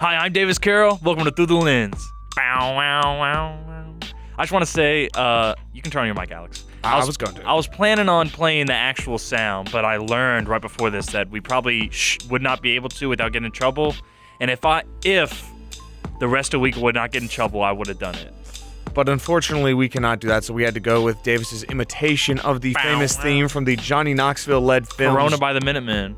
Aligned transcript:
Hi, 0.00 0.16
I'm 0.16 0.32
Davis 0.32 0.58
Carroll. 0.58 0.98
Welcome 1.02 1.26
to 1.26 1.30
Through 1.30 1.44
the 1.44 1.56
Lens. 1.56 2.10
Bow, 2.34 2.74
wow, 2.74 3.18
wow, 3.18 3.62
wow. 3.66 3.94
I 4.38 4.42
just 4.44 4.50
want 4.50 4.64
to 4.64 4.70
say, 4.70 5.10
uh, 5.12 5.54
you 5.74 5.82
can 5.82 5.90
turn 5.90 6.00
on 6.00 6.06
your 6.06 6.14
mic, 6.14 6.30
Alex. 6.30 6.64
I 6.82 7.04
was 7.04 7.18
going 7.18 7.34
to. 7.34 7.46
I 7.46 7.52
was 7.52 7.66
planning 7.66 8.08
on 8.08 8.30
playing 8.30 8.68
the 8.68 8.72
actual 8.72 9.18
sound, 9.18 9.70
but 9.70 9.84
I 9.84 9.98
learned 9.98 10.48
right 10.48 10.62
before 10.62 10.88
this 10.88 11.04
that 11.08 11.28
we 11.28 11.42
probably 11.42 11.90
sh- 11.90 12.16
would 12.30 12.40
not 12.40 12.62
be 12.62 12.76
able 12.76 12.88
to 12.88 13.10
without 13.10 13.32
getting 13.32 13.44
in 13.44 13.52
trouble. 13.52 13.94
And 14.40 14.50
if 14.50 14.64
I, 14.64 14.84
if 15.04 15.46
the 16.18 16.28
rest 16.28 16.54
of 16.54 16.60
the 16.60 16.60
week 16.60 16.76
would 16.76 16.94
not 16.94 17.12
get 17.12 17.20
in 17.22 17.28
trouble, 17.28 17.60
I 17.62 17.70
would 17.70 17.88
have 17.88 17.98
done 17.98 18.14
it. 18.14 18.32
But 18.94 19.10
unfortunately, 19.10 19.74
we 19.74 19.90
cannot 19.90 20.20
do 20.20 20.28
that, 20.28 20.44
so 20.44 20.54
we 20.54 20.62
had 20.62 20.72
to 20.72 20.80
go 20.80 21.02
with 21.02 21.22
Davis's 21.24 21.62
imitation 21.64 22.38
of 22.38 22.62
the 22.62 22.72
Bow, 22.72 22.82
famous 22.84 23.18
wow. 23.18 23.22
theme 23.22 23.48
from 23.48 23.64
the 23.66 23.76
Johnny 23.76 24.14
Knoxville 24.14 24.62
led 24.62 24.88
film. 24.88 25.14
Corona 25.14 25.36
by 25.36 25.52
the 25.52 25.60
Minutemen. 25.60 26.16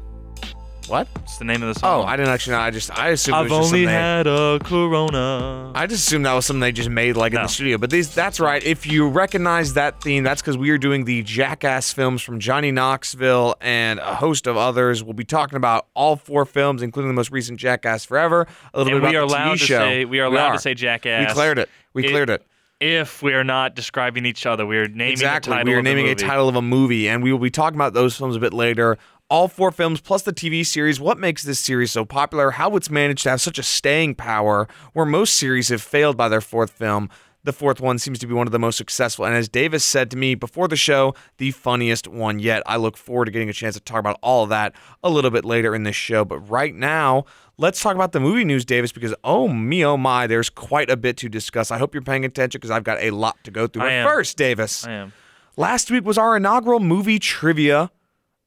What? 0.88 1.08
It's 1.22 1.38
the 1.38 1.44
name 1.44 1.62
of 1.62 1.74
the 1.74 1.78
oh, 1.78 1.80
song. 1.80 2.04
Oh. 2.04 2.06
I 2.06 2.16
didn't 2.16 2.30
actually 2.32 2.54
know. 2.56 2.60
I 2.60 2.70
just 2.70 2.90
I 2.98 3.08
assumed 3.10 3.34
it 3.34 3.38
I've 3.38 3.44
was 3.44 3.50
just 3.50 3.58
only 3.58 3.68
something 3.68 3.86
they- 3.86 3.92
had 3.92 4.26
a 4.26 4.58
Corona. 4.62 5.72
I 5.74 5.86
just 5.86 6.06
assumed 6.06 6.26
that 6.26 6.34
was 6.34 6.44
something 6.46 6.60
they 6.60 6.72
just 6.72 6.90
made 6.90 7.16
like 7.16 7.32
in 7.32 7.36
No. 7.36 7.42
the 7.42 7.48
studio. 7.48 7.78
But 7.78 7.90
these 7.90 8.14
that's 8.14 8.38
right. 8.40 8.62
If 8.62 8.86
you 8.86 9.08
recognize 9.08 9.74
that 9.74 10.00
theme, 10.02 10.22
that's 10.22 10.42
because 10.42 10.56
we 10.58 10.70
are 10.70 10.78
doing 10.78 11.04
the 11.04 11.22
Jackass 11.22 11.92
films 11.92 12.20
from 12.22 12.40
Johnny 12.40 12.70
Knoxville 12.72 13.56
and 13.60 13.98
a 14.00 14.14
host 14.16 14.46
of 14.46 14.56
others. 14.56 15.02
We'll 15.02 15.14
be 15.14 15.24
talking 15.24 15.56
about 15.56 15.86
all 15.94 16.16
four 16.16 16.44
films, 16.44 16.82
including 16.82 17.08
the 17.08 17.14
most 17.14 17.30
recent 17.30 17.58
Jackass 17.58 18.04
Forever. 18.04 18.46
A 18.74 18.78
little 18.78 18.92
and 18.94 19.02
bit 19.02 19.10
we 19.10 19.16
are 19.16 19.22
about 19.22 19.28
the 19.28 19.34
allowed 19.36 19.54
TV 19.54 19.58
to 19.60 19.66
show. 19.66 19.78
say 19.78 20.04
we 20.04 20.20
are 20.20 20.24
allowed 20.26 20.52
to 20.52 20.58
say 20.58 20.74
jackass. 20.74 21.28
We 21.28 21.34
cleared 21.34 21.58
it. 21.58 21.68
We 21.94 22.04
It- 22.06 22.10
cleared 22.10 22.30
it. 22.30 22.46
if 22.80 23.22
we 23.22 23.32
are 23.32 23.44
not 23.44 23.76
describing 23.76 24.26
each 24.26 24.44
other. 24.44 24.66
We 24.66 24.76
are 24.78 24.88
naming 24.88 25.12
Exactly. 25.12 25.50
the 25.50 25.56
title 25.58 25.70
We 25.70 25.74
are 25.76 25.78
of 25.78 25.84
the 25.84 25.90
naming 25.90 26.06
a 26.06 26.08
movie. 26.10 26.26
title 26.26 26.48
of 26.48 26.56
a 26.56 26.62
movie, 26.62 27.08
and 27.08 27.22
we 27.22 27.30
will 27.30 27.38
be 27.38 27.50
talking 27.50 27.76
about 27.76 27.94
those 27.94 28.16
films 28.16 28.34
a 28.34 28.40
bit 28.40 28.52
later. 28.52 28.98
All 29.32 29.48
four 29.48 29.70
films 29.70 30.02
plus 30.02 30.20
the 30.20 30.32
TV 30.34 30.64
series. 30.64 31.00
What 31.00 31.16
makes 31.16 31.42
this 31.42 31.58
series 31.58 31.90
so 31.90 32.04
popular? 32.04 32.50
How 32.50 32.76
it's 32.76 32.90
managed 32.90 33.22
to 33.22 33.30
have 33.30 33.40
such 33.40 33.58
a 33.58 33.62
staying 33.62 34.16
power, 34.16 34.68
where 34.92 35.06
most 35.06 35.36
series 35.36 35.70
have 35.70 35.80
failed 35.80 36.18
by 36.18 36.28
their 36.28 36.42
fourth 36.42 36.70
film. 36.70 37.08
The 37.42 37.54
fourth 37.54 37.80
one 37.80 37.98
seems 37.98 38.18
to 38.18 38.26
be 38.26 38.34
one 38.34 38.46
of 38.46 38.52
the 38.52 38.58
most 38.58 38.76
successful, 38.76 39.24
and 39.24 39.34
as 39.34 39.48
Davis 39.48 39.86
said 39.86 40.10
to 40.10 40.18
me 40.18 40.34
before 40.34 40.68
the 40.68 40.76
show, 40.76 41.14
the 41.38 41.50
funniest 41.50 42.06
one 42.06 42.40
yet. 42.40 42.62
I 42.66 42.76
look 42.76 42.98
forward 42.98 43.24
to 43.24 43.30
getting 43.30 43.48
a 43.48 43.54
chance 43.54 43.74
to 43.74 43.80
talk 43.80 44.00
about 44.00 44.18
all 44.22 44.42
of 44.42 44.50
that 44.50 44.74
a 45.02 45.08
little 45.08 45.30
bit 45.30 45.46
later 45.46 45.74
in 45.74 45.84
this 45.84 45.96
show. 45.96 46.26
But 46.26 46.40
right 46.40 46.74
now, 46.74 47.24
let's 47.56 47.80
talk 47.80 47.94
about 47.94 48.12
the 48.12 48.20
movie 48.20 48.44
news, 48.44 48.66
Davis, 48.66 48.92
because 48.92 49.14
oh 49.24 49.48
me, 49.48 49.82
oh 49.82 49.96
my, 49.96 50.26
there's 50.26 50.50
quite 50.50 50.90
a 50.90 50.96
bit 50.98 51.16
to 51.16 51.30
discuss. 51.30 51.70
I 51.70 51.78
hope 51.78 51.94
you're 51.94 52.02
paying 52.02 52.26
attention 52.26 52.58
because 52.58 52.70
I've 52.70 52.84
got 52.84 52.98
a 53.00 53.12
lot 53.12 53.42
to 53.44 53.50
go 53.50 53.66
through. 53.66 53.84
But 53.84 54.04
first, 54.04 54.36
Davis. 54.36 54.86
I 54.86 54.92
am. 54.92 55.14
Last 55.56 55.90
week 55.90 56.04
was 56.04 56.18
our 56.18 56.36
inaugural 56.36 56.80
movie 56.80 57.18
trivia 57.18 57.90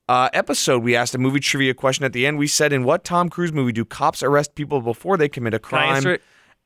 uh, 0.07 0.29
episode. 0.33 0.83
We 0.83 0.95
asked 0.95 1.15
a 1.15 1.17
movie 1.17 1.39
trivia 1.39 1.73
question 1.73 2.05
at 2.05 2.13
the 2.13 2.25
end. 2.27 2.37
We 2.37 2.47
said, 2.47 2.71
"In 2.73 2.83
what 2.83 3.03
Tom 3.03 3.29
Cruise 3.29 3.51
movie 3.53 3.71
do 3.71 3.85
cops 3.85 4.21
arrest 4.23 4.55
people 4.55 4.81
before 4.81 5.17
they 5.17 5.29
commit 5.29 5.53
a 5.53 5.59
crime?" 5.59 6.17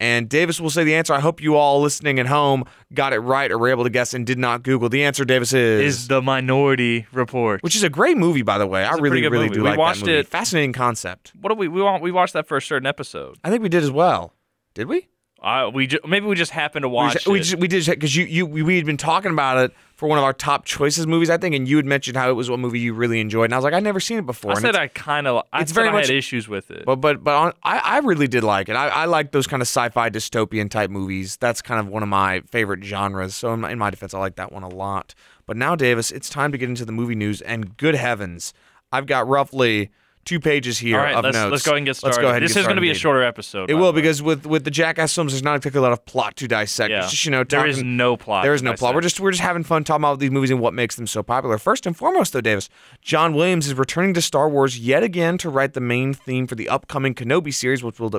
And 0.02 0.30
Davis 0.30 0.62
will 0.62 0.70
say 0.70 0.86
the 0.86 0.96
answer. 0.96 1.14
I 1.14 1.20
hope 1.20 1.42
you 1.42 1.58
all 1.58 1.82
listening 1.82 2.20
at 2.20 2.26
home 2.28 2.64
got 2.94 3.12
it 3.12 3.20
right 3.20 3.52
or 3.52 3.58
were 3.58 3.68
able 3.68 3.84
to 3.84 3.90
guess 3.90 4.14
and 4.14 4.26
did 4.26 4.38
not 4.40 4.64
Google. 4.64 4.88
The 4.88 5.04
answer, 5.04 5.26
Davis, 5.26 5.52
is, 5.52 5.82
Is 6.02 6.08
the 6.08 6.22
Minority 6.22 7.06
Report? 7.12 7.62
which 7.64 7.76
is 7.76 7.84
a 7.84 7.90
great 7.90 8.16
movie, 8.16 8.42
by 8.42 8.58
the 8.58 8.66
way. 8.66 8.86
I 8.86 8.92
a 8.92 8.94
really, 8.94 9.10
pretty 9.10 9.22
good 9.24 9.32
really 9.34 9.46
movie. 9.48 9.56
do 9.56 9.64
We 9.64 9.70
like 9.72 9.78
watched 9.78 10.00
that 10.02 10.06
movie. 10.06 10.20
it- 10.20 10.28
Fascinating 10.28 10.72
concept. 10.72 11.34
what 11.42 11.50
do 11.50 11.56
we 11.56 11.68
we 11.68 11.82
want? 11.82 12.02
We 12.02 12.12
watched 12.12 12.32
that 12.32 12.48
for 12.48 12.56
a 12.56 12.62
certain 12.62 12.86
episode. 12.88 13.40
I 13.44 13.50
think 13.50 13.62
we 13.62 13.68
did 13.68 13.84
as 13.84 13.92
well. 13.92 14.32
Did 14.74 14.88
we? 14.88 15.10
Uh, 15.42 15.72
we 15.74 15.88
ju- 15.88 16.00
maybe 16.08 16.26
we 16.26 16.36
just 16.36 16.52
happened 16.52 16.84
to 16.84 16.90
We 16.90 16.96
watch 16.96 17.14
just, 17.14 17.28
we 17.28 17.40
just 17.40 17.56
we 17.58 17.68
did 17.68 17.86
because 17.86 18.16
you 18.16 18.26
you 18.26 18.46
we 18.46 18.62
we 18.62 18.76
had 18.76 18.86
been 18.86 18.98
talking 18.98 19.32
about 19.32 19.58
it 19.58 19.74
for 19.96 20.08
one 20.10 20.18
of 20.18 20.24
our 20.24 20.34
top 20.34 20.66
choices 20.66 21.08
movies, 21.08 21.30
I 21.30 21.38
think, 21.38 21.56
and 21.56 21.68
you 21.68 21.78
had 21.78 21.86
mentioned 21.86 22.18
how 22.18 22.30
it 22.30 22.34
was 22.34 22.50
one 22.50 22.60
movie 22.60 22.80
you 22.80 22.94
really 22.94 23.20
enjoyed, 23.22 23.46
and 23.46 23.54
I 23.54 23.58
was 23.58 23.64
like, 23.64 23.74
I'd 23.74 23.84
never 23.84 24.00
seen 24.00 24.20
it 24.20 24.26
before. 24.26 24.52
I 24.52 24.56
and 24.56 24.62
said 24.62 24.76
I 24.76 24.88
kind 24.88 25.28
of. 25.28 25.46
I 25.54 25.62
it's 25.62 25.72
very 25.72 25.90
I 25.90 25.92
much- 25.92 26.08
had 26.08 26.16
issues 26.16 26.48
with 26.50 26.72
it. 26.72 26.86
But 26.86 26.98
but 26.98 27.24
but 27.24 27.36
on, 27.36 27.54
I 27.64 27.80
I 27.80 27.98
really 28.00 28.28
did 28.28 28.44
like 28.44 28.68
it. 28.68 28.74
I, 28.76 28.88
I 28.90 29.06
like 29.06 29.32
those 29.32 29.48
kind 29.48 29.62
of 29.62 29.68
sci-fi 29.68 30.10
dystopian 30.10 30.70
type 30.70 30.90
movies. 30.90 31.38
That's 31.38 31.62
kind 31.62 31.80
of 31.80 31.88
one 31.88 32.04
of 32.04 32.10
my 32.10 32.42
favorite 32.42 32.84
genres. 32.84 33.36
So 33.36 33.54
in 33.54 33.62
my, 33.62 33.72
in 33.72 33.80
my 33.80 33.90
defense, 33.90 34.14
I 34.14 34.20
like 34.20 34.36
that 34.36 34.52
one 34.52 34.64
a 34.64 34.70
lot. 34.70 35.16
But 35.46 35.56
now, 35.56 35.76
Davis, 35.76 36.12
it's 36.12 36.30
time 36.30 36.52
to 36.52 36.58
get 36.58 36.68
into 36.70 36.86
the 36.86 36.92
movie 36.92 37.16
news. 37.16 37.42
And 37.42 37.78
good 37.78 37.96
heavens, 37.96 38.54
I've 38.92 39.06
got 39.06 39.28
roughly 39.28 39.90
two 40.26 40.40
pages 40.40 40.78
here 40.78 40.98
All 40.98 41.04
right, 41.04 41.16
of 41.16 41.24
let's 41.24 41.36
notes. 41.36 41.52
let's 41.52 41.64
go 41.66 41.72
ahead 41.72 41.78
and 41.78 41.86
get 41.86 41.96
started. 41.96 42.16
Let's 42.16 42.22
go 42.22 42.30
ahead. 42.30 42.44
This 42.44 42.56
is 42.56 42.64
going 42.64 42.76
to 42.76 42.82
be 42.82 42.92
a 42.92 42.96
shorter 42.96 43.24
episode. 43.24 43.70
It 43.70 43.76
will 43.76 43.94
because 43.94 44.22
with 44.22 44.46
with 44.46 44.64
the 44.64 44.72
Jackass 44.72 45.14
films, 45.14 45.34
there's 45.34 45.44
not 45.44 45.56
exactly 45.56 45.80
a 45.80 45.82
lot 45.82 45.92
of 45.92 46.06
plot 46.06 46.36
to 46.38 46.48
dissect. 46.48 46.92
yeah. 46.92 47.04
It's 47.04 47.12
just 47.12 47.26
you 47.26 47.32
know 47.32 47.44
talking, 47.44 47.72
is 47.72 47.84
no 47.84 48.18
plot. 48.18 48.44
there 48.44 48.54
is 48.54 48.62
no 48.62 48.74
plot. 48.74 48.96
We're 48.96 49.02
just 49.02 49.20
we're 49.20 49.32
just 49.32 49.42
having 49.42 49.64
fun 49.64 49.84
talking 49.84 50.02
about 50.04 50.20
these 50.20 50.32
movies 50.32 50.52
and 50.52 50.60
what 50.60 50.74
makes 50.74 50.96
them 50.96 51.08
so 51.08 51.24
popular. 51.24 51.58
First 51.58 51.86
and 51.86 51.96
foremost, 51.98 52.34
though, 52.34 52.42
Davis, 52.42 52.70
John 53.02 53.34
Williams 53.34 53.68
is 53.68 53.74
returning 53.74 54.14
to 54.14 54.22
Star 54.22 54.50
Wars 54.50 54.78
yet 54.80 55.04
again 55.04 55.38
to 55.40 55.50
write 55.50 55.74
the 55.74 55.82
main 55.82 56.14
theme 56.14 56.48
for 56.48 56.56
the 56.56 56.70
upcoming 56.70 57.14
Kenobi 57.16 57.54
series, 57.54 57.84
which 57.84 58.00
will 58.00 58.12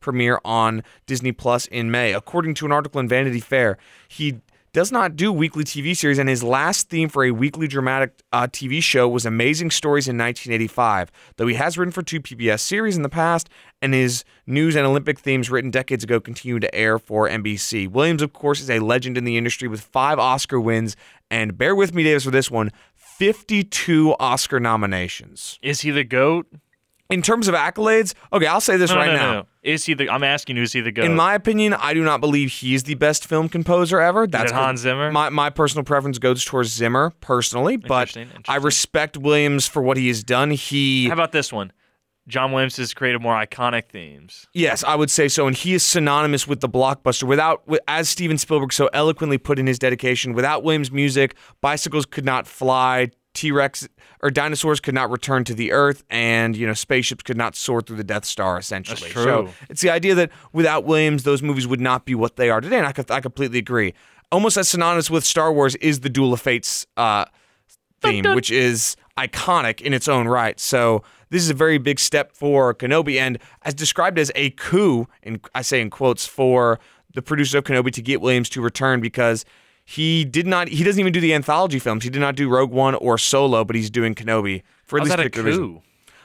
premiere 0.00 0.40
on 0.44 0.82
Disney 1.06 1.32
Plus 1.32 1.66
in 1.66 1.90
May. 1.90 2.12
According 2.12 2.54
to 2.54 2.66
an 2.66 2.72
article 2.72 3.00
in 3.00 3.08
Vanity 3.08 3.40
Fair, 3.40 3.76
he 4.08 4.40
does 4.72 4.92
not 4.92 5.16
do 5.16 5.32
weekly 5.32 5.64
TV 5.64 5.96
series, 5.96 6.18
and 6.18 6.28
his 6.28 6.42
last 6.44 6.88
theme 6.88 7.08
for 7.08 7.24
a 7.24 7.30
weekly 7.32 7.66
dramatic 7.66 8.22
uh, 8.32 8.46
TV 8.46 8.82
show 8.82 9.08
was 9.08 9.26
Amazing 9.26 9.70
Stories 9.72 10.06
in 10.06 10.16
1985. 10.16 11.10
Though 11.36 11.46
he 11.48 11.56
has 11.56 11.76
written 11.76 11.90
for 11.92 12.02
two 12.02 12.20
PBS 12.20 12.60
series 12.60 12.96
in 12.96 13.02
the 13.02 13.08
past, 13.08 13.48
and 13.82 13.92
his 13.94 14.24
news 14.46 14.76
and 14.76 14.86
Olympic 14.86 15.18
themes 15.18 15.50
written 15.50 15.70
decades 15.70 16.04
ago 16.04 16.20
continue 16.20 16.60
to 16.60 16.72
air 16.74 16.98
for 16.98 17.28
NBC. 17.28 17.88
Williams, 17.90 18.22
of 18.22 18.32
course, 18.32 18.60
is 18.60 18.70
a 18.70 18.78
legend 18.78 19.18
in 19.18 19.24
the 19.24 19.36
industry 19.36 19.66
with 19.66 19.80
five 19.80 20.18
Oscar 20.18 20.60
wins, 20.60 20.94
and 21.30 21.58
bear 21.58 21.74
with 21.74 21.92
me, 21.94 22.02
Davis, 22.04 22.24
for 22.24 22.30
this 22.30 22.50
one 22.50 22.70
52 22.94 24.14
Oscar 24.20 24.60
nominations. 24.60 25.58
Is 25.62 25.80
he 25.80 25.90
the 25.90 26.04
goat? 26.04 26.46
In 27.10 27.22
terms 27.22 27.48
of 27.48 27.56
accolades, 27.56 28.14
okay, 28.32 28.46
I'll 28.46 28.60
say 28.60 28.76
this 28.76 28.90
No, 28.90 28.96
right 28.96 29.06
no, 29.08 29.12
no, 29.12 29.18
now. 29.18 29.32
no. 29.32 29.46
Is 29.62 29.84
he 29.84 29.94
the? 29.94 30.08
I'm 30.08 30.24
asking 30.24 30.56
you. 30.56 30.62
Is 30.62 30.72
he 30.72 30.80
the 30.80 30.92
goat? 30.92 31.04
In 31.04 31.14
my 31.14 31.34
opinion, 31.34 31.74
I 31.74 31.92
do 31.92 32.02
not 32.02 32.20
believe 32.20 32.50
he's 32.50 32.84
the 32.84 32.94
best 32.94 33.26
film 33.26 33.48
composer 33.48 34.00
ever. 34.00 34.26
That's 34.26 34.52
Hans 34.52 34.80
Zimmer? 34.80 35.12
My, 35.12 35.28
my 35.28 35.50
personal 35.50 35.84
preference 35.84 36.18
goes 36.18 36.44
towards 36.44 36.70
Zimmer 36.70 37.12
personally, 37.20 37.76
but 37.76 38.16
Interesting, 38.16 38.44
I 38.48 38.56
respect 38.56 39.18
Williams 39.18 39.68
for 39.68 39.82
what 39.82 39.96
he 39.98 40.08
has 40.08 40.24
done. 40.24 40.50
He 40.50 41.08
How 41.08 41.12
about 41.12 41.32
this 41.32 41.52
one? 41.52 41.72
John 42.28 42.52
Williams 42.52 42.76
has 42.76 42.94
created 42.94 43.20
more 43.20 43.34
iconic 43.34 43.88
themes. 43.88 44.46
Yes, 44.54 44.84
I 44.84 44.94
would 44.94 45.10
say 45.10 45.28
so, 45.28 45.46
and 45.46 45.56
he 45.56 45.74
is 45.74 45.82
synonymous 45.82 46.46
with 46.46 46.60
the 46.60 46.68
blockbuster. 46.68 47.24
Without, 47.24 47.62
as 47.88 48.08
Steven 48.08 48.38
Spielberg 48.38 48.72
so 48.72 48.88
eloquently 48.92 49.36
put 49.36 49.58
in 49.58 49.66
his 49.66 49.78
dedication, 49.78 50.32
without 50.32 50.62
Williams' 50.62 50.92
music, 50.92 51.34
bicycles 51.60 52.06
could 52.06 52.24
not 52.24 52.46
fly, 52.46 53.10
T 53.40 53.52
Rex 53.52 53.88
or 54.22 54.30
dinosaurs 54.30 54.80
could 54.80 54.94
not 54.94 55.10
return 55.10 55.44
to 55.44 55.54
the 55.54 55.72
Earth, 55.72 56.04
and 56.10 56.54
you 56.54 56.66
know 56.66 56.74
spaceships 56.74 57.22
could 57.22 57.38
not 57.38 57.56
soar 57.56 57.80
through 57.80 57.96
the 57.96 58.04
Death 58.04 58.26
Star. 58.26 58.58
Essentially, 58.58 59.00
That's 59.00 59.14
so 59.14 59.42
true. 59.44 59.52
it's 59.70 59.80
the 59.80 59.88
idea 59.88 60.14
that 60.14 60.30
without 60.52 60.84
Williams, 60.84 61.22
those 61.22 61.42
movies 61.42 61.66
would 61.66 61.80
not 61.80 62.04
be 62.04 62.14
what 62.14 62.36
they 62.36 62.50
are 62.50 62.60
today, 62.60 62.76
and 62.76 62.86
I, 62.86 62.92
I 63.08 63.20
completely 63.20 63.58
agree. 63.58 63.94
Almost 64.30 64.58
as 64.58 64.68
synonymous 64.68 65.08
with 65.08 65.24
Star 65.24 65.50
Wars 65.50 65.74
is 65.76 66.00
the 66.00 66.10
Duel 66.10 66.34
of 66.34 66.40
Fates 66.42 66.86
uh, 66.98 67.24
theme, 68.02 68.26
which 68.34 68.50
is 68.50 68.94
iconic 69.16 69.80
in 69.80 69.94
its 69.94 70.06
own 70.06 70.28
right. 70.28 70.60
So 70.60 71.02
this 71.30 71.42
is 71.42 71.48
a 71.48 71.54
very 71.54 71.78
big 71.78 71.98
step 71.98 72.32
for 72.32 72.74
Kenobi, 72.74 73.18
and 73.18 73.38
as 73.62 73.72
described 73.72 74.18
as 74.18 74.30
a 74.34 74.50
coup, 74.50 75.08
and 75.22 75.40
I 75.54 75.62
say 75.62 75.80
in 75.80 75.88
quotes 75.88 76.26
for 76.26 76.78
the 77.14 77.22
producer 77.22 77.56
of 77.56 77.64
Kenobi 77.64 77.90
to 77.92 78.02
get 78.02 78.20
Williams 78.20 78.50
to 78.50 78.60
return 78.60 79.00
because 79.00 79.46
he 79.90 80.24
did 80.24 80.46
not. 80.46 80.68
He 80.68 80.84
doesn't 80.84 81.00
even 81.00 81.12
do 81.12 81.20
the 81.20 81.34
anthology 81.34 81.78
films. 81.80 82.04
He 82.04 82.10
did 82.10 82.20
not 82.20 82.36
do 82.36 82.48
Rogue 82.48 82.70
One 82.70 82.94
or 82.94 83.18
Solo, 83.18 83.64
but 83.64 83.74
he's 83.74 83.90
doing 83.90 84.14
Kenobi 84.14 84.62
for 84.84 84.98
at 84.98 85.00
How's 85.00 85.08
least 85.08 85.16
that 85.16 85.20
a 85.20 85.30
particular 85.30 85.46
reason. 85.50 85.74
coup? 85.76 85.82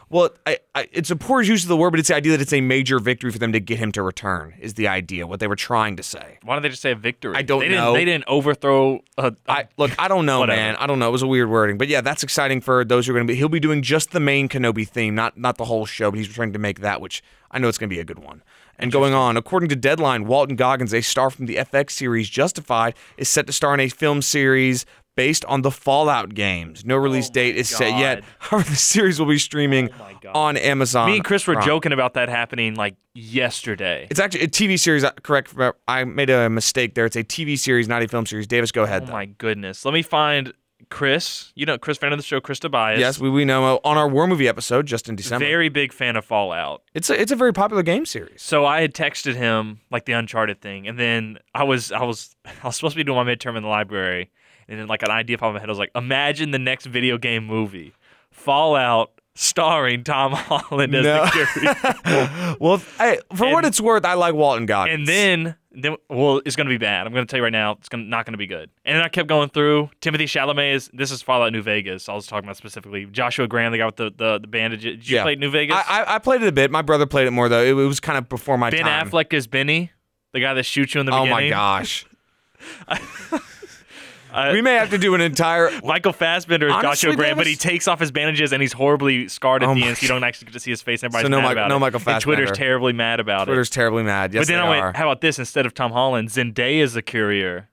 Well, 0.07 0.29
I, 0.45 0.59
I, 0.75 0.87
it's 0.91 1.09
a 1.09 1.15
poor 1.15 1.41
use 1.41 1.63
of 1.63 1.67
the 1.69 1.75
word, 1.75 1.89
but 1.89 1.99
it's 1.99 2.09
the 2.09 2.15
idea 2.15 2.33
that 2.33 2.41
it's 2.41 2.53
a 2.53 2.61
major 2.61 2.99
victory 2.99 3.31
for 3.31 3.39
them 3.39 3.51
to 3.53 3.59
get 3.59 3.79
him 3.79 3.91
to 3.93 4.03
return. 4.03 4.53
Is 4.59 4.75
the 4.75 4.87
idea 4.87 5.25
what 5.25 5.39
they 5.39 5.47
were 5.47 5.55
trying 5.55 5.95
to 5.95 6.03
say? 6.03 6.37
Why 6.43 6.53
don't 6.53 6.61
they 6.61 6.69
just 6.69 6.83
say 6.83 6.91
a 6.91 6.95
victory? 6.95 7.35
I 7.35 7.41
don't 7.41 7.59
they 7.61 7.69
didn't, 7.69 7.83
know. 7.83 7.93
They 7.93 8.05
didn't 8.05 8.25
overthrow. 8.27 8.99
A, 9.17 9.29
a- 9.29 9.51
I 9.51 9.67
look, 9.77 9.91
I 9.97 10.07
don't 10.07 10.27
know, 10.27 10.41
Whatever. 10.41 10.61
man. 10.61 10.75
I 10.75 10.85
don't 10.85 10.99
know. 10.99 11.07
It 11.07 11.11
was 11.11 11.23
a 11.23 11.27
weird 11.27 11.49
wording, 11.49 11.79
but 11.79 11.87
yeah, 11.87 12.01
that's 12.01 12.21
exciting 12.21 12.61
for 12.61 12.85
those 12.85 13.07
who 13.07 13.13
are 13.13 13.15
going 13.15 13.25
to 13.25 13.33
be. 13.33 13.35
He'll 13.35 13.49
be 13.49 13.59
doing 13.59 13.81
just 13.81 14.11
the 14.11 14.19
main 14.19 14.47
Kenobi 14.47 14.87
theme, 14.87 15.15
not 15.15 15.39
not 15.39 15.57
the 15.57 15.65
whole 15.65 15.87
show, 15.87 16.11
but 16.11 16.17
he's 16.19 16.27
trying 16.27 16.53
to 16.53 16.59
make 16.59 16.81
that, 16.81 17.01
which 17.01 17.23
I 17.49 17.57
know 17.57 17.67
it's 17.67 17.79
going 17.79 17.89
to 17.89 17.95
be 17.95 17.99
a 17.99 18.05
good 18.05 18.19
one. 18.19 18.43
And 18.77 18.91
going 18.91 19.13
on, 19.13 19.37
according 19.37 19.69
to 19.69 19.75
Deadline, 19.75 20.25
Walton 20.25 20.55
Goggins, 20.55 20.93
a 20.93 21.01
star 21.01 21.29
from 21.29 21.45
the 21.45 21.55
FX 21.55 21.91
series 21.91 22.29
Justified, 22.29 22.93
is 23.17 23.29
set 23.29 23.47
to 23.47 23.53
star 23.53 23.73
in 23.73 23.79
a 23.79 23.87
film 23.89 24.21
series 24.21 24.85
based 25.15 25.45
on 25.45 25.61
the 25.61 25.71
Fallout 25.71 26.33
games. 26.33 26.83
No 26.83 26.97
release 26.97 27.29
date 27.29 27.55
is 27.55 27.69
set 27.69 27.97
yet. 27.97 28.21
However, 28.39 28.69
the 28.69 28.75
series 28.75 29.17
will 29.17 29.27
be 29.27 29.37
streaming 29.39 29.89
Oh 29.97 30.29
on 30.33 30.57
Amazon. 30.57 31.09
me 31.09 31.15
and 31.15 31.23
Chris 31.23 31.47
were 31.47 31.53
Prime. 31.53 31.65
joking 31.65 31.91
about 31.93 32.15
that 32.15 32.27
happening 32.27 32.75
like 32.75 32.95
yesterday. 33.13 34.07
It's 34.09 34.19
actually 34.19 34.41
a 34.41 34.47
TV 34.47 34.77
series. 34.77 35.03
uh, 35.05 35.11
Correct. 35.23 35.53
I 35.87 36.03
made 36.03 36.29
a 36.29 36.49
mistake 36.49 36.95
there. 36.95 37.05
It's 37.05 37.15
a 37.15 37.23
TV 37.23 37.57
series, 37.57 37.87
not 37.87 38.01
a 38.03 38.07
film 38.09 38.25
series. 38.25 38.45
Davis, 38.47 38.71
go 38.73 38.83
ahead. 38.83 39.03
Oh 39.03 39.05
though. 39.07 39.11
my 39.13 39.25
goodness. 39.25 39.85
Let 39.85 39.93
me 39.93 40.01
find 40.01 40.53
Chris. 40.89 41.51
You 41.55 41.65
know, 41.65 41.77
Chris, 41.77 41.97
fan 41.97 42.11
of 42.13 42.19
the 42.19 42.23
show, 42.23 42.39
Chris 42.39 42.59
Tobias. 42.59 42.99
Yes, 42.99 43.19
we, 43.19 43.29
we 43.29 43.45
know 43.45 43.75
uh, 43.75 43.79
on 43.83 43.97
our 43.97 44.07
war 44.07 44.27
movie 44.27 44.47
episode 44.47 44.85
just 44.85 45.09
in 45.09 45.15
December. 45.15 45.45
Very 45.45 45.69
big 45.69 45.91
fan 45.93 46.15
of 46.15 46.25
Fallout. 46.25 46.81
It's 46.93 47.09
a 47.09 47.19
it's 47.21 47.31
a 47.31 47.35
very 47.35 47.53
popular 47.53 47.83
game 47.83 48.05
series. 48.05 48.41
So 48.41 48.65
I 48.65 48.81
had 48.81 48.93
texted 48.93 49.35
him 49.35 49.79
like 49.91 50.05
the 50.05 50.13
Uncharted 50.13 50.61
thing, 50.61 50.87
and 50.87 50.97
then 50.99 51.37
I 51.53 51.63
was 51.63 51.91
I 51.91 52.03
was 52.03 52.35
I 52.63 52.67
was 52.67 52.75
supposed 52.75 52.93
to 52.93 52.97
be 52.97 53.03
doing 53.03 53.23
my 53.23 53.35
midterm 53.35 53.55
in 53.57 53.63
the 53.63 53.69
library, 53.69 54.31
and 54.67 54.79
then 54.79 54.87
like 54.87 55.03
an 55.03 55.11
idea 55.11 55.37
popped 55.37 55.49
in 55.49 55.53
my 55.55 55.59
head. 55.59 55.69
I 55.69 55.71
was 55.71 55.79
like, 55.79 55.91
imagine 55.95 56.51
the 56.51 56.59
next 56.59 56.85
video 56.85 57.17
game 57.17 57.45
movie, 57.45 57.93
Fallout 58.31 59.11
starring 59.37 60.03
Tom 60.03 60.31
Holland 60.35 60.95
as 60.95 61.03
No. 61.03 61.25
the 61.25 61.75
Courier. 62.03 62.55
well, 62.59 62.81
hey, 62.97 63.19
for 63.35 63.51
what 63.51 63.65
it's 63.65 63.81
worth, 63.81 64.05
I 64.05 64.13
like 64.13 64.33
Walton 64.33 64.65
Goggins. 64.65 64.99
and 64.99 65.07
then, 65.07 65.55
then, 65.77 65.95
well, 66.09 66.41
it's 66.45 66.55
gonna 66.55 66.69
be 66.69 66.77
bad. 66.77 67.05
I'm 67.07 67.13
gonna 67.13 67.25
tell 67.25 67.37
you 67.37 67.43
right 67.43 67.51
now, 67.51 67.73
it's 67.73 67.89
gonna, 67.89 68.03
not 68.03 68.25
gonna 68.25 68.37
be 68.37 68.47
good. 68.47 68.69
And 68.85 68.95
then 68.97 69.03
I 69.03 69.07
kept 69.09 69.27
going 69.27 69.49
through. 69.49 69.89
Timothée 70.01 70.23
Chalamet 70.23 70.73
is. 70.73 70.89
This 70.93 71.11
is 71.11 71.21
Fallout 71.21 71.51
New 71.53 71.61
Vegas. 71.61 72.07
I 72.09 72.13
was 72.13 72.27
talking 72.27 72.45
about 72.47 72.57
specifically 72.57 73.05
Joshua 73.05 73.47
Graham, 73.47 73.71
the 73.71 73.77
guy 73.79 73.85
with 73.85 73.95
the 73.97 74.11
the, 74.15 74.39
the 74.39 74.47
bandages. 74.47 74.97
Did 74.97 75.09
you 75.09 75.17
Yeah. 75.17 75.23
play 75.23 75.35
New 75.35 75.49
Vegas? 75.51 75.75
I, 75.75 76.01
I, 76.03 76.15
I 76.15 76.19
played 76.19 76.41
it 76.41 76.47
a 76.47 76.51
bit. 76.51 76.71
My 76.71 76.81
brother 76.81 77.05
played 77.05 77.27
it 77.27 77.31
more 77.31 77.49
though. 77.49 77.61
It, 77.63 77.69
it 77.69 77.73
was 77.87 77.99
kind 77.99 78.17
of 78.17 78.29
before 78.29 78.57
my 78.57 78.69
ben 78.69 78.83
time. 78.83 79.09
Affleck 79.09 79.33
is 79.33 79.47
Benny, 79.47 79.91
the 80.33 80.39
guy 80.39 80.53
that 80.53 80.63
shoots 80.63 80.93
you 80.93 80.99
in 80.99 81.05
the 81.05 81.13
oh 81.13 81.25
my 81.25 81.49
gosh. 81.49 82.05
Uh, 84.35 84.49
we 84.51 84.61
may 84.61 84.73
have 84.73 84.89
to 84.89 84.97
do 84.97 85.15
an 85.15 85.21
entire. 85.21 85.69
Michael 85.83 86.11
Fassbender 86.11 86.67
is 86.67 86.73
Honestly, 86.73 86.89
Joshua 87.09 87.15
Graham, 87.15 87.37
but 87.37 87.47
he 87.47 87.55
takes 87.55 87.87
off 87.87 88.01
his 88.01 88.11
bandages 88.11 88.51
and 88.51 88.61
he's 88.61 88.73
horribly 88.73 89.29
scarred 89.29 89.63
at 89.63 89.69
Oh 89.69 89.73
the 89.73 89.83
end, 89.83 89.97
so 89.97 90.01
you 90.01 90.07
don't 90.09 90.23
actually 90.25 90.47
get 90.47 90.53
to 90.53 90.59
see 90.59 90.71
his 90.71 90.81
face. 90.81 91.03
Everybody's 91.03 91.23
So 91.25 91.29
no 91.29 91.41
mad 91.41 91.53
about 91.53 91.69
no 91.69 91.77
it. 91.77 91.79
Michael 91.79 92.01
And 92.05 92.21
Twitter's 92.21 92.51
terribly 92.51 92.91
mad 92.91 93.21
about 93.21 93.45
Twitter's 93.45 93.47
it. 93.47 93.53
Twitter's 93.53 93.69
terribly 93.69 94.03
mad. 94.03 94.33
Yes, 94.33 94.41
but 94.41 94.47
then 94.53 94.59
I 94.61 94.69
went, 94.69 94.81
are. 94.83 94.93
how 94.93 95.09
about 95.09 95.21
this? 95.21 95.39
Instead 95.39 95.65
of 95.65 95.73
Tom 95.73 95.91
Holland, 95.93 96.29
Zendaya 96.29 96.81
is 96.81 96.93
the 96.93 97.01
courier, 97.01 97.69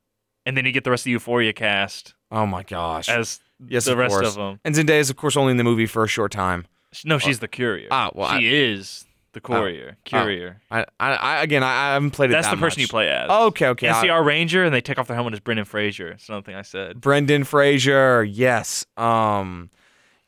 and 0.46 0.56
then 0.56 0.64
you 0.64 0.70
get 0.70 0.84
the 0.84 0.90
rest 0.90 1.00
of 1.02 1.06
the 1.06 1.10
Euphoria 1.10 1.52
cast 1.52 2.14
Oh 2.30 2.46
my 2.46 2.62
gosh. 2.62 3.08
as 3.08 3.40
yes, 3.66 3.86
the 3.86 3.92
of 3.92 3.98
rest 3.98 4.14
course. 4.14 4.28
of 4.28 4.34
them. 4.36 4.60
And 4.64 4.74
Zendaya 4.76 5.00
is, 5.00 5.10
of 5.10 5.16
course, 5.16 5.36
only 5.36 5.50
in 5.50 5.56
the 5.56 5.64
movie 5.64 5.86
for 5.86 6.04
a 6.04 6.08
short 6.08 6.30
time. 6.30 6.66
No, 7.04 7.18
she's 7.18 7.40
the 7.40 7.48
courier. 7.48 7.88
Ah, 7.90 8.10
well, 8.14 8.38
she 8.38 8.54
is 8.54 9.04
the 9.32 9.40
courier. 9.40 9.96
Courier. 10.04 10.60
I, 10.70 10.84
I, 11.00 11.12
I 11.14 11.42
again, 11.42 11.62
I, 11.62 11.90
I 11.90 11.92
haven't 11.94 12.10
played 12.12 12.30
it. 12.30 12.34
That's 12.34 12.46
that 12.48 12.56
the 12.56 12.60
person 12.60 12.80
much. 12.80 12.88
you 12.88 12.88
play 12.88 13.08
as. 13.08 13.30
Okay, 13.30 13.68
okay. 13.68 13.88
I- 13.88 14.06
NCR 14.06 14.24
Ranger, 14.24 14.64
and 14.64 14.74
they 14.74 14.80
take 14.80 14.98
off 14.98 15.06
their 15.08 15.14
helmet 15.16 15.34
as 15.34 15.40
Brendan 15.40 15.64
Fraser. 15.64 16.08
It's 16.12 16.28
another 16.28 16.44
thing 16.44 16.54
I 16.54 16.62
said. 16.62 17.00
Brendan 17.00 17.44
Fraser, 17.44 18.24
yes. 18.24 18.84
Um, 18.96 19.70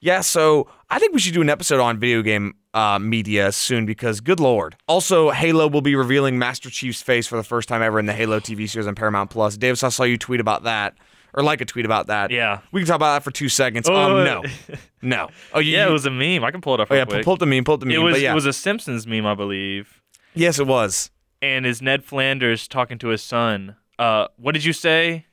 yeah. 0.01 0.21
So 0.21 0.69
I 0.91 0.99
think 0.99 1.15
we 1.15 1.21
should 1.21 1.35
do 1.35 1.43
an 1.43 1.51
episode 1.51 1.81
on 1.81 1.99
video 1.99 2.23
game 2.23 2.55
uh, 2.75 2.99
media 2.99 3.53
soon 3.53 3.87
because, 3.87 4.21
good 4.21 4.41
lord. 4.41 4.77
Also, 4.89 5.31
Halo 5.31 5.69
will 5.69 5.81
be 5.81 5.95
revealing 5.95 6.39
Master 6.39 6.71
Chief's 6.71 7.03
face 7.03 7.27
for 7.27 7.37
the 7.37 7.45
first 7.45 7.69
time 7.69 7.83
ever 7.83 7.99
in 7.99 8.07
the 8.07 8.13
Halo 8.13 8.41
TV 8.41 8.69
series 8.69 8.87
on 8.87 8.95
Paramount 8.95 9.31
Plus. 9.31 9.57
Davis, 9.57 9.83
I 9.83 9.89
saw 9.91 10.03
you 10.03 10.19
tweet 10.19 10.41
about 10.41 10.65
that, 10.65 10.95
or 11.35 11.43
like 11.43 11.61
a 11.61 11.65
tweet 11.65 11.85
about 11.85 12.07
that. 12.07 12.31
Yeah. 12.31 12.61
We 12.73 12.81
can 12.81 12.87
talk 12.87 12.97
about 12.97 13.15
that 13.17 13.25
for 13.25 13.31
two 13.31 13.49
seconds. 13.49 13.89
Oh, 13.89 14.19
um, 14.19 14.25
no, 14.25 14.43
no. 15.03 15.29
Oh, 15.53 15.59
you, 15.59 15.73
Yeah, 15.77 15.89
it 15.89 15.93
was 15.93 16.07
a 16.07 16.11
meme. 16.11 16.45
I 16.45 16.51
can 16.51 16.61
pull 16.61 16.75
it 16.75 16.81
up. 16.81 16.89
Oh 16.91 16.95
yeah, 16.95 17.05
quick. 17.05 17.25
pull 17.25 17.35
up 17.35 17.41
the 17.41 17.47
meme. 17.47 17.65
Pull 17.65 17.75
up 17.75 17.81
the 17.81 17.87
meme. 17.87 17.97
It 17.97 17.99
was 17.99 18.15
but 18.15 18.21
yeah. 18.23 18.33
it 18.33 18.35
was 18.35 18.47
a 18.47 18.53
Simpsons 18.53 19.07
meme, 19.07 19.27
I 19.27 19.35
believe. 19.35 20.01
yes, 20.35 20.59
it 20.59 20.67
was. 20.67 21.11
And 21.43 21.67
is 21.67 21.83
Ned 21.83 22.05
Flanders 22.05 22.67
talking 22.67 22.97
to 22.99 23.09
his 23.09 23.21
son? 23.21 23.77
Uh, 23.99 24.29
what 24.37 24.53
did 24.53 24.65
you 24.65 24.73
say? 24.73 25.27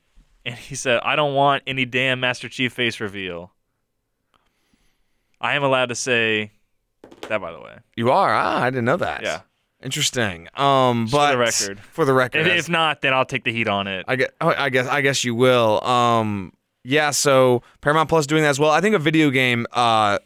And 0.45 0.56
he 0.56 0.75
said, 0.75 1.00
"I 1.03 1.15
don't 1.15 1.36
want 1.36 1.63
any 1.68 1.86
damn 1.86 2.19
Master 2.19 2.50
Chief 2.50 2.74
face 2.74 3.00
reveal." 3.00 3.54
I 5.39 5.56
am 5.56 5.63
allowed 5.63 5.89
to 5.89 5.95
say 5.95 6.51
that, 7.30 7.39
by 7.39 7.51
the 7.51 7.59
way. 7.59 7.77
You 7.95 8.12
are. 8.12 8.33
Ah, 8.33 8.62
I 8.62 8.69
didn't 8.69 8.86
know 8.86 8.97
that. 8.97 9.24
Yeah. 9.24 9.42
Interesting. 9.83 10.48
Um, 10.56 11.06
Just 11.07 11.12
for 11.13 11.18
but 11.18 11.31
the 11.31 11.38
record. 11.38 11.80
for 11.80 12.06
the 12.06 12.13
record, 12.13 12.42
If, 12.42 12.48
if 12.48 12.69
not, 12.69 13.01
then 13.01 13.13
I'll 13.13 13.25
take 13.25 13.44
the 13.44 13.51
heat 13.51 13.68
on 13.68 13.88
it. 13.88 14.06
I 14.07 14.16
guess, 14.16 14.30
I 14.39 14.69
guess 14.69 14.88
I 14.88 15.01
guess 15.01 15.24
you 15.24 15.33
will. 15.36 15.83
Um, 15.83 16.54
yeah. 16.83 17.10
So 17.12 17.63
Paramount 17.81 18.10
Plus 18.10 18.28
doing 18.28 18.44
that 18.44 18.50
as 18.50 18.60
well. 18.60 18.72
I 18.72 18.81
think 18.81 18.95
a 18.95 19.00
video 19.00 19.30
game 19.30 19.66
uh 19.74 20.19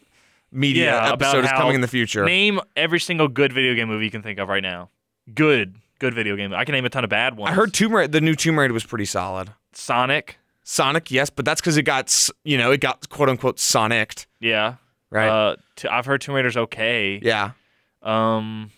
media 0.52 0.86
Yeah, 0.86 1.14
episode 1.14 1.44
is 1.46 1.52
coming 1.52 1.76
in 1.76 1.82
the 1.82 1.88
future. 1.88 2.26
Name 2.26 2.60
every 2.76 3.00
single 3.00 3.28
good 3.28 3.52
video 3.54 3.74
game 3.76 3.88
movie 3.88 4.06
you 4.06 4.12
can 4.12 4.22
think 4.22 4.40
of 4.40 4.48
right 4.50 4.64
now. 4.64 4.90
Good, 5.34 5.76
good 6.00 6.14
video 6.14 6.36
game. 6.36 6.54
I 6.54 6.66
can 6.66 6.74
name 6.74 6.86
a 6.86 6.90
ton 6.90 7.04
of 7.04 7.10
bad 7.10 7.36
ones. 7.38 7.52
I 7.52 7.54
heard 7.56 7.74
Tomb 7.74 7.94
Raider, 7.96 8.08
the 8.10 8.22
new 8.22 8.36
Tomb 8.36 8.60
Raider 8.60 8.74
was 8.74 8.86
pretty 8.86 9.06
solid. 9.06 9.50
Sonic. 9.74 10.38
Sonic, 10.64 11.12
yes, 11.12 11.30
but 11.30 11.46
that's 11.46 11.62
because 11.62 11.78
it 11.78 11.84
got 11.84 12.30
you 12.44 12.58
know 12.58 12.72
it 12.72 12.82
got 12.82 13.08
quote 13.10 13.30
unquote 13.30 13.58
Sonicked, 13.58 14.26
Yeah. 14.40 14.76
right? 15.12 15.28
Uh, 15.30 15.56
t- 15.76 15.88
I've 15.88 16.06
heard 16.06 16.22
Tomb 16.22 16.36
Raider's 16.36 16.58
okay. 16.58 17.20
yeah. 17.22 17.52
Um. 18.02 18.72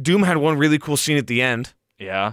Doom 0.00 0.22
had 0.24 0.36
one 0.38 0.58
really 0.58 0.78
cool 0.78 0.96
scene 0.96 1.16
at 1.16 1.26
the 1.26 1.40
end. 1.42 1.72
Yeah. 1.98 2.32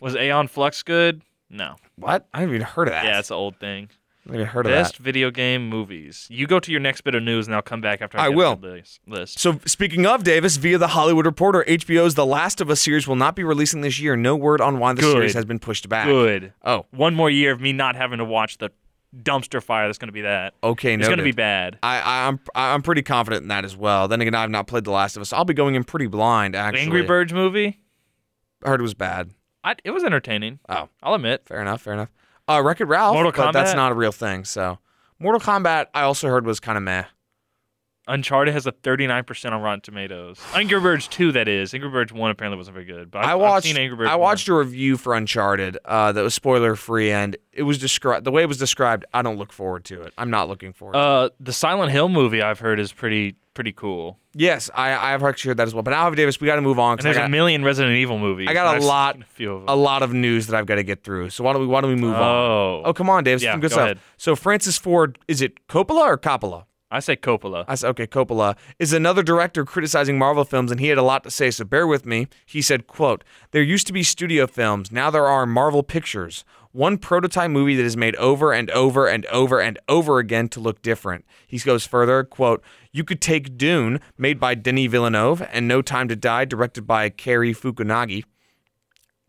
Was 0.00 0.14
Aeon 0.16 0.48
Flux 0.48 0.82
good? 0.82 1.22
No. 1.48 1.76
What? 1.96 2.26
I 2.32 2.40
haven't 2.40 2.54
even 2.54 2.66
heard 2.66 2.88
of 2.88 2.92
that. 2.92 3.04
Yeah, 3.04 3.18
it's 3.18 3.30
an 3.30 3.36
old 3.36 3.58
thing. 3.58 3.88
I 4.26 4.32
haven't 4.32 4.40
even 4.42 4.46
heard 4.46 4.66
of 4.66 4.72
that. 4.72 4.82
Best 4.82 4.96
that. 4.98 5.02
video 5.02 5.30
game 5.30 5.68
movies. 5.68 6.26
You 6.30 6.46
go 6.46 6.60
to 6.60 6.70
your 6.70 6.80
next 6.80 7.00
bit 7.00 7.14
of 7.14 7.22
news, 7.22 7.46
and 7.46 7.54
I'll 7.56 7.62
come 7.62 7.80
back 7.80 8.00
after 8.02 8.18
I, 8.18 8.26
I 8.26 8.28
get 8.28 8.36
will. 8.36 8.56
the 8.56 8.68
list. 8.68 9.00
list. 9.06 9.38
So 9.38 9.58
speaking 9.66 10.06
of 10.06 10.22
Davis, 10.24 10.56
via 10.58 10.78
the 10.78 10.88
Hollywood 10.88 11.26
Reporter, 11.26 11.64
HBO's 11.66 12.14
The 12.14 12.26
Last 12.26 12.60
of 12.60 12.70
Us 12.70 12.80
series 12.80 13.08
will 13.08 13.16
not 13.16 13.34
be 13.34 13.42
releasing 13.44 13.80
this 13.80 13.98
year. 13.98 14.16
No 14.16 14.36
word 14.36 14.60
on 14.60 14.78
why 14.78 14.92
the 14.92 15.00
Good. 15.02 15.12
series 15.12 15.34
has 15.34 15.44
been 15.44 15.58
pushed 15.58 15.88
back. 15.88 16.06
Good. 16.06 16.52
Oh, 16.62 16.86
One 16.90 17.14
more 17.14 17.30
year 17.30 17.50
of 17.52 17.60
me 17.60 17.72
not 17.72 17.96
having 17.96 18.18
to 18.18 18.24
watch 18.24 18.58
the 18.58 18.70
dumpster 19.16 19.62
fire. 19.62 19.86
That's 19.86 19.98
going 19.98 20.08
to 20.08 20.12
be 20.12 20.22
that. 20.22 20.54
okay. 20.62 20.96
No. 20.96 21.00
It's 21.00 21.08
going 21.08 21.18
to 21.18 21.24
be 21.24 21.32
bad. 21.32 21.78
I, 21.82 22.28
I'm 22.28 22.40
I'm 22.54 22.82
pretty 22.82 23.02
confident 23.02 23.42
in 23.42 23.48
that 23.48 23.64
as 23.64 23.76
well. 23.76 24.08
Then 24.08 24.20
again, 24.20 24.34
I've 24.34 24.50
not 24.50 24.66
played 24.66 24.84
The 24.84 24.90
Last 24.90 25.16
of 25.16 25.22
Us. 25.22 25.32
I'll 25.32 25.44
be 25.44 25.54
going 25.54 25.74
in 25.74 25.84
pretty 25.84 26.06
blind. 26.06 26.54
Actually, 26.54 26.82
Angry 26.82 27.02
Birds 27.02 27.32
movie. 27.32 27.80
I 28.64 28.68
heard 28.68 28.80
it 28.80 28.82
was 28.82 28.94
bad. 28.94 29.30
I, 29.64 29.74
it 29.84 29.90
was 29.90 30.04
entertaining. 30.04 30.58
Oh, 30.68 30.88
I'll 31.02 31.14
admit. 31.14 31.42
fair 31.46 31.60
enough. 31.60 31.82
Fair 31.82 31.92
enough. 31.94 32.10
Uh, 32.48 32.62
Wreck 32.64 32.80
It 32.80 32.86
Ralph. 32.86 33.14
Mortal 33.14 33.32
but 33.32 33.52
that's 33.52 33.74
not 33.74 33.92
a 33.92 33.94
real 33.94 34.12
thing. 34.12 34.44
So, 34.44 34.78
Mortal 35.18 35.40
Kombat, 35.40 35.86
I 35.94 36.02
also 36.02 36.28
heard 36.28 36.46
was 36.46 36.60
kind 36.60 36.76
of 36.76 36.82
meh. 36.82 37.04
Uncharted 38.10 38.52
has 38.54 38.66
a 38.66 38.72
39% 38.72 39.52
on 39.52 39.62
Rotten 39.62 39.80
Tomatoes. 39.80 40.40
Angry 40.54 40.80
Birds 40.80 41.08
2, 41.08 41.32
that 41.32 41.48
is. 41.48 41.72
Angry 41.72 41.88
Birds 41.88 42.12
1 42.12 42.30
apparently 42.30 42.56
wasn't 42.58 42.74
very 42.74 42.84
good. 42.86 43.10
But 43.10 43.20
I've, 43.24 43.30
I 43.30 43.34
watched. 43.36 43.56
I've 43.66 43.72
seen 43.72 43.76
Angry 43.78 43.96
Birds 43.96 44.10
I 44.10 44.16
1. 44.16 44.20
watched 44.20 44.48
a 44.48 44.54
review 44.54 44.96
for 44.96 45.14
Uncharted 45.14 45.78
uh, 45.84 46.12
that 46.12 46.22
was 46.22 46.34
spoiler 46.34 46.76
free, 46.76 47.10
and 47.12 47.36
it 47.52 47.62
was 47.62 47.78
described 47.78 48.24
the 48.24 48.30
way 48.30 48.42
it 48.42 48.48
was 48.48 48.58
described. 48.58 49.04
I 49.14 49.22
don't 49.22 49.38
look 49.38 49.52
forward 49.52 49.84
to 49.86 50.02
it. 50.02 50.12
I'm 50.18 50.30
not 50.30 50.48
looking 50.48 50.72
forward. 50.72 50.94
to 50.94 50.98
it. 50.98 51.02
Uh, 51.02 51.30
the 51.40 51.52
Silent 51.52 51.92
Hill 51.92 52.08
movie 52.08 52.42
I've 52.42 52.58
heard 52.58 52.78
is 52.80 52.92
pretty 52.92 53.36
pretty 53.54 53.72
cool. 53.72 54.18
Yes, 54.34 54.70
I 54.74 54.90
I 54.92 55.10
have 55.10 55.22
actually 55.24 55.50
heard 55.50 55.56
that 55.58 55.66
as 55.66 55.74
well. 55.74 55.82
But 55.82 55.90
now, 55.90 56.08
Davis, 56.10 56.40
we 56.40 56.46
got 56.46 56.56
to 56.56 56.62
move 56.62 56.78
on 56.78 56.92
And 56.92 56.98
because 56.98 57.04
there's 57.04 57.16
got 57.16 57.26
a 57.26 57.28
million 57.30 57.64
Resident 57.64 57.96
Evil 57.96 58.18
movies. 58.18 58.46
I 58.48 58.54
got 58.54 58.66
a 58.74 58.76
I've 58.76 58.84
lot- 58.84 59.20
A 59.20 59.24
few 59.24 59.52
of 59.54 59.60
them. 59.62 59.68
a 59.68 59.74
lot 59.76 60.02
of 60.02 60.12
news 60.12 60.46
that 60.46 60.56
I've 60.56 60.66
got 60.66 60.76
to 60.76 60.82
get 60.84 61.02
through. 61.02 61.30
So 61.30 61.42
why 61.44 61.52
don't 61.52 61.62
we 61.62 61.66
why 61.68 61.80
don't 61.80 61.90
we 61.90 61.96
move 61.96 62.14
on? 62.14 62.22
oh. 62.22 62.82
Oh, 62.86 62.92
come 62.92 63.10
on, 63.10 63.24
Davis. 63.24 63.42
Yeah, 63.42 63.52
some 63.52 63.60
good 63.60 63.70
go 63.70 63.74
stuff. 63.74 63.84
ahead. 63.84 63.98
So 64.16 64.36
Francis 64.36 64.78
Ford, 64.78 65.18
is 65.28 65.42
it 65.42 65.66
Coppola 65.68 66.02
or 66.06 66.16
Coppola? 66.18 66.64
I 66.90 66.98
say 67.00 67.16
Coppola. 67.16 67.64
I 67.68 67.76
said, 67.76 67.90
okay, 67.90 68.06
Coppola 68.06 68.56
is 68.78 68.92
another 68.92 69.22
director 69.22 69.64
criticizing 69.64 70.18
Marvel 70.18 70.44
films, 70.44 70.72
and 70.72 70.80
he 70.80 70.88
had 70.88 70.98
a 70.98 71.02
lot 71.02 71.22
to 71.24 71.30
say. 71.30 71.50
So 71.50 71.64
bear 71.64 71.86
with 71.86 72.04
me. 72.04 72.26
He 72.44 72.60
said, 72.60 72.88
"quote 72.88 73.22
There 73.52 73.62
used 73.62 73.86
to 73.86 73.92
be 73.92 74.02
studio 74.02 74.46
films. 74.46 74.90
Now 74.90 75.10
there 75.10 75.26
are 75.26 75.46
Marvel 75.46 75.84
pictures. 75.84 76.44
One 76.72 76.98
prototype 76.98 77.50
movie 77.50 77.76
that 77.76 77.84
is 77.84 77.96
made 77.96 78.16
over 78.16 78.52
and 78.52 78.70
over 78.70 79.06
and 79.06 79.24
over 79.26 79.60
and 79.60 79.78
over 79.88 80.18
again 80.18 80.48
to 80.48 80.60
look 80.60 80.82
different." 80.82 81.24
He 81.46 81.58
goes 81.58 81.86
further, 81.86 82.24
"quote 82.24 82.62
You 82.92 83.04
could 83.04 83.20
take 83.20 83.56
Dune, 83.56 84.00
made 84.18 84.40
by 84.40 84.56
Denis 84.56 84.90
Villeneuve, 84.90 85.46
and 85.52 85.68
No 85.68 85.82
Time 85.82 86.08
to 86.08 86.16
Die, 86.16 86.44
directed 86.44 86.88
by 86.88 87.08
Cary 87.08 87.54
Fukunaga." 87.54 88.24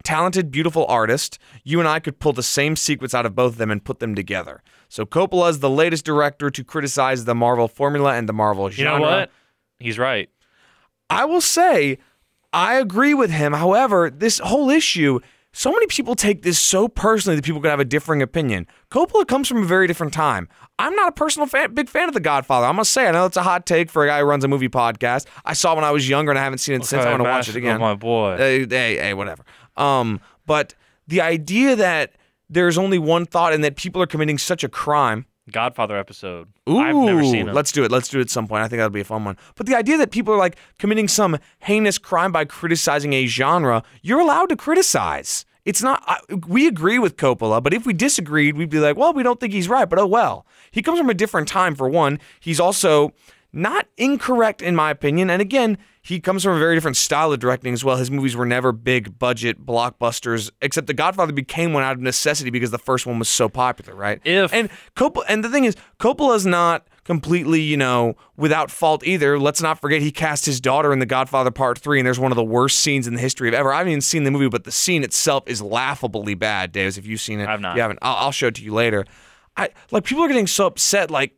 Talented, 0.04 0.52
beautiful 0.52 0.86
artist. 0.88 1.40
You 1.64 1.80
and 1.80 1.88
I 1.88 2.00
could 2.00 2.20
pull 2.20 2.34
the 2.34 2.44
same 2.44 2.76
sequence 2.76 3.14
out 3.14 3.26
of 3.26 3.36
both 3.36 3.54
of 3.54 3.58
them 3.58 3.72
and 3.72 3.84
put 3.84 4.00
them 4.00 4.16
together. 4.16 4.62
So 4.90 5.06
Coppola 5.06 5.50
is 5.50 5.60
the 5.60 5.70
latest 5.70 6.04
director 6.06 6.50
to 6.50 6.64
criticize 6.64 7.26
the 7.26 7.36
Marvel 7.36 7.68
formula 7.68 8.14
and 8.16 8.28
the 8.28 8.34
Marvel 8.34 8.70
genre. 8.70 8.94
you 8.94 9.00
know 9.00 9.06
what? 9.06 9.32
He's 9.80 9.98
right. 9.98 10.30
I 11.10 11.26
will 11.26 11.42
say, 11.42 11.98
I 12.54 12.76
agree 12.76 13.14
with 13.14 13.32
him. 13.32 13.54
However, 13.54 14.10
this 14.10 14.40
whole 14.40 14.70
issue, 14.70 15.20
so 15.54 15.72
many 15.72 15.88
people 15.88 16.16
take 16.16 16.44
this 16.44 16.60
so 16.60 16.88
personally 16.88 17.36
that 17.36 17.44
people 17.46 17.62
could 17.62 17.70
have 17.70 17.80
a 17.80 17.86
differing 17.86 18.22
opinion. 18.22 18.68
Coppola 18.90 19.28
comes 19.28 19.48
from 19.48 19.64
a 19.64 19.66
very 19.66 19.88
different 19.88 20.14
time. 20.14 20.48
I'm 20.80 20.96
not 20.96 21.10
a 21.10 21.12
personal 21.12 21.46
fan, 21.48 21.74
big 21.74 21.90
fan 21.90 22.08
of 22.08 22.14
The 22.14 22.20
Godfather. 22.20 22.66
I 22.66 22.72
must 22.72 22.92
say, 22.92 23.08
I 23.08 23.12
know 23.12 23.26
it's 23.26 23.38
a 23.38 23.44
hot 23.44 23.66
take 23.66 23.90
for 23.92 24.04
a 24.04 24.08
guy 24.08 24.20
who 24.20 24.26
runs 24.26 24.44
a 24.44 24.48
movie 24.48 24.70
podcast. 24.70 25.26
I 25.46 25.54
saw 25.54 25.74
it 25.74 25.76
when 25.76 25.84
I 25.84 25.92
was 25.92 26.08
younger 26.10 26.32
and 26.32 26.40
I 26.40 26.44
haven't 26.44 26.60
seen 26.60 26.76
it 26.76 26.86
since. 26.86 27.04
I 27.06 27.10
want 27.10 27.24
to 27.24 27.30
watch 27.30 27.50
it 27.50 27.56
again. 27.56 27.76
Oh, 27.78 27.80
my 27.80 27.94
boy. 27.96 28.38
Hey, 28.38 28.66
hey, 28.68 28.98
hey, 28.98 29.14
whatever. 29.14 29.44
Um, 29.78 30.20
but 30.46 30.74
the 31.08 31.22
idea 31.22 31.76
that 31.76 32.14
there's 32.50 32.78
only 32.78 33.00
one 33.00 33.26
thought 33.26 33.54
and 33.54 33.64
that 33.64 33.76
people 33.76 34.02
are 34.02 34.08
committing 34.08 34.38
such 34.38 34.64
a 34.64 34.70
crime. 34.70 35.26
Godfather 35.52 35.98
episode. 35.98 36.50
Ooh, 36.70 36.78
I've 36.78 36.96
never 36.96 37.24
seen 37.24 37.50
it. 37.50 37.54
let's 37.56 37.72
do 37.72 37.84
it. 37.84 37.92
Let's 37.92 38.10
do 38.10 38.20
it 38.20 38.22
at 38.22 38.30
some 38.30 38.48
point. 38.48 38.64
I 38.64 38.68
think 38.68 38.78
that'll 38.80 38.92
be 38.92 39.02
a 39.02 39.06
fun 39.06 39.26
one. 39.26 39.38
But 39.56 39.66
the 39.66 39.76
idea 39.76 39.98
that 39.98 40.12
people 40.12 40.34
are 40.34 40.38
like 40.38 40.56
committing 40.78 41.08
some 41.08 41.38
heinous 41.60 41.98
crime 41.98 42.32
by 42.32 42.46
criticizing 42.46 43.14
a 43.14 43.26
genre, 43.26 43.84
you're 44.02 44.20
allowed 44.20 44.50
to 44.50 44.56
criticize. 44.56 45.46
It's 45.66 45.82
not. 45.82 46.04
I, 46.06 46.20
we 46.48 46.68
agree 46.68 47.00
with 47.00 47.18
Coppola, 47.18 47.62
but 47.62 47.74
if 47.74 47.86
we 47.86 47.94
disagreed, 47.94 48.58
we'd 48.58 48.70
be 48.70 48.80
like, 48.80 48.98
well, 48.98 49.14
we 49.14 49.24
don't 49.24 49.40
think 49.40 49.54
he's 49.54 49.68
right. 49.70 49.90
But 49.90 50.00
oh 50.00 50.08
well. 50.08 50.46
He 50.72 50.82
comes 50.82 51.00
from 51.00 51.10
a 51.10 51.14
different 51.14 51.48
time. 51.48 51.76
For 51.76 51.90
one, 51.90 52.20
he's 52.40 52.60
also 52.60 53.12
not 53.54 53.88
incorrect 53.98 54.62
in 54.62 54.76
my 54.76 54.92
opinion. 54.92 55.30
And 55.30 55.42
again, 55.42 55.78
he 56.02 56.20
comes 56.20 56.44
from 56.44 56.56
a 56.56 56.60
very 56.60 56.76
different 56.76 56.98
style 56.98 57.32
of 57.32 57.40
directing 57.40 57.74
as 57.74 57.84
well. 57.84 57.98
His 57.98 58.10
movies 58.10 58.36
were 58.36 58.46
never 58.46 58.72
big 58.72 59.20
budget 59.20 59.66
blockbusters, 59.66 60.50
except 60.62 60.88
The 60.88 60.94
Godfather 60.94 61.34
became 61.34 61.74
one 61.74 61.84
out 61.84 61.94
of 61.94 62.02
necessity 62.02 62.50
because 62.50 62.72
the 62.72 62.80
first 62.80 63.06
one 63.06 63.20
was 63.20 63.30
so 63.30 63.50
popular, 63.50 63.96
right? 63.96 64.20
If- 64.24 64.54
and 64.54 64.70
Coppola, 64.96 65.24
and 65.28 65.44
the 65.44 65.50
thing 65.50 65.66
is, 65.66 65.76
Coppola's 66.00 66.46
not 66.46 66.88
completely, 67.04 67.62
you 67.62 67.78
know, 67.78 68.16
without 68.38 68.72
fault 68.72 69.06
either. 69.06 69.38
Let's 69.40 69.62
not 69.62 69.82
forget 69.82 70.02
he 70.02 70.12
cast 70.12 70.46
his 70.46 70.62
daughter 70.62 70.94
in 70.94 71.00
The 71.00 71.06
Godfather 71.06 71.52
Part 71.52 71.78
3, 71.80 72.00
and 72.00 72.06
there's 72.06 72.20
one 72.20 72.32
of 72.32 72.36
the 72.36 72.44
worst 72.44 72.80
scenes 72.80 73.08
in 73.08 73.16
the 73.16 73.20
history 73.20 73.48
of 73.48 73.54
ever. 73.54 73.74
I 73.74 73.80
haven't 73.80 73.92
even 73.92 74.02
seen 74.02 74.24
the 74.24 74.32
movie, 74.32 74.48
but 74.50 74.64
the 74.64 74.72
scene 74.72 75.04
itself 75.04 75.44
is 75.48 75.62
laughably 75.62 76.36
bad, 76.36 76.72
Davis, 76.72 76.98
if 76.98 77.06
you've 77.06 77.20
seen 77.22 77.40
it. 77.40 77.50
I've 77.50 77.60
not. 77.60 77.76
You 77.76 77.82
haven't. 77.82 78.00
I'll, 78.02 78.16
I'll 78.18 78.32
show 78.32 78.48
it 78.48 78.56
to 78.56 78.64
you 78.64 78.74
later. 78.74 79.06
I 79.58 79.70
Like, 79.92 80.04
people 80.06 80.24
are 80.24 80.28
getting 80.28 80.48
so 80.48 80.68
upset, 80.68 81.12
like, 81.12 81.34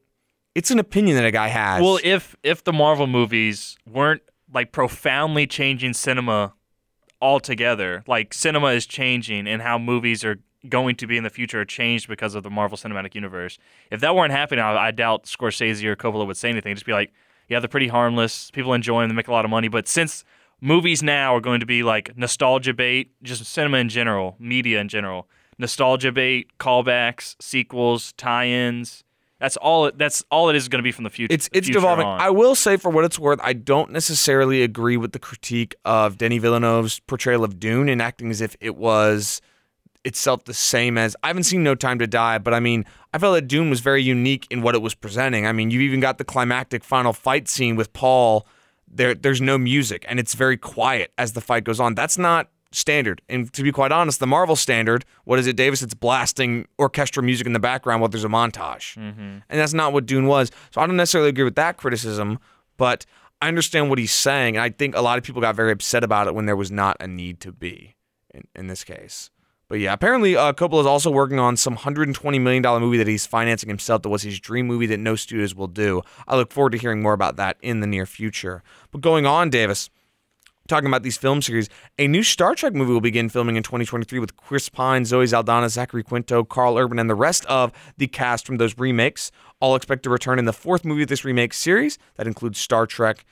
It's 0.56 0.72
an 0.72 0.80
opinion 0.80 1.16
that 1.18 1.26
a 1.26 1.32
guy 1.32 1.48
has. 1.48 1.82
Well, 1.82 2.00
if 2.04 2.36
if 2.44 2.64
the 2.64 2.74
Marvel 2.74 3.08
movies 3.08 3.78
weren't 3.90 4.22
like 4.54 4.72
profoundly 4.72 5.48
changing 5.48 5.94
cinema 5.94 6.54
altogether, 7.22 8.04
like 8.08 8.34
cinema 8.34 8.68
is 8.68 8.86
changing 8.86 9.48
and 9.48 9.62
how 9.62 9.78
movies 9.80 10.24
are 10.24 10.40
going 10.70 10.96
to 10.96 11.08
be 11.08 11.18
in 11.18 11.24
the 11.24 11.30
future 11.30 11.62
are 11.62 11.66
changed 11.66 12.08
because 12.08 12.36
of 12.36 12.44
the 12.44 12.50
Marvel 12.50 12.78
Cinematic 12.78 13.16
Universe. 13.16 13.58
If 13.92 14.00
that 14.02 14.16
weren't 14.16 14.32
happening, 14.32 14.64
I, 14.64 14.88
I 14.88 14.92
doubt 14.92 15.26
Scorsese 15.26 15.84
or 15.84 15.96
Coppola 15.96 16.26
would 16.26 16.38
say 16.38 16.50
anything. 16.50 16.76
Just 16.76 16.86
be 16.86 16.94
like, 16.94 17.12
yeah, 17.50 17.60
they're 17.60 17.68
pretty 17.68 17.90
harmless. 17.90 18.52
People 18.52 18.74
enjoy 18.74 19.02
them. 19.02 19.10
They 19.10 19.16
make 19.16 19.28
a 19.28 19.32
lot 19.32 19.46
of 19.46 19.52
money. 19.52 19.68
But 19.68 19.88
since 19.88 20.24
movies 20.62 21.04
now 21.04 21.36
are 21.36 21.42
going 21.42 21.60
to 21.60 21.66
be 21.66 21.84
like 21.84 22.18
nostalgia 22.18 22.74
bait, 22.74 23.12
just 23.22 23.44
cinema 23.46 23.78
in 23.78 23.90
general, 23.90 24.36
media 24.40 24.80
in 24.80 24.88
general, 24.88 25.28
nostalgia 25.58 26.12
bait, 26.12 26.52
callbacks, 26.60 27.36
sequels, 27.42 28.14
tie-ins. 28.14 29.03
That's 29.44 29.58
all. 29.58 29.88
It, 29.88 29.98
that's 29.98 30.24
all 30.32 30.48
it 30.48 30.56
is 30.56 30.70
going 30.70 30.80
to 30.80 30.84
be 30.84 30.94
from 30.94 31.04
the 31.04 31.10
future. 31.10 31.34
it's 31.34 31.50
it's 31.52 31.68
future 31.68 31.80
devolving. 31.80 32.06
on. 32.06 32.22
I 32.22 32.30
will 32.30 32.56
say, 32.56 32.78
for 32.78 32.90
what 32.90 33.04
it's 33.04 33.20
worth, 33.20 33.42
I 33.44 33.52
don't 33.52 33.92
necessarily 33.92 34.64
agree 34.64 34.96
with 34.96 35.12
the 35.12 35.20
critique 35.20 35.76
of 35.84 36.18
Denny 36.18 36.38
Villeneuve's 36.38 37.02
portrayal 37.02 37.44
of 37.44 37.60
Dune 37.60 37.90
and 37.90 38.02
acting 38.02 38.32
as 38.32 38.40
if 38.40 38.56
it 38.62 38.78
was 38.78 39.42
itself 40.06 40.46
the 40.46 40.54
same 40.54 40.98
as. 40.98 41.18
I 41.24 41.28
haven't 41.28 41.44
seen 41.44 41.62
No 41.62 41.76
Time 41.76 42.00
to 42.00 42.08
Die, 42.08 42.38
but 42.38 42.54
I 42.54 42.62
mean, 42.62 42.86
I 43.14 43.18
felt 43.18 43.36
that 43.36 43.50
Dune 43.50 43.70
was 43.70 43.82
very 43.82 44.02
unique 44.02 44.48
in 44.50 44.62
what 44.62 44.76
it 44.76 44.82
was 44.82 44.96
presenting. 44.96 45.46
I 45.46 45.52
mean, 45.52 45.72
you've 45.72 45.82
even 45.82 46.00
got 46.00 46.20
the 46.20 46.24
climactic 46.24 46.82
final 46.82 47.12
fight 47.12 47.50
scene 47.50 47.76
with 47.76 47.92
Paul. 47.92 48.48
There, 48.88 49.14
there's 49.14 49.42
no 49.42 49.58
music, 49.58 50.06
and 50.08 50.22
it's 50.22 50.36
very 50.36 50.56
quiet 50.56 51.12
as 51.18 51.34
the 51.34 51.42
fight 51.42 51.66
goes 51.66 51.82
on. 51.82 51.96
That's 51.96 52.18
not 52.18 52.48
standard. 52.74 53.22
And 53.30 53.52
to 53.54 53.64
be 53.64 53.72
quite 53.72 53.92
honest, 53.92 54.20
the 54.20 54.28
Marvel 54.28 54.56
standard, 54.56 55.06
what 55.26 55.40
is 55.40 55.48
it, 55.48 55.56
Davis? 55.56 55.82
It's 55.82 55.94
blasting 55.94 56.68
orchestral 56.80 57.26
music 57.26 57.48
in 57.48 57.54
the 57.54 57.60
background 57.60 58.02
while 58.02 58.10
there's 58.10 58.24
a 58.24 58.30
montage. 58.30 58.96
And 58.98 59.44
that's 59.48 59.74
not 59.74 59.94
what 59.94 60.06
Dune 60.06 60.28
was. 60.28 60.52
So 60.72 60.82
I 60.82 60.88
don't 60.88 60.98
necessarily 60.98 61.30
agree 61.30 61.44
with 61.44 61.56
that 61.56 61.78
criticism, 61.78 62.40
but 62.78 63.06
I 63.42 63.48
understand 63.48 63.90
what 63.90 64.00
he's 64.00 64.12
saying. 64.14 64.56
And 64.56 64.64
I 64.64 64.70
think 64.70 64.96
a 64.96 65.02
lot 65.02 65.18
of 65.18 65.24
people 65.24 65.42
got 65.42 65.56
very 65.56 65.72
upset 65.72 66.04
about 66.04 66.28
it 66.28 66.36
when 66.36 66.46
there 66.46 66.56
was 66.56 66.72
not 66.72 66.98
a 67.00 67.08
need 67.08 67.40
to 67.42 67.52
be 67.52 67.96
in, 68.34 68.48
in 68.56 68.68
this 68.68 68.84
case. 68.84 69.30
But 69.70 69.80
yeah, 69.80 69.94
apparently 69.94 70.36
uh, 70.36 70.54
Coppola 70.54 70.82
is 70.82 70.86
also 70.86 71.10
working 71.10 71.40
on 71.40 71.58
some 71.58 71.76
$120 71.76 72.40
million 72.40 72.62
movie 72.80 72.98
that 72.98 73.08
he's 73.08 73.26
financing 73.26 73.70
himself 73.70 74.04
that 74.04 74.10
was 74.10 74.22
his 74.22 74.40
dream 74.40 74.68
movie 74.68 74.86
that 74.88 75.00
no 75.00 75.16
studios 75.16 75.56
will 75.56 75.68
do. 75.68 76.02
I 76.28 76.36
look 76.36 76.52
forward 76.52 76.74
to 76.74 76.78
hearing 76.78 77.02
more 77.02 77.14
about 77.14 77.38
that 77.38 77.58
in 77.62 77.80
the 77.80 77.88
near 77.88 78.06
future. 78.06 78.62
But 78.92 79.02
going 79.02 79.26
on, 79.26 79.50
Davis, 79.50 79.90
talking 80.68 80.88
about 80.88 81.04
these 81.04 81.18
film 81.18 81.42
series, 81.42 81.70
a 81.98 82.08
new 82.08 82.24
Star 82.24 82.56
Trek 82.56 82.74
movie 82.74 82.94
will 82.94 83.02
begin 83.02 83.30
filming 83.30 83.56
in 83.56 83.64
2023 83.64 84.20
with 84.20 84.38
Chris 84.38 84.70
Pine, 84.70 85.06
Zoe 85.06 85.28
Saldana, 85.28 85.70
Zachary 85.70 86.04
Quinto, 86.04 86.44
Karl 86.44 86.78
Urban, 86.78 87.00
and 87.00 87.10
the 87.10 87.16
rest 87.16 87.46
of 87.46 87.74
the 87.98 88.08
cast 88.08 88.46
from 88.46 88.58
those 88.58 88.78
remakes. 88.78 89.32
All 89.60 89.76
expect 89.76 90.04
to 90.04 90.10
return 90.10 90.40
in 90.40 90.46
the 90.46 90.54
fourth 90.54 90.86
movie 90.86 91.04
of 91.04 91.10
this 91.10 91.26
remake 91.26 91.54
series 91.54 91.98
that 92.16 92.28
includes 92.28 92.60
Star 92.60 92.86
Trek 92.86 93.26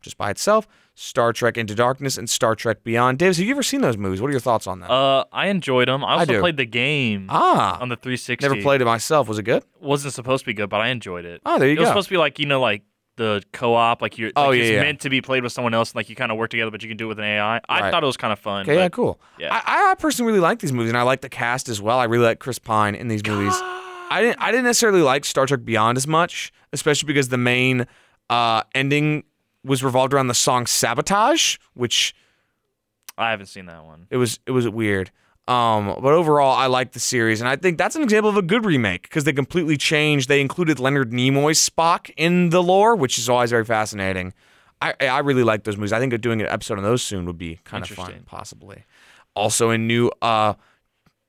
just 0.00 0.18
by 0.18 0.30
itself, 0.30 0.66
Star 0.94 1.32
Trek 1.32 1.56
Into 1.56 1.74
Darkness, 1.74 2.18
and 2.18 2.28
Star 2.28 2.56
Trek 2.56 2.82
Beyond. 2.82 3.18
Davis, 3.18 3.36
have 3.38 3.46
you 3.46 3.52
ever 3.52 3.62
seen 3.62 3.80
those 3.80 3.96
movies? 3.96 4.20
What 4.20 4.28
are 4.28 4.32
your 4.32 4.40
thoughts 4.40 4.66
on 4.66 4.80
that? 4.80 4.90
Uh, 4.90 5.24
I 5.32 5.46
enjoyed 5.46 5.86
them. 5.88 6.04
I 6.04 6.14
also 6.14 6.26
do. 6.26 6.40
played 6.40 6.56
the 6.56 6.66
game 6.66 7.26
ah, 7.30 7.78
on 7.80 7.88
the 7.88 7.96
360. 7.96 8.46
never 8.46 8.60
played 8.60 8.80
it 8.80 8.84
myself. 8.84 9.28
Was 9.28 9.38
it 9.38 9.44
good? 9.44 9.64
Wasn't 9.80 10.12
supposed 10.12 10.42
to 10.42 10.46
be 10.46 10.54
good, 10.54 10.68
but 10.68 10.80
I 10.80 10.88
enjoyed 10.88 11.24
it. 11.24 11.40
Oh, 11.46 11.58
there 11.58 11.68
you 11.68 11.76
go. 11.76 11.82
it 11.82 11.84
was 11.84 11.90
supposed 11.90 12.08
to 12.08 12.14
be 12.14 12.18
like 12.18 12.38
you 12.40 12.46
know, 12.46 12.60
like 12.60 12.82
the 13.16 13.42
co-op, 13.52 14.00
like 14.02 14.16
you're. 14.18 14.28
Like 14.28 14.34
Oh, 14.36 14.50
it's 14.52 14.68
yeah, 14.68 14.76
yeah. 14.76 14.80
meant 14.82 15.00
to 15.00 15.10
be 15.10 15.20
played 15.20 15.42
with 15.42 15.52
someone 15.52 15.74
else, 15.74 15.90
and 15.90 15.96
like 15.96 16.08
you 16.08 16.16
kind 16.16 16.32
of 16.32 16.38
work 16.38 16.50
together, 16.50 16.70
but 16.70 16.82
you 16.82 16.88
can 16.88 16.96
do 16.96 17.04
it 17.06 17.08
with 17.08 17.18
an 17.18 17.24
AI. 17.24 17.60
I 17.68 17.80
Right. 17.80 17.90
thought 17.90 18.02
it 18.02 18.06
was 18.06 18.16
kind 18.16 18.32
of 18.32 18.38
fun. 18.38 18.62
Okay, 18.62 18.74
yeah, 18.76 18.88
cool. 18.88 19.20
yeah. 19.38 19.54
I, 19.54 19.90
I 19.90 19.94
personally 19.96 20.32
really 20.32 20.40
like 20.40 20.60
these 20.60 20.72
movies, 20.72 20.90
and 20.90 20.96
I 20.98 21.02
like 21.02 21.20
the 21.20 21.28
cast 21.28 21.68
as 21.68 21.80
well. 21.80 21.98
I 21.98 22.04
really 22.04 22.24
like 22.24 22.38
Chris 22.38 22.58
Pine 22.58 22.94
in 22.94 23.08
these 23.08 23.24
movies. 23.26 23.54
I 23.54 24.20
didn't. 24.22 24.40
I 24.40 24.50
didn't 24.50 24.64
necessarily 24.64 25.02
like 25.02 25.24
Star 25.24 25.46
Trek 25.46 25.64
Beyond 25.64 25.96
as 25.98 26.06
much, 26.06 26.52
especially 26.72 27.06
because 27.06 27.28
the 27.28 27.38
main 27.38 27.86
uh, 28.30 28.62
ending 28.74 29.24
was 29.64 29.84
revolved 29.84 30.12
around 30.14 30.26
the 30.28 30.34
song 30.34 30.66
"Sabotage," 30.66 31.56
which 31.74 32.14
I 33.18 33.30
haven't 33.30 33.46
seen 33.46 33.66
that 33.66 33.84
one. 33.84 34.06
it 34.10 34.16
was 34.16 34.38
it 34.46 34.50
was 34.52 34.68
weird. 34.68 35.10
Um, 35.48 35.86
but 36.00 36.12
overall, 36.12 36.56
I 36.56 36.66
like 36.66 36.92
the 36.92 37.00
series, 37.00 37.40
and 37.40 37.48
I 37.48 37.56
think 37.56 37.76
that's 37.76 37.96
an 37.96 38.02
example 38.02 38.30
of 38.30 38.36
a 38.36 38.42
good 38.42 38.64
remake 38.64 39.02
because 39.02 39.24
they 39.24 39.32
completely 39.32 39.76
changed. 39.76 40.28
They 40.28 40.40
included 40.40 40.78
Leonard 40.78 41.10
Nimoy's 41.10 41.68
Spock 41.68 42.10
in 42.16 42.50
the 42.50 42.62
lore, 42.62 42.94
which 42.94 43.18
is 43.18 43.28
always 43.28 43.50
very 43.50 43.64
fascinating. 43.64 44.34
I 44.80 44.94
I 45.00 45.18
really 45.18 45.42
like 45.42 45.64
those 45.64 45.76
movies. 45.76 45.92
I 45.92 45.98
think 45.98 46.18
doing 46.20 46.40
an 46.40 46.46
episode 46.46 46.78
on 46.78 46.84
those 46.84 47.02
soon 47.02 47.26
would 47.26 47.38
be 47.38 47.58
kind 47.64 47.82
of 47.82 47.88
fun, 47.90 48.22
possibly. 48.24 48.84
Also, 49.34 49.70
in 49.70 49.86
new 49.86 50.10
uh 50.22 50.54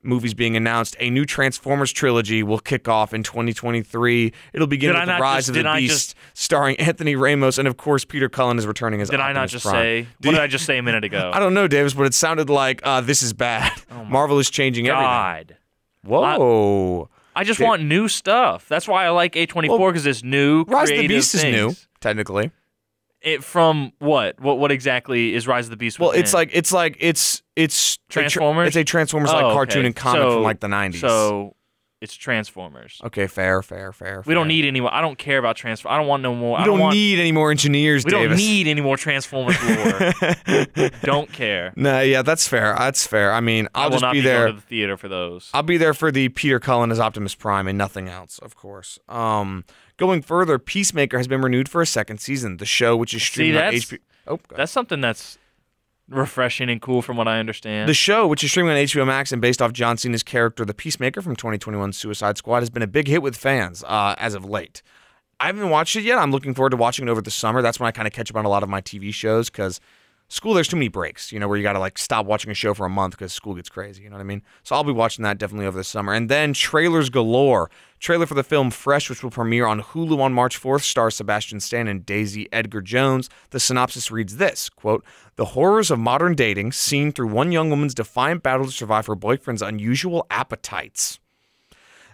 movies 0.04 0.34
being 0.34 0.56
announced, 0.56 0.96
a 1.00 1.10
new 1.10 1.24
Transformers 1.24 1.92
trilogy 1.92 2.42
will 2.42 2.58
kick 2.58 2.88
off 2.88 3.12
in 3.14 3.22
2023. 3.22 4.32
It'll 4.52 4.66
begin 4.66 4.90
Did 4.92 4.96
I 4.96 5.00
with 5.00 5.08
the 5.16 5.20
Rise 5.22 5.36
just- 5.46 5.48
of 5.50 5.54
the 5.64 5.72
Beast, 5.76 6.14
just- 6.14 6.16
starring 6.34 6.76
Anthony 6.76 7.16
Ramos, 7.16 7.58
and 7.58 7.66
of 7.68 7.76
course 7.76 8.04
Peter 8.04 8.28
Cullen 8.28 8.58
is 8.58 8.66
returning 8.66 9.00
as 9.00 9.10
Did 9.10 9.20
I 9.20 9.32
not 9.32 9.48
just 9.48 9.64
Prime. 9.64 9.74
say? 9.74 10.06
What 10.22 10.32
did 10.32 10.40
I 10.40 10.46
just 10.46 10.64
say 10.66 10.78
a 10.78 10.82
minute 10.82 11.04
ago? 11.04 11.30
I 11.32 11.38
don't 11.38 11.54
know, 11.54 11.66
Davis, 11.68 11.94
but 11.94 12.04
it 12.06 12.14
sounded 12.14 12.50
like 12.50 12.80
uh, 12.84 13.00
this 13.00 13.22
is 13.22 13.32
bad. 13.32 13.72
Marvel 14.08 14.38
is 14.38 14.50
changing 14.50 14.86
everything. 14.88 15.04
Oh 15.04 15.08
God. 15.08 15.56
Whoa. 16.04 17.08
I 17.36 17.42
just 17.44 17.58
Did- 17.58 17.64
want 17.64 17.82
new 17.82 18.06
stuff. 18.08 18.68
That's 18.68 18.86
why 18.86 19.04
I 19.04 19.10
like 19.10 19.32
A24 19.34 19.68
Well, 19.78 19.90
because 19.90 20.06
it's 20.06 20.22
new. 20.22 20.62
Rise 20.64 20.90
of 20.90 20.98
the 20.98 21.08
Beast 21.08 21.34
is 21.34 21.42
new, 21.44 21.74
technically. 22.00 22.50
It 23.24 23.42
from 23.42 23.92
what? 23.98 24.38
What? 24.40 24.58
What 24.58 24.70
exactly 24.70 25.34
is 25.34 25.48
Rise 25.48 25.64
of 25.66 25.70
the 25.70 25.76
Beast? 25.76 25.98
Well, 25.98 26.10
it's 26.12 26.34
like 26.34 26.50
it's 26.52 26.72
like 26.72 26.96
it's 27.00 27.42
it's 27.56 27.94
a 27.94 28.12
tra- 28.12 28.22
Transformers? 28.22 28.68
it's 28.68 28.76
a 28.76 28.84
Transformers 28.84 29.32
like 29.32 29.44
Oh, 29.44 29.52
cartoon 29.54 29.86
and 29.86 29.96
comic 29.96 30.20
So- 30.22 30.32
from 30.34 30.42
like 30.42 30.60
the 30.60 30.66
90s. 30.68 31.00
So 31.00 31.56
it's 32.02 32.14
Transformers. 32.14 33.00
okay, 33.02 33.26
fair, 33.26 33.62
fair, 33.62 33.90
fair. 33.90 34.22
We 34.26 34.34
don't 34.34 34.46
need 34.48 34.66
any. 34.66 34.78
I 34.86 35.00
don't 35.00 35.16
care 35.16 35.38
about 35.38 35.56
Transformers. 35.56 35.94
I 35.94 35.98
don't 35.98 36.06
want 36.06 36.22
no 36.22 36.34
more. 36.34 36.58
We 36.58 36.62
I 36.62 36.66
don't, 36.66 36.74
don't 36.74 36.80
want, 36.80 36.94
need 36.96 37.18
any 37.18 37.32
more 37.32 37.50
engineers, 37.50 38.04
We 38.04 38.10
Davis. 38.10 38.28
don't 38.28 38.36
need 38.46 38.66
any 38.66 38.82
more 38.82 38.98
Transformers 38.98 39.56
lore. 39.62 40.90
don't 41.02 41.32
care. 41.32 41.72
No, 41.76 42.00
yeah, 42.00 42.20
that's 42.20 42.46
fair. 42.46 42.74
That's 42.78 43.06
fair. 43.06 43.32
I 43.32 43.40
mean, 43.40 43.68
I 43.74 43.84
I'll 43.84 43.86
will 43.86 43.92
just 43.92 44.02
not 44.02 44.12
be 44.12 44.18
be 44.18 44.24
there. 44.26 44.40
going 44.44 44.54
to 44.56 44.60
the 44.60 44.66
theater 44.66 44.96
for 44.98 45.08
those. 45.08 45.48
I'll 45.54 45.62
be 45.62 45.78
there 45.78 45.94
for 45.94 46.12
the 46.12 46.28
Peter 46.28 46.60
Cullen 46.60 46.90
as 46.90 47.00
Optimus 47.00 47.34
Prime 47.34 47.66
and 47.68 47.78
nothing 47.78 48.08
else, 48.10 48.38
of 48.40 48.54
course. 48.54 48.98
Um, 49.08 49.64
going 49.96 50.22
further, 50.22 50.58
Peacemaker 50.58 51.18
has 51.18 51.28
been 51.28 51.40
renewed 51.42 51.68
for 51.68 51.82
a 51.82 51.86
second 51.86 52.18
season. 52.18 52.58
The 52.58 52.66
show, 52.66 52.96
which 52.96 53.14
is 53.14 53.22
streaming 53.22 53.56
on 53.56 53.62
that's- 53.72 53.84
HBO. 53.84 53.98
Oh. 54.26 54.40
That's 54.56 54.72
something 54.72 55.00
that's 55.00 55.38
refreshing 56.08 56.68
and 56.70 56.80
cool 56.80 57.02
from 57.02 57.16
what 57.16 57.28
I 57.28 57.38
understand. 57.38 57.88
The 57.88 57.94
show, 57.94 58.26
which 58.26 58.44
is 58.44 58.50
streaming 58.50 58.72
on 58.72 58.78
HBO 58.78 59.06
Max 59.06 59.32
and 59.32 59.40
based 59.40 59.60
off 59.62 59.72
John 59.72 59.96
Cena's 59.96 60.22
character, 60.22 60.64
the 60.64 60.74
Peacemaker 60.74 61.22
from 61.22 61.36
2021 61.36 61.92
Suicide 61.92 62.38
Squad, 62.38 62.60
has 62.60 62.70
been 62.70 62.82
a 62.82 62.86
big 62.86 63.08
hit 63.08 63.22
with 63.22 63.36
fans 63.36 63.82
uh, 63.86 64.14
as 64.18 64.34
of 64.34 64.44
late. 64.44 64.82
I 65.40 65.46
haven't 65.46 65.70
watched 65.70 65.96
it 65.96 66.02
yet. 66.02 66.18
I'm 66.18 66.30
looking 66.30 66.54
forward 66.54 66.70
to 66.70 66.76
watching 66.76 67.08
it 67.08 67.10
over 67.10 67.20
the 67.20 67.30
summer. 67.30 67.60
That's 67.60 67.80
when 67.80 67.86
I 67.88 67.90
kind 67.90 68.06
of 68.06 68.12
catch 68.12 68.30
up 68.30 68.36
on 68.36 68.44
a 68.44 68.48
lot 68.48 68.62
of 68.62 68.68
my 68.68 68.80
TV 68.80 69.12
shows 69.12 69.50
because 69.50 69.80
school, 70.34 70.52
there's 70.52 70.66
too 70.66 70.76
many 70.76 70.88
breaks, 70.88 71.30
you 71.30 71.38
know, 71.38 71.46
where 71.46 71.56
you 71.56 71.62
got 71.62 71.74
to 71.74 71.78
like 71.78 71.96
stop 71.96 72.26
watching 72.26 72.50
a 72.50 72.54
show 72.54 72.74
for 72.74 72.84
a 72.84 72.90
month 72.90 73.12
because 73.12 73.32
school 73.32 73.54
gets 73.54 73.68
crazy. 73.68 74.02
You 74.02 74.10
know 74.10 74.16
what 74.16 74.20
I 74.20 74.24
mean? 74.24 74.42
So 74.64 74.74
I'll 74.74 74.82
be 74.82 74.92
watching 74.92 75.22
that 75.22 75.38
definitely 75.38 75.66
over 75.66 75.78
the 75.78 75.84
summer. 75.84 76.12
And 76.12 76.28
then 76.28 76.52
trailers 76.52 77.08
galore. 77.08 77.70
Trailer 78.00 78.26
for 78.26 78.34
the 78.34 78.42
film 78.42 78.70
Fresh, 78.70 79.08
which 79.08 79.22
will 79.22 79.30
premiere 79.30 79.64
on 79.64 79.80
Hulu 79.80 80.18
on 80.20 80.34
March 80.34 80.60
4th, 80.60 80.82
stars 80.82 81.14
Sebastian 81.14 81.60
Stan 81.60 81.86
and 81.86 82.04
Daisy 82.04 82.52
Edgar 82.52 82.82
Jones. 82.82 83.30
The 83.50 83.60
synopsis 83.60 84.10
reads 84.10 84.36
this 84.36 84.68
quote, 84.68 85.04
The 85.36 85.46
horrors 85.46 85.90
of 85.90 86.00
modern 86.00 86.34
dating 86.34 86.72
seen 86.72 87.12
through 87.12 87.28
one 87.28 87.52
young 87.52 87.70
woman's 87.70 87.94
defiant 87.94 88.42
battle 88.42 88.66
to 88.66 88.72
survive 88.72 89.06
her 89.06 89.14
boyfriend's 89.14 89.62
unusual 89.62 90.26
appetites. 90.30 91.20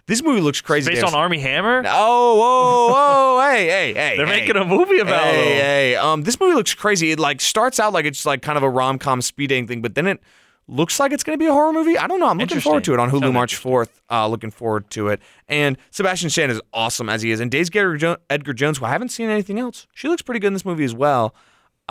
This 0.07 0.23
movie 0.23 0.41
looks 0.41 0.61
crazy. 0.61 0.89
Based 0.89 1.01
Davis. 1.01 1.13
on 1.13 1.19
Armie 1.19 1.39
Hammer, 1.39 1.83
Oh, 1.85 2.35
whoa, 2.35 2.93
whoa, 2.93 3.41
hey, 3.51 3.67
hey, 3.67 3.93
hey. 3.93 4.17
they're 4.17 4.25
hey. 4.25 4.39
making 4.41 4.55
a 4.57 4.65
movie 4.65 4.99
about 4.99 5.23
Hey, 5.23 5.51
him. 5.53 5.61
hey, 5.61 5.95
um, 5.95 6.23
this 6.23 6.39
movie 6.39 6.53
looks 6.55 6.73
crazy. 6.73 7.11
It 7.11 7.19
like 7.19 7.39
starts 7.41 7.79
out 7.79 7.93
like 7.93 8.05
it's 8.05 8.25
like 8.25 8.41
kind 8.41 8.57
of 8.57 8.63
a 8.63 8.69
rom 8.69 8.99
com 8.99 9.21
speed 9.21 9.47
dating 9.47 9.67
thing, 9.67 9.81
but 9.81 9.95
then 9.95 10.07
it 10.07 10.19
looks 10.67 10.99
like 10.99 11.11
it's 11.11 11.23
going 11.23 11.37
to 11.37 11.41
be 11.41 11.47
a 11.47 11.51
horror 11.51 11.73
movie. 11.73 11.97
I 11.97 12.07
don't 12.07 12.19
know. 12.19 12.29
I'm 12.29 12.37
looking 12.37 12.59
forward 12.61 12.83
to 12.85 12.93
it 12.93 12.99
on 12.99 13.09
Hulu 13.09 13.21
Sounds 13.21 13.33
March 13.33 13.61
4th. 13.61 13.89
Uh, 14.09 14.27
looking 14.27 14.51
forward 14.51 14.89
to 14.91 15.09
it. 15.09 15.21
And 15.49 15.77
Sebastian 15.91 16.29
Stan 16.29 16.49
is 16.49 16.61
awesome 16.73 17.09
as 17.09 17.21
he 17.21 17.31
is. 17.31 17.39
And 17.39 17.51
Daisy 17.51 17.77
Edgar, 17.77 18.17
Edgar 18.29 18.53
Jones, 18.53 18.77
who 18.77 18.85
I 18.85 18.89
haven't 18.89 19.09
seen 19.09 19.29
anything 19.29 19.59
else, 19.59 19.85
she 19.93 20.07
looks 20.07 20.21
pretty 20.21 20.39
good 20.39 20.47
in 20.47 20.53
this 20.53 20.63
movie 20.65 20.85
as 20.85 20.93
well. 20.95 21.35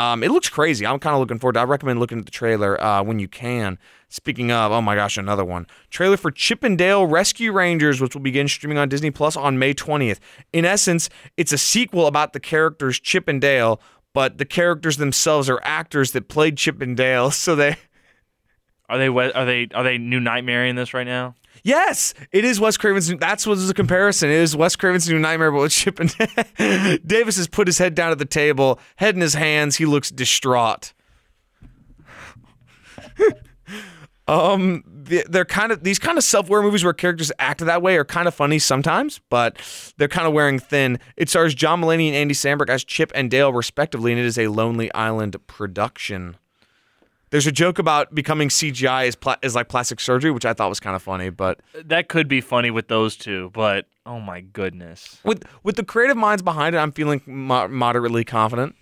Um, 0.01 0.23
it 0.23 0.31
looks 0.31 0.49
crazy. 0.49 0.87
I'm 0.87 0.99
kind 0.99 1.13
of 1.13 1.21
looking 1.21 1.39
forward 1.39 1.55
to. 1.55 1.61
I 1.61 1.65
recommend 1.65 2.01
looking 2.01 2.19
at 2.21 2.25
the 2.25 2.31
trailer 2.31 2.83
uh, 2.83 3.03
when 3.03 3.19
you 3.19 3.29
can. 3.29 3.79
Speaking 4.09 4.51
of, 4.51 4.73
oh 4.73 4.81
my 4.81 4.95
gosh, 4.95 5.19
another 5.19 5.45
one 5.45 5.67
trailer 5.91 6.17
for 6.17 6.31
Chip 6.31 6.65
'n 6.65 6.75
Dale 6.75 7.07
Rescue 7.07 7.53
Rangers, 7.53 8.01
which 8.01 8.15
will 8.15 8.23
begin 8.23 8.49
streaming 8.49 8.79
on 8.79 8.89
Disney 8.89 9.11
Plus 9.11 9.37
on 9.37 9.59
May 9.59 9.75
20th. 9.75 10.19
In 10.55 10.65
essence, 10.65 11.11
it's 11.37 11.53
a 11.53 11.59
sequel 11.59 12.07
about 12.07 12.33
the 12.33 12.41
characters 12.41 12.99
Chip 12.99 13.29
and 13.29 13.43
Dale, 13.43 13.79
but 14.15 14.39
the 14.39 14.47
characters 14.47 14.97
themselves 14.97 15.51
are 15.51 15.61
actors 15.65 16.13
that 16.13 16.29
played 16.29 16.57
Chip 16.57 16.81
and 16.81 16.97
Dale. 16.97 17.31
So 17.41 17.55
they, 17.55 17.77
Are 18.89 18.97
they? 18.97 19.09
Are 19.09 19.45
they? 19.45 19.69
Are 19.75 19.85
they 19.85 19.99
new 19.99 20.19
Nightmare 20.19 20.65
in 20.65 20.77
this 20.77 20.95
right 20.95 21.07
now? 21.07 21.35
Yes, 21.63 22.15
it 22.33 22.45
is 22.45 22.61
Wes 22.61 22.77
Craven's. 22.77 23.09
That's 23.17 23.47
what 23.47 23.57
the 23.57 23.75
comparison. 23.75 24.31
It 24.31 24.37
is 24.37 24.57
Wes 24.57 24.77
Craven's 24.77 25.09
New 25.09 25.19
Nightmare, 25.19 25.51
but 25.51 25.61
with 25.61 25.73
Chip 25.73 26.01
and 26.01 26.15
Davis 27.07 27.37
has 27.37 27.49
put 27.49 27.67
his 27.67 27.79
head 27.79 27.95
down 27.95 28.13
at 28.13 28.19
the 28.19 28.25
table, 28.25 28.79
head 28.97 29.15
in 29.15 29.21
his 29.21 29.35
hands. 29.35 29.77
He 29.77 29.87
looks 29.87 30.11
distraught. 30.11 30.93
Um, 34.31 34.85
they're 34.87 35.45
kind 35.45 35.73
of 35.73 35.83
these 35.83 35.99
kind 35.99 36.17
of 36.17 36.23
self-aware 36.23 36.63
movies 36.63 36.85
where 36.85 36.93
characters 36.93 37.33
act 37.41 37.59
that 37.61 37.83
way 37.83 37.97
are 37.97 38.05
kind 38.05 38.29
of 38.29 38.35
funny 38.35 38.61
sometimes, 38.61 39.21
but 39.29 39.57
they're 39.99 40.07
kind 40.07 40.29
of 40.29 40.33
wearing 40.33 40.61
thin. 40.61 41.01
It 41.17 41.29
stars 41.29 41.53
John 41.53 41.81
Mulaney 41.81 42.07
and 42.07 42.15
Andy 42.15 42.35
Samberg 42.35 42.69
as 42.69 42.85
Chip 42.85 43.11
and 43.13 43.29
Dale 43.29 43.53
respectively, 43.53 44.13
and 44.13 44.21
it 44.21 44.25
is 44.25 44.39
a 44.39 44.47
Lonely 44.47 44.93
Island 44.95 45.37
production. 45.49 46.37
There's 47.31 47.47
a 47.47 47.53
joke 47.53 47.79
about 47.79 48.15
becoming 48.15 48.49
CGI 48.49 49.07
is 49.07 49.15
pla- 49.17 49.37
is 49.43 49.55
like 49.55 49.69
plastic 49.69 50.01
surgery, 50.01 50.31
which 50.31 50.45
I 50.45 50.53
thought 50.53 50.69
was 50.69 50.81
kind 50.81 50.97
of 50.97 51.03
funny, 51.03 51.31
but 51.31 51.61
That 51.85 52.09
could 52.09 52.27
be 52.29 52.41
funny 52.41 52.71
with 52.71 52.89
those 52.89 53.17
two, 53.17 53.51
but 53.55 53.87
oh 54.05 54.19
my 54.21 54.41
goodness. 54.41 55.19
with 55.25 55.45
with 55.63 55.77
the 55.77 55.85
creative 55.85 56.17
minds 56.17 56.43
behind 56.43 56.75
it, 56.75 56.79
I'm 56.79 56.93
feeling 56.93 57.23
mo- 57.27 57.69
moderately 57.69 58.25
confident. 58.25 58.75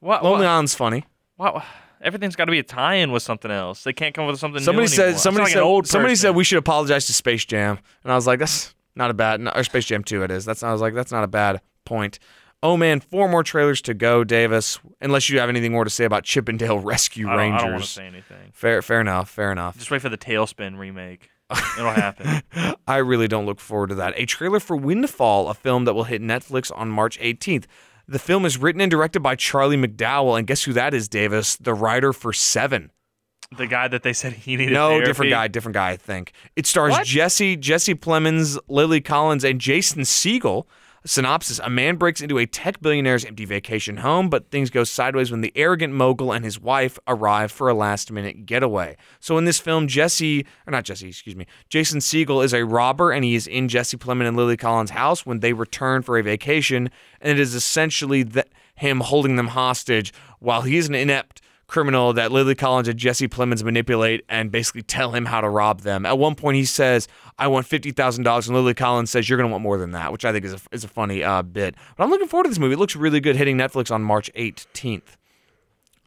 What? 0.00 0.22
Lonely 0.22 0.40
what, 0.46 0.50
Island's 0.52 0.74
funny. 0.74 1.04
what- 1.36 1.64
Everything's 2.00 2.36
got 2.36 2.44
to 2.44 2.52
be 2.52 2.60
a 2.60 2.62
tie-in 2.62 3.10
with 3.10 3.24
something 3.24 3.50
else. 3.50 3.82
They 3.82 3.92
can't 3.92 4.14
come 4.14 4.26
up 4.26 4.30
with 4.30 4.38
something 4.38 4.62
Somebody 4.62 4.84
new 4.84 4.88
said 4.88 5.02
anymore. 5.06 5.18
Somebody 5.18 5.42
like 5.46 5.52
said 5.54 5.58
an 5.58 5.64
old 5.64 5.86
somebody 5.88 6.12
person. 6.12 6.28
said 6.28 6.36
we 6.36 6.44
should 6.44 6.58
apologize 6.58 7.06
to 7.08 7.12
Space 7.12 7.44
Jam, 7.44 7.76
and 8.04 8.12
I 8.12 8.14
was 8.14 8.24
like, 8.24 8.38
that's 8.38 8.72
not 8.94 9.10
a 9.10 9.14
bad. 9.14 9.44
Or 9.52 9.64
Space 9.64 9.86
Jam 9.86 10.04
Two, 10.04 10.22
it 10.22 10.30
is. 10.30 10.44
That's 10.44 10.62
I 10.62 10.70
was 10.70 10.80
like, 10.80 10.94
that's 10.94 11.10
not 11.10 11.24
a 11.24 11.26
bad 11.26 11.60
point. 11.84 12.20
Oh 12.62 12.76
man, 12.76 13.00
four 13.00 13.28
more 13.28 13.44
trailers 13.44 13.80
to 13.82 13.94
go, 13.94 14.24
Davis. 14.24 14.80
Unless 15.00 15.28
you 15.30 15.38
have 15.38 15.48
anything 15.48 15.72
more 15.72 15.84
to 15.84 15.90
say 15.90 16.04
about 16.04 16.24
Chip 16.24 16.48
'n 16.48 16.56
Dale 16.56 16.78
Rescue 16.80 17.28
I 17.28 17.36
Rangers. 17.36 17.60
I 17.60 17.64
don't 17.64 17.72
want 17.72 17.84
to 17.84 17.90
say 17.90 18.06
anything. 18.06 18.50
Fair, 18.52 18.82
fair 18.82 19.00
enough. 19.00 19.30
Fair 19.30 19.52
enough. 19.52 19.76
Just 19.78 19.90
wait 19.90 20.02
for 20.02 20.08
the 20.08 20.18
TaleSpin 20.18 20.76
remake. 20.78 21.30
It'll 21.78 21.92
happen. 21.92 22.42
I 22.86 22.96
really 22.98 23.28
don't 23.28 23.46
look 23.46 23.60
forward 23.60 23.88
to 23.90 23.94
that. 23.96 24.12
A 24.16 24.26
trailer 24.26 24.60
for 24.60 24.76
Windfall, 24.76 25.48
a 25.48 25.54
film 25.54 25.84
that 25.86 25.94
will 25.94 26.04
hit 26.04 26.20
Netflix 26.20 26.70
on 26.76 26.90
March 26.90 27.18
18th. 27.20 27.64
The 28.06 28.18
film 28.18 28.44
is 28.44 28.58
written 28.58 28.80
and 28.82 28.90
directed 28.90 29.20
by 29.20 29.34
Charlie 29.36 29.76
McDowell, 29.76 30.36
and 30.36 30.46
guess 30.46 30.64
who 30.64 30.72
that 30.74 30.92
is, 30.94 31.08
Davis? 31.08 31.56
The 31.56 31.72
writer 31.74 32.12
for 32.12 32.32
Seven. 32.34 32.90
the 33.56 33.66
guy 33.66 33.88
that 33.88 34.02
they 34.02 34.12
said 34.12 34.32
he 34.34 34.56
needed. 34.56 34.74
No, 34.74 34.88
therapy. 34.90 35.06
different 35.06 35.30
guy, 35.30 35.48
different 35.48 35.74
guy. 35.74 35.90
I 35.90 35.96
think 35.96 36.32
it 36.56 36.66
stars 36.66 36.90
What? 36.90 37.06
Jesse 37.06 37.56
Jesse 37.56 37.94
Plemons, 37.94 38.58
Lily 38.68 39.00
Collins, 39.00 39.44
and 39.44 39.58
Jason 39.60 40.02
Segel. 40.02 40.66
Synopsis: 41.04 41.60
A 41.62 41.70
man 41.70 41.96
breaks 41.96 42.20
into 42.20 42.38
a 42.38 42.46
tech 42.46 42.80
billionaire's 42.80 43.24
empty 43.24 43.44
vacation 43.44 43.98
home, 43.98 44.28
but 44.28 44.50
things 44.50 44.68
go 44.68 44.84
sideways 44.84 45.30
when 45.30 45.40
the 45.40 45.52
arrogant 45.54 45.94
mogul 45.94 46.32
and 46.32 46.44
his 46.44 46.60
wife 46.60 46.98
arrive 47.06 47.52
for 47.52 47.68
a 47.68 47.74
last-minute 47.74 48.46
getaway. 48.46 48.96
So 49.20 49.38
in 49.38 49.44
this 49.44 49.60
film, 49.60 49.86
Jesse, 49.86 50.44
or 50.66 50.70
not 50.70 50.84
Jesse, 50.84 51.08
excuse 51.08 51.36
me, 51.36 51.46
Jason 51.68 52.00
Segel 52.00 52.44
is 52.44 52.52
a 52.52 52.64
robber, 52.64 53.12
and 53.12 53.24
he 53.24 53.34
is 53.34 53.46
in 53.46 53.68
Jesse 53.68 53.96
Plemons 53.96 54.28
and 54.28 54.36
Lily 54.36 54.56
Collins' 54.56 54.90
house 54.90 55.24
when 55.24 55.40
they 55.40 55.52
return 55.52 56.02
for 56.02 56.18
a 56.18 56.22
vacation, 56.22 56.90
and 57.20 57.30
it 57.30 57.40
is 57.40 57.54
essentially 57.54 58.26
him 58.74 59.00
holding 59.00 59.36
them 59.36 59.48
hostage 59.48 60.12
while 60.40 60.62
he 60.62 60.76
is 60.76 60.88
an 60.88 60.94
inept 60.94 61.40
criminal 61.68 62.12
that 62.14 62.32
Lily 62.32 62.54
Collins 62.54 62.88
and 62.88 62.98
Jesse 62.98 63.28
Plemons 63.28 63.62
manipulate 63.62 64.24
and 64.28 64.50
basically 64.50 64.82
tell 64.82 65.12
him 65.12 65.26
how 65.26 65.40
to 65.40 65.48
rob 65.48 65.82
them. 65.82 66.04
At 66.04 66.18
one 66.18 66.34
point, 66.34 66.56
he 66.56 66.64
says, 66.64 67.06
"I 67.38 67.46
want 67.46 67.66
fifty 67.66 67.92
thousand 67.92 68.24
dollars," 68.24 68.48
and 68.48 68.56
Lily 68.56 68.74
Collins 68.74 69.10
says, 69.10 69.28
"You're 69.28 69.36
going 69.36 69.48
to 69.48 69.52
want 69.52 69.62
more 69.62 69.78
than 69.78 69.92
that," 69.92 70.10
which 70.10 70.24
I 70.24 70.32
think 70.32 70.44
is 70.44 70.54
a, 70.54 70.60
is 70.72 70.82
a 70.82 70.88
funny 70.88 71.22
uh, 71.22 71.42
bit. 71.42 71.76
But 71.96 72.04
I'm 72.04 72.10
looking 72.10 72.26
forward 72.26 72.44
to 72.44 72.50
this 72.50 72.58
movie. 72.58 72.74
It 72.74 72.78
looks 72.78 72.96
really 72.96 73.20
good, 73.20 73.36
hitting 73.36 73.56
Netflix 73.56 73.92
on 73.92 74.02
March 74.02 74.30
18th. 74.34 75.17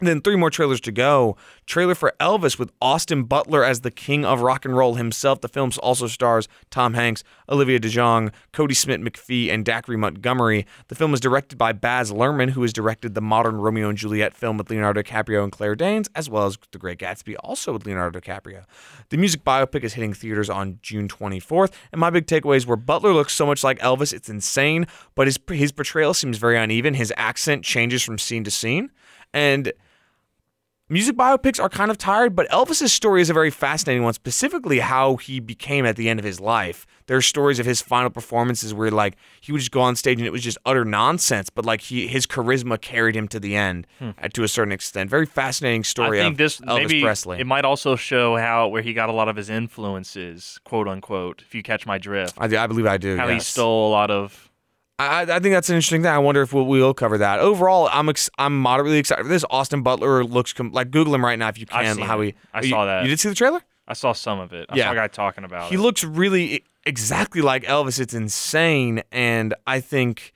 Then 0.01 0.19
three 0.19 0.35
more 0.35 0.49
trailers 0.49 0.81
to 0.81 0.91
go. 0.91 1.37
Trailer 1.67 1.93
for 1.93 2.13
Elvis 2.19 2.57
with 2.57 2.71
Austin 2.81 3.23
Butler 3.23 3.63
as 3.63 3.81
the 3.81 3.91
king 3.91 4.25
of 4.25 4.41
rock 4.41 4.65
and 4.65 4.75
roll 4.75 4.95
himself. 4.95 5.41
The 5.41 5.47
film 5.47 5.71
also 5.81 6.07
stars 6.07 6.47
Tom 6.71 6.95
Hanks, 6.95 7.23
Olivia 7.47 7.79
DeJonge, 7.79 8.31
Kodi 8.51 8.75
Smit-McPhee, 8.75 9.51
and 9.51 9.63
Dacre 9.63 9.97
Montgomery. 9.97 10.65
The 10.87 10.95
film 10.95 11.13
is 11.13 11.19
directed 11.19 11.57
by 11.57 11.73
Baz 11.73 12.11
Luhrmann, 12.11 12.49
who 12.49 12.63
has 12.63 12.73
directed 12.73 13.13
the 13.13 13.21
modern 13.21 13.57
Romeo 13.57 13.89
and 13.89 13.97
Juliet 13.97 14.33
film 14.33 14.57
with 14.57 14.71
Leonardo 14.71 15.03
DiCaprio 15.03 15.43
and 15.43 15.51
Claire 15.51 15.75
Danes, 15.75 16.09
as 16.15 16.29
well 16.29 16.47
as 16.47 16.57
The 16.71 16.79
Great 16.79 16.97
Gatsby, 16.97 17.35
also 17.43 17.71
with 17.71 17.85
Leonardo 17.85 18.19
DiCaprio. 18.19 18.65
The 19.09 19.17
music 19.17 19.43
biopic 19.43 19.83
is 19.83 19.93
hitting 19.93 20.13
theaters 20.13 20.49
on 20.49 20.79
June 20.81 21.07
24th, 21.07 21.73
and 21.91 22.01
my 22.01 22.09
big 22.09 22.25
takeaways 22.25 22.65
were 22.65 22.75
Butler 22.75 23.13
looks 23.13 23.33
so 23.33 23.45
much 23.45 23.63
like 23.63 23.77
Elvis, 23.79 24.13
it's 24.13 24.29
insane, 24.29 24.87
but 25.13 25.27
his 25.27 25.39
his 25.49 25.71
portrayal 25.71 26.15
seems 26.15 26.37
very 26.37 26.57
uneven. 26.57 26.95
His 26.95 27.13
accent 27.17 27.63
changes 27.63 28.01
from 28.01 28.17
scene 28.17 28.43
to 28.43 28.51
scene, 28.51 28.89
and 29.33 29.71
music 30.91 31.15
biopics 31.15 31.59
are 31.59 31.69
kind 31.69 31.89
of 31.89 31.97
tired, 31.97 32.35
but 32.35 32.47
Elvis's 32.49 32.91
story 32.91 33.21
is 33.21 33.29
a 33.29 33.33
very 33.33 33.49
fascinating 33.49 34.03
one, 34.03 34.13
specifically 34.13 34.79
how 34.79 35.15
he 35.15 35.39
became 35.39 35.85
at 35.85 35.95
the 35.95 36.09
end 36.09 36.19
of 36.19 36.25
his 36.25 36.39
life. 36.39 36.85
There 37.07 37.17
are 37.17 37.21
stories 37.21 37.59
of 37.59 37.65
his 37.65 37.81
final 37.81 38.09
performances 38.09 38.73
where 38.73 38.91
like 38.91 39.15
he 39.39 39.51
would 39.51 39.59
just 39.59 39.71
go 39.71 39.81
on 39.81 39.95
stage 39.95 40.19
and 40.19 40.27
it 40.27 40.31
was 40.31 40.43
just 40.43 40.57
utter 40.65 40.85
nonsense, 40.85 41.49
but 41.49 41.65
like 41.65 41.81
he 41.81 42.07
his 42.07 42.27
charisma 42.27 42.79
carried 42.79 43.15
him 43.15 43.27
to 43.29 43.39
the 43.39 43.55
end 43.55 43.87
uh, 44.01 44.27
to 44.33 44.43
a 44.43 44.47
certain 44.47 44.71
extent. 44.71 45.09
Very 45.09 45.25
fascinating 45.25 45.83
story. 45.83 46.19
I 46.19 46.23
think 46.25 46.37
this 46.37 46.59
Elvis 46.59 46.75
maybe 46.75 47.01
Presley. 47.01 47.39
it 47.39 47.47
might 47.47 47.65
also 47.65 47.95
show 47.95 48.37
how 48.37 48.67
where 48.67 48.81
he 48.81 48.93
got 48.93 49.09
a 49.09 49.13
lot 49.13 49.27
of 49.29 49.35
his 49.35 49.49
influences, 49.49 50.59
quote 50.63 50.87
unquote. 50.87 51.41
If 51.41 51.55
you 51.55 51.63
catch 51.63 51.85
my 51.85 51.97
drift, 51.97 52.35
I, 52.37 52.45
I 52.45 52.67
believe 52.67 52.85
I 52.85 52.97
do. 52.97 53.17
how 53.17 53.27
he 53.27 53.39
stole 53.39 53.89
a 53.89 53.91
lot 53.91 54.11
of. 54.11 54.50
I, 55.01 55.21
I 55.21 55.39
think 55.39 55.53
that's 55.53 55.69
an 55.69 55.75
interesting 55.75 56.01
thing. 56.03 56.11
I 56.11 56.17
wonder 56.19 56.41
if 56.41 56.53
we'll, 56.53 56.65
we'll 56.65 56.93
cover 56.93 57.17
that. 57.17 57.39
Overall, 57.39 57.89
I'm 57.91 58.09
ex- 58.09 58.29
I'm 58.37 58.59
moderately 58.59 58.97
excited 58.97 59.23
for 59.23 59.29
this. 59.29 59.45
Austin 59.49 59.81
Butler 59.83 60.23
looks 60.23 60.53
com- 60.53 60.71
like 60.71 60.91
Google 60.91 61.15
him 61.15 61.23
right 61.25 61.37
now 61.39 61.49
if 61.49 61.57
you 61.57 61.65
I've 61.71 61.85
can. 61.85 61.95
seen 61.97 62.05
how 62.05 62.21
it. 62.21 62.25
he? 62.27 62.33
I 62.53 62.61
you- 62.61 62.69
saw 62.69 62.85
that. 62.85 63.03
You 63.03 63.09
did 63.09 63.19
see 63.19 63.29
the 63.29 63.35
trailer? 63.35 63.61
I 63.87 63.93
saw 63.93 64.13
some 64.13 64.39
of 64.39 64.53
it. 64.53 64.67
I 64.69 64.75
Yeah. 64.77 64.85
saw 64.85 64.91
a 64.91 64.95
guy 64.95 65.07
talking 65.07 65.43
about 65.43 65.69
He 65.69 65.75
it. 65.75 65.79
looks 65.79 66.03
really 66.03 66.63
exactly 66.85 67.41
like 67.41 67.63
Elvis. 67.63 67.99
It's 67.99 68.13
insane, 68.13 69.01
and 69.11 69.53
I 69.67 69.79
think 69.81 70.33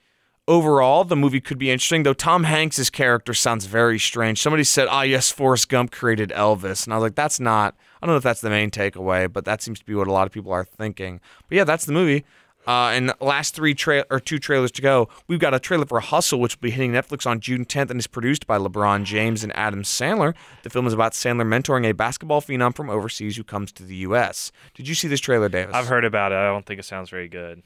overall 0.48 1.04
the 1.04 1.16
movie 1.16 1.40
could 1.40 1.58
be 1.58 1.70
interesting. 1.70 2.02
Though 2.02 2.12
Tom 2.12 2.44
Hanks's 2.44 2.90
character 2.90 3.34
sounds 3.34 3.66
very 3.66 3.98
strange. 3.98 4.40
Somebody 4.42 4.64
said, 4.64 4.88
"Ah, 4.90 5.02
yes, 5.02 5.30
Forrest 5.30 5.68
Gump 5.68 5.90
created 5.90 6.30
Elvis," 6.30 6.84
and 6.84 6.92
I 6.92 6.96
was 6.96 7.02
like, 7.02 7.14
"That's 7.14 7.40
not." 7.40 7.74
I 8.02 8.06
don't 8.06 8.12
know 8.12 8.18
if 8.18 8.22
that's 8.22 8.42
the 8.42 8.50
main 8.50 8.70
takeaway, 8.70 9.32
but 9.32 9.44
that 9.46 9.62
seems 9.62 9.78
to 9.78 9.84
be 9.84 9.94
what 9.94 10.06
a 10.06 10.12
lot 10.12 10.26
of 10.26 10.32
people 10.32 10.52
are 10.52 10.64
thinking. 10.64 11.20
But 11.48 11.56
yeah, 11.56 11.64
that's 11.64 11.86
the 11.86 11.92
movie. 11.92 12.24
Uh, 12.66 12.90
and 12.92 13.12
last 13.20 13.54
three 13.54 13.74
tra- 13.74 14.04
or 14.10 14.18
two 14.18 14.38
trailers 14.38 14.72
to 14.72 14.82
go. 14.82 15.08
We've 15.28 15.38
got 15.38 15.54
a 15.54 15.60
trailer 15.60 15.86
for 15.86 16.00
Hustle, 16.00 16.40
which 16.40 16.56
will 16.56 16.62
be 16.62 16.70
hitting 16.70 16.92
Netflix 16.92 17.26
on 17.26 17.40
June 17.40 17.64
10th 17.64 17.90
and 17.90 18.00
is 18.00 18.06
produced 18.06 18.46
by 18.46 18.58
LeBron 18.58 19.04
James 19.04 19.44
and 19.44 19.56
Adam 19.56 19.82
Sandler. 19.82 20.34
The 20.62 20.70
film 20.70 20.86
is 20.86 20.92
about 20.92 21.12
Sandler 21.12 21.46
mentoring 21.46 21.88
a 21.88 21.92
basketball 21.92 22.40
phenom 22.40 22.74
from 22.74 22.90
overseas 22.90 23.36
who 23.36 23.44
comes 23.44 23.70
to 23.72 23.82
the 23.84 23.96
U.S. 23.96 24.50
Did 24.74 24.88
you 24.88 24.94
see 24.94 25.08
this 25.08 25.20
trailer, 25.20 25.48
Davis? 25.48 25.74
I've 25.74 25.86
heard 25.86 26.04
about 26.04 26.32
it. 26.32 26.36
I 26.36 26.46
don't 26.46 26.66
think 26.66 26.80
it 26.80 26.84
sounds 26.84 27.10
very 27.10 27.28
good. 27.28 27.62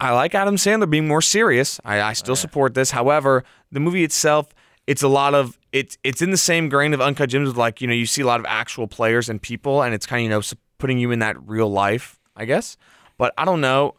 I 0.00 0.12
like 0.12 0.34
Adam 0.34 0.56
Sandler 0.56 0.88
being 0.88 1.08
more 1.08 1.22
serious. 1.22 1.80
I, 1.84 2.00
I 2.00 2.12
still 2.12 2.36
support 2.36 2.74
this. 2.74 2.92
However, 2.92 3.44
the 3.72 3.80
movie 3.80 4.04
itself, 4.04 4.54
it's 4.86 5.02
a 5.02 5.08
lot 5.08 5.34
of 5.34 5.58
it's 5.72 5.98
it's 6.04 6.22
in 6.22 6.30
the 6.30 6.36
same 6.36 6.68
grain 6.68 6.94
of 6.94 7.00
Uncut 7.00 7.28
Gems 7.28 7.48
with 7.48 7.56
like 7.56 7.80
you 7.80 7.88
know 7.88 7.94
you 7.94 8.06
see 8.06 8.22
a 8.22 8.26
lot 8.26 8.40
of 8.40 8.46
actual 8.48 8.86
players 8.86 9.28
and 9.28 9.42
people, 9.42 9.82
and 9.82 9.94
it's 9.94 10.06
kind 10.06 10.20
of 10.20 10.22
you 10.24 10.28
know 10.30 10.40
putting 10.78 10.98
you 10.98 11.10
in 11.10 11.18
that 11.18 11.36
real 11.48 11.70
life, 11.70 12.20
I 12.36 12.44
guess. 12.44 12.76
But 13.18 13.34
I 13.36 13.44
don't 13.44 13.60
know. 13.60 13.94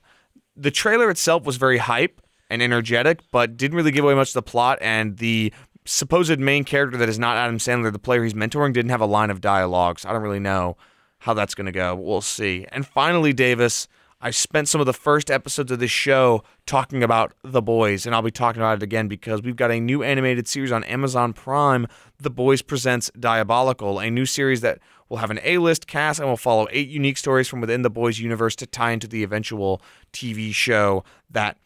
The 0.62 0.72
trailer 0.72 1.10
itself 1.10 1.46
was 1.46 1.58
very 1.58 1.78
hype 1.78 2.22
and 2.50 2.62
energetic, 2.62 3.22
but 3.32 3.58
didn't 3.58 3.78
really 3.78 3.92
give 3.92 4.04
away 4.04 4.16
much 4.16 4.30
of 4.30 4.34
the 4.34 4.42
plot. 4.42 4.78
And 4.82 5.18
the 5.18 5.54
supposed 5.86 6.40
main 6.40 6.64
character 6.64 6.98
that 6.98 7.10
is 7.10 7.18
not 7.20 7.38
Adam 7.38 7.58
Sandler, 7.58 7.92
the 7.92 8.00
player 8.00 8.24
he's 8.24 8.34
mentoring, 8.34 8.74
didn't 8.74 8.90
have 8.90 9.02
a 9.02 9.06
line 9.06 9.30
of 9.30 9.42
dialogue. 9.42 10.00
So 10.00 10.10
I 10.10 10.14
don't 10.14 10.22
really 10.22 10.40
know 10.40 10.78
how 11.20 11.34
that's 11.34 11.56
going 11.56 11.66
to 11.66 11.72
go. 11.72 11.96
We'll 11.96 12.22
see. 12.22 12.66
And 12.72 12.86
finally, 12.86 13.34
Davis, 13.34 13.88
I 14.22 14.32
spent 14.32 14.68
some 14.68 14.82
of 14.82 14.88
the 14.88 14.94
first 14.94 15.32
episodes 15.32 15.72
of 15.72 15.80
this 15.80 15.92
show 15.92 16.44
talking 16.66 17.04
about 17.04 17.34
The 17.42 17.62
Boys, 17.62 18.06
and 18.06 18.14
I'll 18.14 18.22
be 18.22 18.32
talking 18.32 18.62
about 18.62 18.78
it 18.78 18.84
again 18.84 19.08
because 19.08 19.42
we've 19.42 19.56
got 19.56 19.72
a 19.72 19.80
new 19.80 20.04
animated 20.04 20.46
series 20.46 20.74
on 20.74 20.84
Amazon 20.84 21.32
Prime, 21.32 21.88
The 22.18 22.30
Boys 22.30 22.62
Presents 22.62 23.10
Diabolical, 23.18 23.98
a 23.98 24.10
new 24.10 24.26
series 24.26 24.60
that 24.60 24.80
will 25.08 25.18
have 25.18 25.32
an 25.32 25.40
A-list 25.44 25.88
cast 25.88 26.20
and 26.20 26.28
will 26.28 26.36
follow 26.36 26.68
eight 26.72 26.90
unique 26.90 27.18
stories 27.18 27.48
from 27.48 27.62
within 27.62 27.82
The 27.82 27.90
Boys 27.90 28.20
universe 28.20 28.58
to 28.58 28.66
tie 28.66 28.92
into 28.92 29.08
the 29.08 29.24
eventual 29.24 29.82
TV 30.12 30.54
show 30.54 31.06
that 31.30 31.58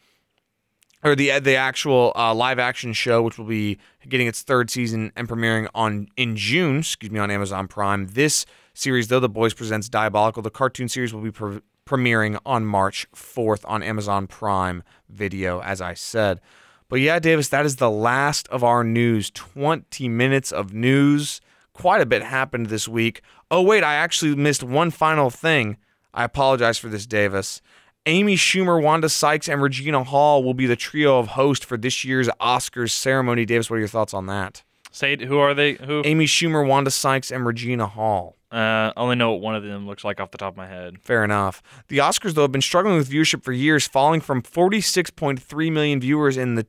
or 1.02 1.14
the 1.14 1.38
the 1.40 1.56
actual 1.56 2.12
uh, 2.16 2.32
live 2.32 2.58
action 2.58 2.92
show, 2.92 3.20
which 3.20 3.36
will 3.36 3.44
be 3.44 3.78
getting 4.08 4.26
its 4.26 4.42
third 4.42 4.70
season 4.70 5.12
and 5.16 5.28
premiering 5.28 5.68
on 5.74 6.08
in 6.16 6.34
June. 6.34 6.78
Excuse 6.78 7.10
me, 7.10 7.18
on 7.18 7.30
Amazon 7.30 7.68
Prime. 7.68 8.06
This 8.12 8.46
series, 8.72 9.08
though, 9.08 9.20
the 9.20 9.28
Boys 9.28 9.52
presents 9.52 9.88
Diabolical. 9.88 10.42
The 10.42 10.50
cartoon 10.50 10.88
series 10.88 11.12
will 11.12 11.20
be 11.20 11.30
pre- 11.30 11.60
premiering 11.86 12.38
on 12.44 12.64
March 12.64 13.06
fourth 13.14 13.64
on 13.66 13.82
Amazon 13.82 14.26
Prime 14.26 14.82
Video, 15.08 15.60
as 15.60 15.80
I 15.80 15.94
said. 15.94 16.40
But 16.88 17.00
yeah, 17.00 17.18
Davis, 17.18 17.48
that 17.48 17.66
is 17.66 17.76
the 17.76 17.90
last 17.90 18.48
of 18.48 18.62
our 18.62 18.84
news. 18.84 19.30
Twenty 19.30 20.08
minutes 20.08 20.52
of 20.52 20.72
news. 20.72 21.40
Quite 21.72 22.00
a 22.00 22.06
bit 22.06 22.22
happened 22.22 22.66
this 22.66 22.86
week. 22.86 23.22
Oh 23.50 23.62
wait, 23.62 23.82
I 23.82 23.94
actually 23.94 24.34
missed 24.36 24.62
one 24.62 24.90
final 24.90 25.30
thing. 25.30 25.76
I 26.12 26.24
apologize 26.24 26.78
for 26.78 26.88
this, 26.88 27.06
Davis. 27.06 27.60
Amy 28.06 28.36
Schumer, 28.36 28.82
Wanda 28.82 29.08
Sykes, 29.08 29.48
and 29.48 29.62
Regina 29.62 30.04
Hall 30.04 30.44
will 30.44 30.54
be 30.54 30.66
the 30.66 30.76
trio 30.76 31.18
of 31.18 31.28
hosts 31.28 31.64
for 31.64 31.76
this 31.78 32.04
year's 32.04 32.28
Oscars 32.40 32.90
ceremony. 32.90 33.46
Davis, 33.46 33.70
what 33.70 33.76
are 33.76 33.80
your 33.80 33.88
thoughts 33.88 34.12
on 34.12 34.26
that? 34.26 34.62
Say 34.90 35.16
who 35.24 35.38
are 35.38 35.54
they? 35.54 35.72
Who? 35.72 36.02
Amy 36.04 36.26
Schumer, 36.26 36.66
Wanda 36.66 36.90
Sykes, 36.90 37.32
and 37.32 37.44
Regina 37.46 37.86
Hall. 37.86 38.36
Uh, 38.54 38.92
I 38.96 39.00
only 39.00 39.16
know 39.16 39.32
what 39.32 39.40
one 39.40 39.56
of 39.56 39.64
them 39.64 39.84
looks 39.84 40.04
like 40.04 40.20
off 40.20 40.30
the 40.30 40.38
top 40.38 40.52
of 40.52 40.56
my 40.56 40.68
head. 40.68 41.00
Fair 41.00 41.24
enough. 41.24 41.60
The 41.88 41.98
Oscars, 41.98 42.34
though, 42.34 42.42
have 42.42 42.52
been 42.52 42.60
struggling 42.60 42.96
with 42.96 43.10
viewership 43.10 43.42
for 43.42 43.50
years, 43.50 43.88
falling 43.88 44.20
from 44.20 44.42
46.3 44.42 45.72
million 45.72 46.00
viewers 46.00 46.36
in 46.36 46.54
the 46.54 46.64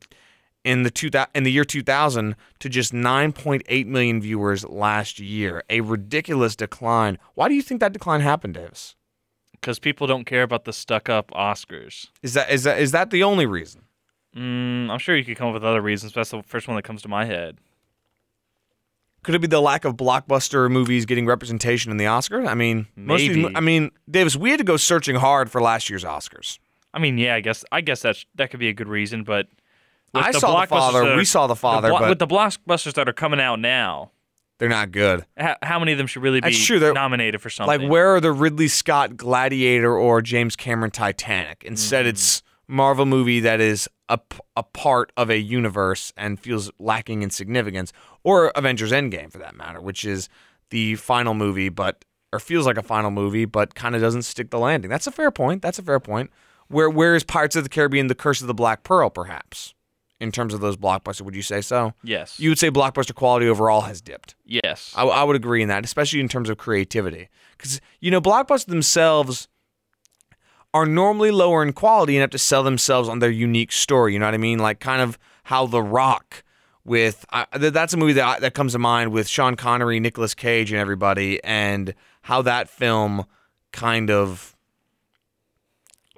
in 0.63 0.81
the 0.81 0.89
two 0.89 1.11
in 1.35 1.43
the 1.43 1.51
year 1.51 1.63
2000 1.63 2.35
to 2.57 2.69
just 2.69 2.91
9.8 2.91 3.85
million 3.85 4.19
viewers 4.19 4.65
last 4.65 5.19
year. 5.19 5.63
A 5.69 5.81
ridiculous 5.81 6.55
decline. 6.55 7.19
Why 7.35 7.47
do 7.49 7.53
you 7.53 7.61
think 7.61 7.81
that 7.81 7.93
decline 7.93 8.21
happened, 8.21 8.55
Davis? 8.55 8.95
Because 9.51 9.77
people 9.77 10.07
don't 10.07 10.25
care 10.25 10.41
about 10.41 10.65
the 10.65 10.73
stuck-up 10.73 11.29
Oscars. 11.31 12.07
Is 12.23 12.33
that 12.33 12.49
is 12.49 12.63
that 12.63 12.79
is 12.79 12.93
that 12.93 13.11
the 13.11 13.21
only 13.21 13.45
reason? 13.45 13.83
Mm, 14.35 14.89
I'm 14.89 14.97
sure 14.97 15.15
you 15.15 15.23
could 15.23 15.37
come 15.37 15.49
up 15.49 15.53
with 15.53 15.63
other 15.63 15.83
reasons. 15.83 16.13
But 16.13 16.21
that's 16.21 16.31
the 16.31 16.41
first 16.41 16.67
one 16.67 16.77
that 16.77 16.83
comes 16.83 17.03
to 17.03 17.07
my 17.07 17.25
head. 17.25 17.59
Could 19.25 19.35
it 19.35 19.39
be 19.39 19.47
the 19.47 19.59
lack 19.61 19.85
of 19.85 19.95
blockbuster 19.97 20.69
movies 20.69 21.05
getting 21.05 21.25
representation 21.25 21.91
in 21.91 21.97
the 21.97 22.05
Oscars? 22.05 22.47
I 22.47 22.53
mean, 22.53 22.87
most 22.95 23.23
of 23.23 23.33
these, 23.33 23.37
Maybe. 23.43 23.55
I 23.55 23.59
mean, 23.59 23.91
Davis, 24.09 24.35
we 24.35 24.51
had 24.51 24.59
to 24.59 24.63
go 24.63 24.77
searching 24.77 25.15
hard 25.15 25.49
for 25.49 25.59
last 25.61 25.89
year's 25.89 26.03
Oscars. 26.03 26.59
I 26.93 26.99
mean, 26.99 27.17
yeah, 27.17 27.35
I 27.35 27.41
guess 27.41 27.65
I 27.71 27.81
guess 27.81 28.01
that's 28.03 28.25
that 28.35 28.51
could 28.51 28.59
be 28.59 28.69
a 28.69 28.73
good 28.73 28.87
reason, 28.87 29.23
but 29.23 29.47
I 30.13 30.31
the 30.31 30.39
saw 30.39 30.61
the 30.61 30.67
father. 30.67 31.03
are- 31.11 31.17
We 31.17 31.25
saw 31.25 31.47
the 31.47 31.55
father, 31.55 31.89
blo- 31.89 31.99
but 31.99 32.09
with 32.09 32.19
the 32.19 32.27
blockbusters 32.27 32.93
that 32.93 33.09
are 33.09 33.13
coming 33.13 33.41
out 33.41 33.59
now, 33.59 34.11
they're 34.59 34.69
not 34.69 34.91
good. 34.91 35.25
how, 35.35 35.57
how 35.61 35.79
many 35.79 35.91
of 35.91 35.97
them 35.97 36.07
should 36.07 36.21
really 36.23 36.39
be 36.39 36.49
That's 36.51 36.65
true, 36.65 36.93
nominated 36.93 37.41
for 37.41 37.49
something? 37.49 37.81
Like, 37.81 37.89
where 37.91 38.15
are 38.15 38.21
the 38.21 38.31
Ridley 38.31 38.69
Scott 38.69 39.17
Gladiator 39.17 39.97
or 39.97 40.21
James 40.21 40.55
Cameron 40.55 40.91
Titanic? 40.91 41.63
Instead, 41.65 42.01
Mm-hmm. 42.05 42.09
it's 42.11 42.43
Marvel 42.67 43.05
movie 43.05 43.39
that 43.41 43.59
is 43.61 43.87
a, 44.09 44.19
a 44.55 44.63
part 44.63 45.11
of 45.17 45.29
a 45.29 45.37
universe 45.37 46.11
and 46.17 46.39
feels 46.39 46.71
lacking 46.79 47.21
in 47.21 47.29
significance, 47.29 47.91
or 48.23 48.47
Avengers 48.55 48.91
Endgame 48.91 49.31
for 49.31 49.37
that 49.39 49.55
matter, 49.55 49.79
which 49.81 50.05
is 50.05 50.29
the 50.69 50.95
final 50.95 51.33
movie, 51.33 51.69
but 51.69 52.05
or 52.33 52.39
feels 52.39 52.65
like 52.65 52.77
a 52.77 52.83
final 52.83 53.11
movie, 53.11 53.45
but 53.45 53.75
kind 53.75 53.95
of 53.95 54.01
doesn't 54.01 54.23
stick 54.23 54.49
the 54.49 54.59
landing. 54.59 54.89
That's 54.89 55.07
a 55.07 55.11
fair 55.11 55.31
point. 55.31 55.61
That's 55.61 55.79
a 55.79 55.83
fair 55.83 55.99
point. 55.99 56.31
Where 56.67 56.89
where 56.89 57.15
is 57.15 57.23
Pirates 57.23 57.55
of 57.55 57.63
the 57.63 57.69
Caribbean: 57.69 58.07
The 58.07 58.15
Curse 58.15 58.41
of 58.41 58.47
the 58.47 58.53
Black 58.53 58.83
Pearl, 58.83 59.09
perhaps, 59.11 59.73
in 60.19 60.31
terms 60.31 60.53
of 60.53 60.59
those 60.61 60.75
blockbusters? 60.75 61.21
Would 61.21 61.35
you 61.35 61.43
say 61.43 61.61
so? 61.61 61.93
yes, 62.03 62.39
You 62.39 62.49
would 62.49 62.57
say 62.59 62.71
blockbuster 62.71 63.13
quality 63.13 63.47
overall 63.47 63.81
has 63.81 64.01
dipped. 64.01 64.35
yes, 64.43 64.91
I, 64.95 65.03
I 65.05 65.23
would 65.23 65.35
agree 65.35 65.61
in 65.61 65.67
that, 65.69 65.85
especially 65.85 66.19
in 66.19 66.27
terms 66.27 66.49
of 66.49 66.57
creativity. 66.57 67.29
Because, 67.57 67.79
you 68.01 68.09
know, 68.11 68.19
blockbusters 68.19 68.65
themselves 68.65 69.47
are 70.75 70.85
normally 70.85 71.31
lower 71.31 71.63
in 71.63 71.71
quality 71.73 72.15
and 72.17 72.21
have 72.21 72.29
to 72.31 72.37
sell 72.37 72.61
themselves 72.61 73.07
on 73.07 73.19
their 73.19 73.29
unique 73.31 73.71
story. 73.71 74.11
You 74.13 74.19
know 74.19 74.25
what 74.25 74.33
I 74.33 74.37
mean? 74.37 74.59
Like, 74.59 74.79
kind 74.79 75.01
of 75.01 75.17
how 75.45 75.65
The 75.65 75.81
Rock 75.81 76.43
with 76.83 77.25
uh, 77.31 77.45
that's 77.53 77.93
a 77.93 77.97
movie 77.97 78.13
that, 78.13 78.27
I- 78.27 78.39
that 78.41 78.53
comes 78.53 78.73
to 78.73 78.79
mind 78.79 79.11
with 79.11 79.27
Sean 79.27 79.55
Connery, 79.55 79.99
Nicolas 79.99 80.35
Cage, 80.35 80.71
and 80.71 80.79
everybody, 80.79 81.43
and 81.43 81.95
how 82.23 82.41
that 82.43 82.69
film 82.69 83.25
kind 83.71 84.09
of 84.09 84.55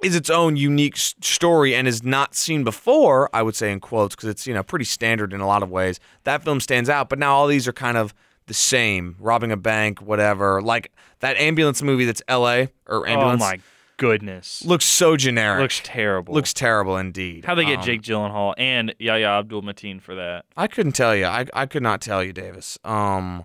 is 0.02 0.14
its 0.14 0.30
own 0.30 0.56
unique 0.56 0.96
story 0.96 1.74
and 1.74 1.88
is 1.88 2.02
not 2.04 2.34
seen 2.34 2.62
before, 2.64 3.28
I 3.32 3.42
would 3.42 3.56
say 3.56 3.72
in 3.72 3.80
quotes, 3.80 4.14
because 4.14 4.28
it's, 4.28 4.46
you 4.46 4.54
know, 4.54 4.62
pretty 4.62 4.84
standard 4.84 5.32
in 5.32 5.40
a 5.40 5.46
lot 5.46 5.62
of 5.62 5.70
ways. 5.70 5.98
That 6.24 6.44
film 6.44 6.60
stands 6.60 6.88
out, 6.88 7.08
but 7.08 7.18
now 7.18 7.34
all 7.34 7.46
these 7.48 7.66
are 7.66 7.72
kind 7.72 7.96
of 7.96 8.14
the 8.46 8.54
same. 8.54 9.16
Robbing 9.18 9.50
a 9.52 9.56
bank, 9.56 10.00
whatever. 10.00 10.62
Like 10.62 10.92
that 11.20 11.36
ambulance 11.36 11.82
movie 11.82 12.04
that's 12.04 12.22
LA 12.28 12.66
or 12.86 13.06
oh 13.06 13.06
ambulance 13.06 13.40
my 13.40 13.58
goodness, 13.98 14.64
looks 14.64 14.86
so 14.86 15.16
generic. 15.16 15.60
looks 15.60 15.80
terrible. 15.84 16.32
looks 16.32 16.54
terrible 16.54 16.96
indeed. 16.96 17.44
how 17.44 17.54
they 17.54 17.66
get 17.66 17.80
Um, 17.80 17.84
Jake 17.84 18.00
Gyllenhaal 18.02 18.54
and 18.56 18.94
Yahya 18.98 19.26
Abdul 19.26 19.62
Mateen 19.62 20.00
for 20.00 20.14
that. 20.14 20.46
I 20.56 20.66
couldn't 20.66 20.92
tell 20.92 21.14
you. 21.14 21.26
I, 21.26 21.44
I 21.52 21.66
could 21.66 21.82
not 21.82 22.00
tell 22.00 22.24
you, 22.24 22.32
Davis. 22.32 22.78
Um, 22.84 23.44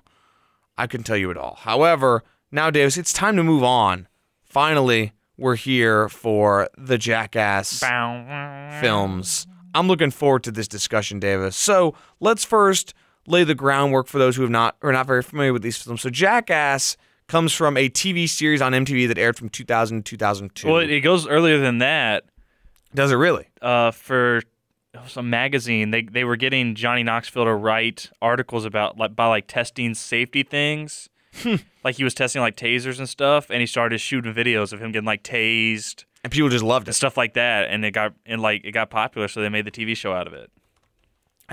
I 0.78 0.88
couldn't 0.88 1.04
tell 1.04 1.18
you 1.18 1.30
at 1.30 1.38
all. 1.38 1.56
However, 1.60 2.24
now, 2.52 2.70
Davis, 2.70 2.98
it's 2.98 3.12
time 3.12 3.36
to 3.36 3.44
move 3.44 3.64
on. 3.64 4.08
Finally, 4.44 5.12
we're 5.38 5.56
here 5.56 6.08
for 6.10 6.70
the 6.78 6.98
Jackass 6.98 7.82
films. 8.82 9.48
I'm 9.76 9.88
looking 9.88 10.12
forward 10.12 10.44
to 10.44 10.52
this 10.52 10.68
discussion, 10.68 11.20
Davis. 11.20 11.56
So 11.56 11.96
let's 12.20 12.44
first 12.44 12.94
lay 13.26 13.44
the 13.44 13.56
groundwork 13.56 14.08
for 14.08 14.20
those 14.20 14.36
who 14.36 14.44
have 14.44 14.52
not 14.52 14.76
are 14.82 14.92
not 14.92 15.08
very 15.08 15.24
familiar 15.24 15.52
with 15.54 15.64
these 15.64 15.78
films. 15.78 16.02
So 16.02 16.10
Jackass 16.10 16.96
comes 17.28 17.54
from 17.54 17.78
a 17.78 17.90
TV 17.90 18.28
series 18.28 18.62
on 18.62 18.74
MTV 18.74 19.08
that 19.08 19.18
aired 19.18 19.38
from 19.38 19.50
2000 19.50 20.04
to 20.04 20.10
2002. 20.12 20.68
Well, 20.68 20.78
it, 20.78 21.00
goes 21.02 21.28
earlier 21.28 21.58
than 21.60 21.80
that. 21.80 22.26
Does 22.94 23.12
it 23.12 23.16
really? 23.16 23.48
Uh, 23.62 23.92
for 23.92 24.42
some 25.08 25.30
magazine, 25.30 25.92
they 25.92 26.04
they 26.04 26.24
were 26.24 26.36
getting 26.36 26.76
Johnny 26.76 27.04
Knoxville 27.04 27.46
to 27.46 27.54
write 27.54 28.12
articles 28.22 28.66
about 28.66 28.98
like 28.98 29.16
by 29.16 29.26
like 29.28 29.48
testing 29.48 29.94
safety 29.94 30.44
things. 30.44 31.10
Hmm. 31.36 31.56
like 31.84 31.96
he 31.96 32.04
was 32.04 32.14
testing 32.14 32.44
like 32.44 32.56
tasers 32.56 33.00
and 33.00 33.10
stuff, 33.10 33.50
and 33.50 33.60
he 33.60 33.66
started 33.66 34.00
shooting 34.00 34.34
videos 34.34 34.72
of 34.72 34.80
him 34.80 34.92
getting 34.92 35.08
like 35.08 35.24
tased 35.24 36.06
And 36.24 36.32
people 36.32 36.50
just 36.50 36.64
loved 36.64 36.88
it. 36.88 36.94
stuff 36.94 37.18
like 37.18 37.34
that, 37.34 37.70
and 37.70 37.84
it 37.84 37.92
got 37.92 38.14
and 38.26 38.42
like 38.42 38.64
it 38.64 38.72
got 38.72 38.92
popular, 38.92 39.28
so 39.28 39.42
they 39.42 39.50
made 39.50 39.66
the 39.66 39.72
TV 39.72 39.98
show 39.98 40.14
out 40.14 40.28
of 40.28 40.34
it. 40.34 40.52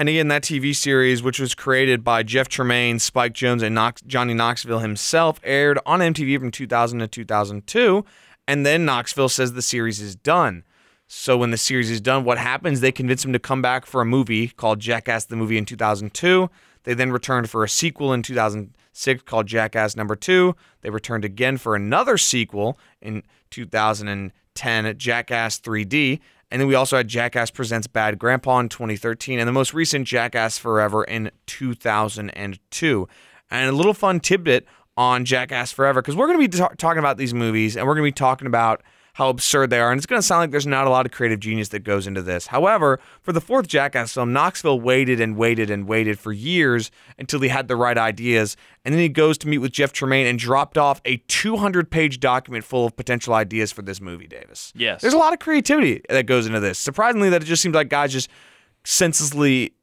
And 0.00 0.08
again, 0.08 0.28
that 0.28 0.44
TV 0.44 0.74
series, 0.74 1.22
which 1.22 1.38
was 1.38 1.54
created 1.54 2.02
by 2.02 2.22
Jeff 2.22 2.48
Tremaine, 2.48 2.98
Spike 2.98 3.34
Jonze, 3.34 3.62
and 3.62 3.78
Johnny 4.06 4.32
Knoxville 4.32 4.78
himself, 4.78 5.38
aired 5.44 5.78
on 5.84 6.00
MTV 6.00 6.38
from 6.38 6.50
2000 6.50 7.00
to 7.00 7.06
2002. 7.06 8.06
And 8.48 8.64
then 8.64 8.86
Knoxville 8.86 9.28
says 9.28 9.52
the 9.52 9.60
series 9.60 10.00
is 10.00 10.16
done. 10.16 10.64
So 11.06 11.36
when 11.36 11.50
the 11.50 11.58
series 11.58 11.90
is 11.90 12.00
done, 12.00 12.24
what 12.24 12.38
happens? 12.38 12.80
They 12.80 12.92
convince 12.92 13.22
him 13.22 13.34
to 13.34 13.38
come 13.38 13.60
back 13.60 13.84
for 13.84 14.00
a 14.00 14.06
movie 14.06 14.48
called 14.48 14.80
Jackass 14.80 15.26
the 15.26 15.36
Movie 15.36 15.58
in 15.58 15.66
2002. 15.66 16.48
They 16.84 16.94
then 16.94 17.12
returned 17.12 17.50
for 17.50 17.62
a 17.62 17.68
sequel 17.68 18.14
in 18.14 18.22
2006 18.22 19.22
called 19.24 19.48
Jackass 19.48 19.96
Number 19.96 20.16
Two. 20.16 20.56
They 20.80 20.88
returned 20.88 21.26
again 21.26 21.58
for 21.58 21.76
another 21.76 22.16
sequel 22.16 22.78
in 23.02 23.22
2010, 23.50 24.96
Jackass 24.96 25.60
3D. 25.60 26.20
And 26.50 26.60
then 26.60 26.66
we 26.66 26.74
also 26.74 26.96
had 26.96 27.06
Jackass 27.08 27.50
Presents 27.50 27.86
Bad 27.86 28.18
Grandpa 28.18 28.58
in 28.58 28.68
2013, 28.68 29.38
and 29.38 29.46
the 29.46 29.52
most 29.52 29.72
recent 29.72 30.06
Jackass 30.06 30.58
Forever 30.58 31.04
in 31.04 31.30
2002. 31.46 33.08
And 33.50 33.68
a 33.68 33.72
little 33.72 33.94
fun 33.94 34.20
tidbit 34.20 34.66
on 34.96 35.24
Jackass 35.24 35.72
Forever, 35.72 36.02
because 36.02 36.16
we're 36.16 36.26
going 36.26 36.40
to 36.40 36.48
be 36.48 36.58
ta- 36.58 36.74
talking 36.76 36.98
about 36.98 37.18
these 37.18 37.32
movies, 37.32 37.76
and 37.76 37.86
we're 37.86 37.94
going 37.94 38.04
to 38.04 38.08
be 38.08 38.12
talking 38.12 38.46
about 38.46 38.82
how 39.20 39.28
absurd 39.28 39.68
they 39.68 39.78
are. 39.78 39.90
And 39.90 39.98
it's 39.98 40.06
going 40.06 40.18
to 40.18 40.26
sound 40.26 40.40
like 40.40 40.50
there's 40.50 40.66
not 40.66 40.86
a 40.86 40.90
lot 40.90 41.04
of 41.04 41.12
creative 41.12 41.40
genius 41.40 41.68
that 41.68 41.80
goes 41.80 42.06
into 42.06 42.22
this. 42.22 42.46
However, 42.46 42.98
for 43.20 43.32
the 43.32 43.40
fourth 43.42 43.68
Jackass 43.68 44.14
film, 44.14 44.32
Knoxville 44.32 44.80
waited 44.80 45.20
and 45.20 45.36
waited 45.36 45.70
and 45.70 45.86
waited 45.86 46.18
for 46.18 46.32
years 46.32 46.90
until 47.18 47.38
he 47.40 47.48
had 47.48 47.68
the 47.68 47.76
right 47.76 47.98
ideas. 47.98 48.56
And 48.82 48.94
then 48.94 49.02
he 49.02 49.10
goes 49.10 49.36
to 49.38 49.46
meet 49.46 49.58
with 49.58 49.72
Jeff 49.72 49.92
Tremaine 49.92 50.26
and 50.26 50.38
dropped 50.38 50.78
off 50.78 51.02
a 51.04 51.18
200 51.28 51.90
page 51.90 52.18
document 52.18 52.64
full 52.64 52.86
of 52.86 52.96
potential 52.96 53.34
ideas 53.34 53.70
for 53.70 53.82
this 53.82 54.00
movie, 54.00 54.26
Davis. 54.26 54.72
Yes. 54.74 55.02
There's 55.02 55.12
a 55.12 55.18
lot 55.18 55.34
of 55.34 55.38
creativity 55.38 56.00
that 56.08 56.24
goes 56.24 56.46
into 56.46 56.60
this. 56.60 56.78
Surprisingly, 56.78 57.28
that 57.28 57.42
it 57.42 57.44
just 57.44 57.60
seems 57.60 57.74
like 57.74 57.90
guys 57.90 58.14
just 58.14 58.30
senselessly 58.84 59.74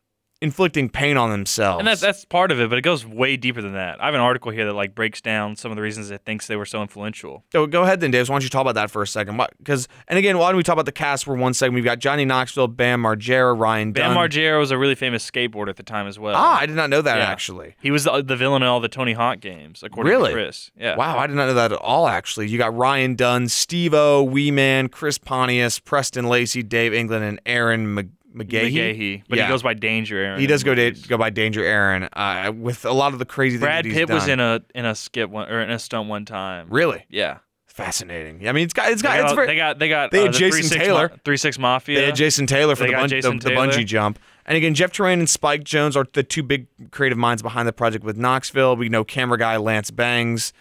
inflicting 0.41 0.87
pain 0.89 1.17
on 1.17 1.31
themselves. 1.31 1.79
And 1.79 1.87
that's 1.87 2.01
that's 2.01 2.23
part 2.25 2.51
of 2.51 2.59
it, 2.59 2.69
but 2.69 2.77
it 2.77 2.81
goes 2.81 3.05
way 3.05 3.37
deeper 3.37 3.61
than 3.61 3.73
that. 3.73 4.01
I 4.01 4.05
have 4.05 4.13
an 4.13 4.21
article 4.21 4.51
here 4.51 4.65
that 4.65 4.73
like 4.73 4.93
breaks 4.93 5.19
down 5.21 5.55
some 5.55 5.71
of 5.71 5.75
the 5.75 5.81
reasons 5.81 6.11
it 6.11 6.21
thinks 6.25 6.45
they 6.47 6.55
were 6.55 6.65
so 6.65 6.81
influential. 6.81 7.43
Go, 7.51 7.65
go 7.65 7.83
ahead 7.83 7.99
then, 8.01 8.11
Dave. 8.11 8.29
Why 8.29 8.33
don't 8.35 8.43
you 8.43 8.49
talk 8.49 8.61
about 8.61 8.75
that 8.75 8.91
for 8.91 9.01
a 9.01 9.07
second? 9.07 9.41
Because 9.57 9.87
and 10.07 10.19
again, 10.19 10.37
why 10.37 10.49
don't 10.49 10.57
we 10.57 10.63
talk 10.63 10.73
about 10.73 10.85
the 10.85 10.91
cast 10.91 11.25
for 11.25 11.35
one 11.35 11.53
second? 11.53 11.73
We've 11.73 11.83
got 11.83 11.99
Johnny 11.99 12.25
Knoxville, 12.25 12.67
Bam 12.67 13.01
Margera, 13.03 13.57
Ryan 13.57 13.91
Bam 13.93 14.13
Dunn. 14.13 14.29
Margera 14.29 14.59
was 14.59 14.69
a 14.71 14.77
really 14.77 14.95
famous 14.95 15.29
skateboarder 15.29 15.69
at 15.69 15.77
the 15.77 15.83
time 15.83 16.07
as 16.07 16.19
well. 16.19 16.35
Ah, 16.37 16.59
I 16.59 16.65
did 16.65 16.75
not 16.75 16.89
know 16.89 17.01
that 17.01 17.17
Yeah. 17.17 17.25
actually. 17.25 17.75
He 17.81 17.89
was 17.91 18.03
the, 18.03 18.21
the 18.21 18.35
villain 18.35 18.61
in 18.61 18.67
all 18.67 18.79
the 18.79 18.87
Tony 18.89 19.13
Hawk 19.13 19.39
games, 19.39 19.81
according 19.83 20.11
Really? 20.11 20.29
to 20.29 20.33
Chris. 20.35 20.71
Yeah. 20.77 20.95
Wow, 20.95 21.17
I 21.17 21.27
did 21.27 21.35
not 21.35 21.47
know 21.47 21.53
that 21.55 21.71
at 21.71 21.79
all. 21.79 22.07
Actually, 22.07 22.47
you 22.49 22.57
got 22.57 22.75
Ryan 22.75 23.15
Dunn, 23.15 23.47
Steve-O, 23.47 24.23
Wee 24.23 24.51
Man, 24.51 24.87
Chris 24.89 25.17
Pontius, 25.17 25.79
Preston 25.79 26.27
Lacey, 26.29 26.61
Dave 26.63 26.93
England, 26.93 27.23
and 27.23 27.43
Ehren 27.45 27.85
Mc- 27.93 28.07
McGhehey. 28.37 28.71
McGhehey, 28.73 29.23
but 29.29 29.37
Yeah. 29.37 29.45
he 29.45 29.49
goes 29.51 29.63
by 29.63 29.73
Danger 29.73 30.15
Ehren. 30.15 30.39
He 30.39 30.47
does 30.47 30.63
go 30.63 30.75
movies. 30.75 31.05
go 31.07 31.17
by 31.17 31.29
Danger 31.29 31.61
Ehren 31.61 32.07
uh, 32.13 32.51
with 32.51 32.85
a 32.85 32.91
lot 32.93 33.13
of 33.13 33.19
the 33.19 33.25
crazy 33.25 33.57
Brad 33.57 33.83
things 33.85 33.95
that 33.95 33.99
he's 33.99 34.07
Pitt 34.07 34.13
was 34.13 34.27
in 34.27 34.39
a 34.39 34.61
in 34.75 34.85
a 34.85 34.95
skit 34.95 35.29
one 35.29 35.49
or 35.49 35.61
in 35.61 35.71
a 35.71 35.79
stunt 35.79 36.07
one 36.09 36.25
time. 36.25 36.67
Really 36.69 37.05
Yeah. 37.09 37.37
fascinating. 37.67 38.47
I 38.47 38.51
mean, 38.53 38.63
it's 38.65 38.73
got 38.73 38.91
it's 38.91 39.01
They 39.01 39.07
got 39.09 39.17
got, 39.19 39.23
it's 39.25 39.33
very. 39.33 39.47
they 39.47 39.55
got 39.55 39.79
they 39.79 39.89
got 39.89 40.11
they 40.11 40.19
had 40.21 40.29
uh, 40.29 40.31
the 40.31 40.37
Jason 40.37 40.77
3-6 40.77 40.83
Taylor. 40.83 41.09
Ma- 41.09 41.15
Three 41.23 41.37
Six 41.37 41.59
Mafia. 41.59 41.99
They 41.99 42.05
had 42.07 42.15
Jason 42.15 42.47
Taylor 42.47 42.75
for 42.75 42.85
the, 42.87 42.93
bun- 42.93 43.09
Jason 43.09 43.39
the, 43.39 43.49
the 43.49 43.55
bungee 43.55 43.85
jump. 43.85 44.19
And 44.45 44.55
again, 44.55 44.73
Jeff 44.73 44.91
Tremaine 44.91 45.19
and 45.19 45.29
Spike 45.29 45.63
Jonze 45.65 45.95
are 45.97 46.05
the 46.13 46.23
two 46.23 46.41
big 46.41 46.67
creative 46.91 47.17
minds 47.17 47.41
behind 47.41 47.67
the 47.67 47.73
project 47.73 48.03
with 48.05 48.17
Knoxville. 48.17 48.77
We 48.77 48.87
know 48.89 49.03
camera 49.03 49.37
guy 49.37 49.57
Lance 49.57 49.91
Bangs 49.91 50.53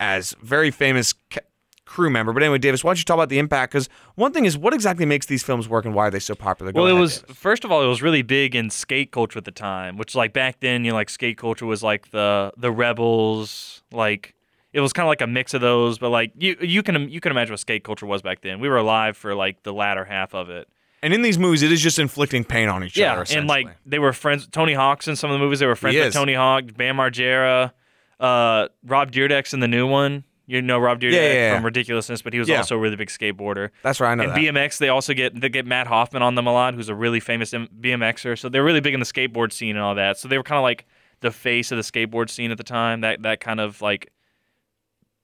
as 0.00 0.34
very 0.42 0.70
famous 0.70 1.12
ca- 1.30 1.40
crew 1.86 2.10
member. 2.10 2.32
But 2.32 2.42
anyway, 2.42 2.58
Davis, 2.58 2.84
why 2.84 2.90
don't 2.90 2.98
you 2.98 3.04
talk 3.04 3.14
about 3.14 3.30
the 3.30 3.38
impact? 3.38 3.72
Because 3.72 3.88
one 4.16 4.32
thing 4.32 4.44
is, 4.44 4.58
what 4.58 4.74
exactly 4.74 5.06
makes 5.06 5.26
these 5.26 5.42
films 5.42 5.68
work 5.68 5.84
and 5.86 5.94
why 5.94 6.08
are 6.08 6.10
they 6.10 6.18
so 6.18 6.34
popular? 6.34 6.72
Go 6.72 6.82
Well, 6.82 6.94
it 6.94 6.98
was 7.00 7.20
Davis. 7.20 7.36
first 7.36 7.64
of 7.64 7.72
all, 7.72 7.82
it 7.82 7.86
was 7.86 8.02
really 8.02 8.22
big 8.22 8.54
in 8.54 8.68
skate 8.70 9.12
culture 9.12 9.38
at 9.38 9.44
the 9.44 9.50
time, 9.50 9.96
which 9.96 10.14
like 10.14 10.32
back 10.32 10.60
then, 10.60 10.84
you 10.84 10.90
know, 10.90 10.96
like 10.96 11.08
skate 11.08 11.38
culture 11.38 11.64
was 11.64 11.82
like 11.82 12.10
the 12.10 12.52
the 12.56 12.70
rebels, 12.70 13.82
like 13.92 14.34
it 14.72 14.80
was 14.80 14.92
kind 14.92 15.06
of 15.06 15.08
like 15.08 15.22
a 15.22 15.26
mix 15.26 15.54
of 15.54 15.60
those. 15.62 15.98
But 15.98 16.10
like 16.10 16.32
you 16.36 16.56
you 16.60 16.82
can 16.82 17.08
you 17.08 17.20
can 17.20 17.32
imagine 17.32 17.52
what 17.52 17.60
skate 17.60 17.84
culture 17.84 18.06
was 18.06 18.20
back 18.20 18.42
then. 18.42 18.60
We 18.60 18.68
were 18.68 18.76
alive 18.76 19.16
for 19.16 19.34
like 19.34 19.62
the 19.62 19.72
latter 19.72 20.04
half 20.04 20.34
of 20.34 20.50
it. 20.50 20.68
And 21.02 21.14
in 21.14 21.22
these 21.22 21.38
movies, 21.38 21.62
it 21.62 21.70
is 21.70 21.80
just 21.80 21.98
inflicting 21.98 22.42
pain 22.42 22.68
on 22.68 22.82
each 22.82 22.98
other. 22.98 23.24
Yeah, 23.28 23.38
and 23.38 23.46
like 23.46 23.68
they 23.84 23.98
were 23.98 24.12
friends. 24.12 24.48
Tony 24.48 24.74
Hawk's 24.74 25.06
in 25.06 25.14
some 25.14 25.30
of 25.30 25.34
the 25.34 25.38
movies. 25.38 25.60
They 25.60 25.66
were 25.66 25.76
friends 25.76 25.94
He 25.94 26.00
with 26.00 26.08
is. 26.08 26.14
Tony 26.14 26.34
Hawk, 26.34 26.64
Bam 26.76 26.96
Margera, 26.96 27.72
uh, 28.18 28.68
Rob 28.84 29.12
Dyrdek's 29.12 29.54
in 29.54 29.60
the 29.60 29.68
new 29.68 29.86
one. 29.86 30.24
You 30.48 30.62
know 30.62 30.78
Rob 30.78 31.00
Dyrdek 31.00 31.12
Yeah, 31.12 31.20
yeah, 31.22 31.32
yeah. 31.32 31.54
from 31.56 31.64
Ridiculousness, 31.64 32.22
but 32.22 32.32
he 32.32 32.38
was 32.38 32.48
also 32.48 32.76
a 32.76 32.78
really 32.78 32.94
big 32.94 33.08
skateboarder. 33.08 33.70
That's 33.82 33.98
right. 33.98 34.12
I 34.12 34.14
know 34.14 34.22
And 34.24 34.32
that. 34.32 34.38
BMX, 34.38 34.78
they 34.78 34.88
also 34.88 35.12
get 35.12 35.40
they 35.40 35.48
get 35.48 35.66
Mat 35.66 35.86
Hoffman 35.88 36.22
on 36.22 36.36
them 36.36 36.46
a 36.46 36.52
lot, 36.52 36.74
who's 36.74 36.88
a 36.88 36.94
really 36.94 37.18
famous 37.20 37.50
BMXer. 37.52 38.38
So 38.38 38.48
they're 38.48 38.62
really 38.64 38.80
big 38.80 38.94
in 38.94 39.00
the 39.00 39.06
skateboard 39.06 39.52
scene 39.52 39.74
and 39.76 39.84
all 39.84 39.96
that. 39.96 40.18
So 40.18 40.28
they 40.28 40.36
were 40.38 40.44
kind 40.44 40.58
of 40.58 40.62
like 40.62 40.86
the 41.20 41.30
face 41.32 41.72
of 41.72 41.76
the 41.78 41.82
skateboard 41.82 42.30
scene 42.30 42.50
at 42.52 42.58
the 42.58 42.64
time. 42.64 43.00
That 43.00 43.22
that 43.22 43.40
kind 43.40 43.58
of 43.60 43.82
like 43.82 44.12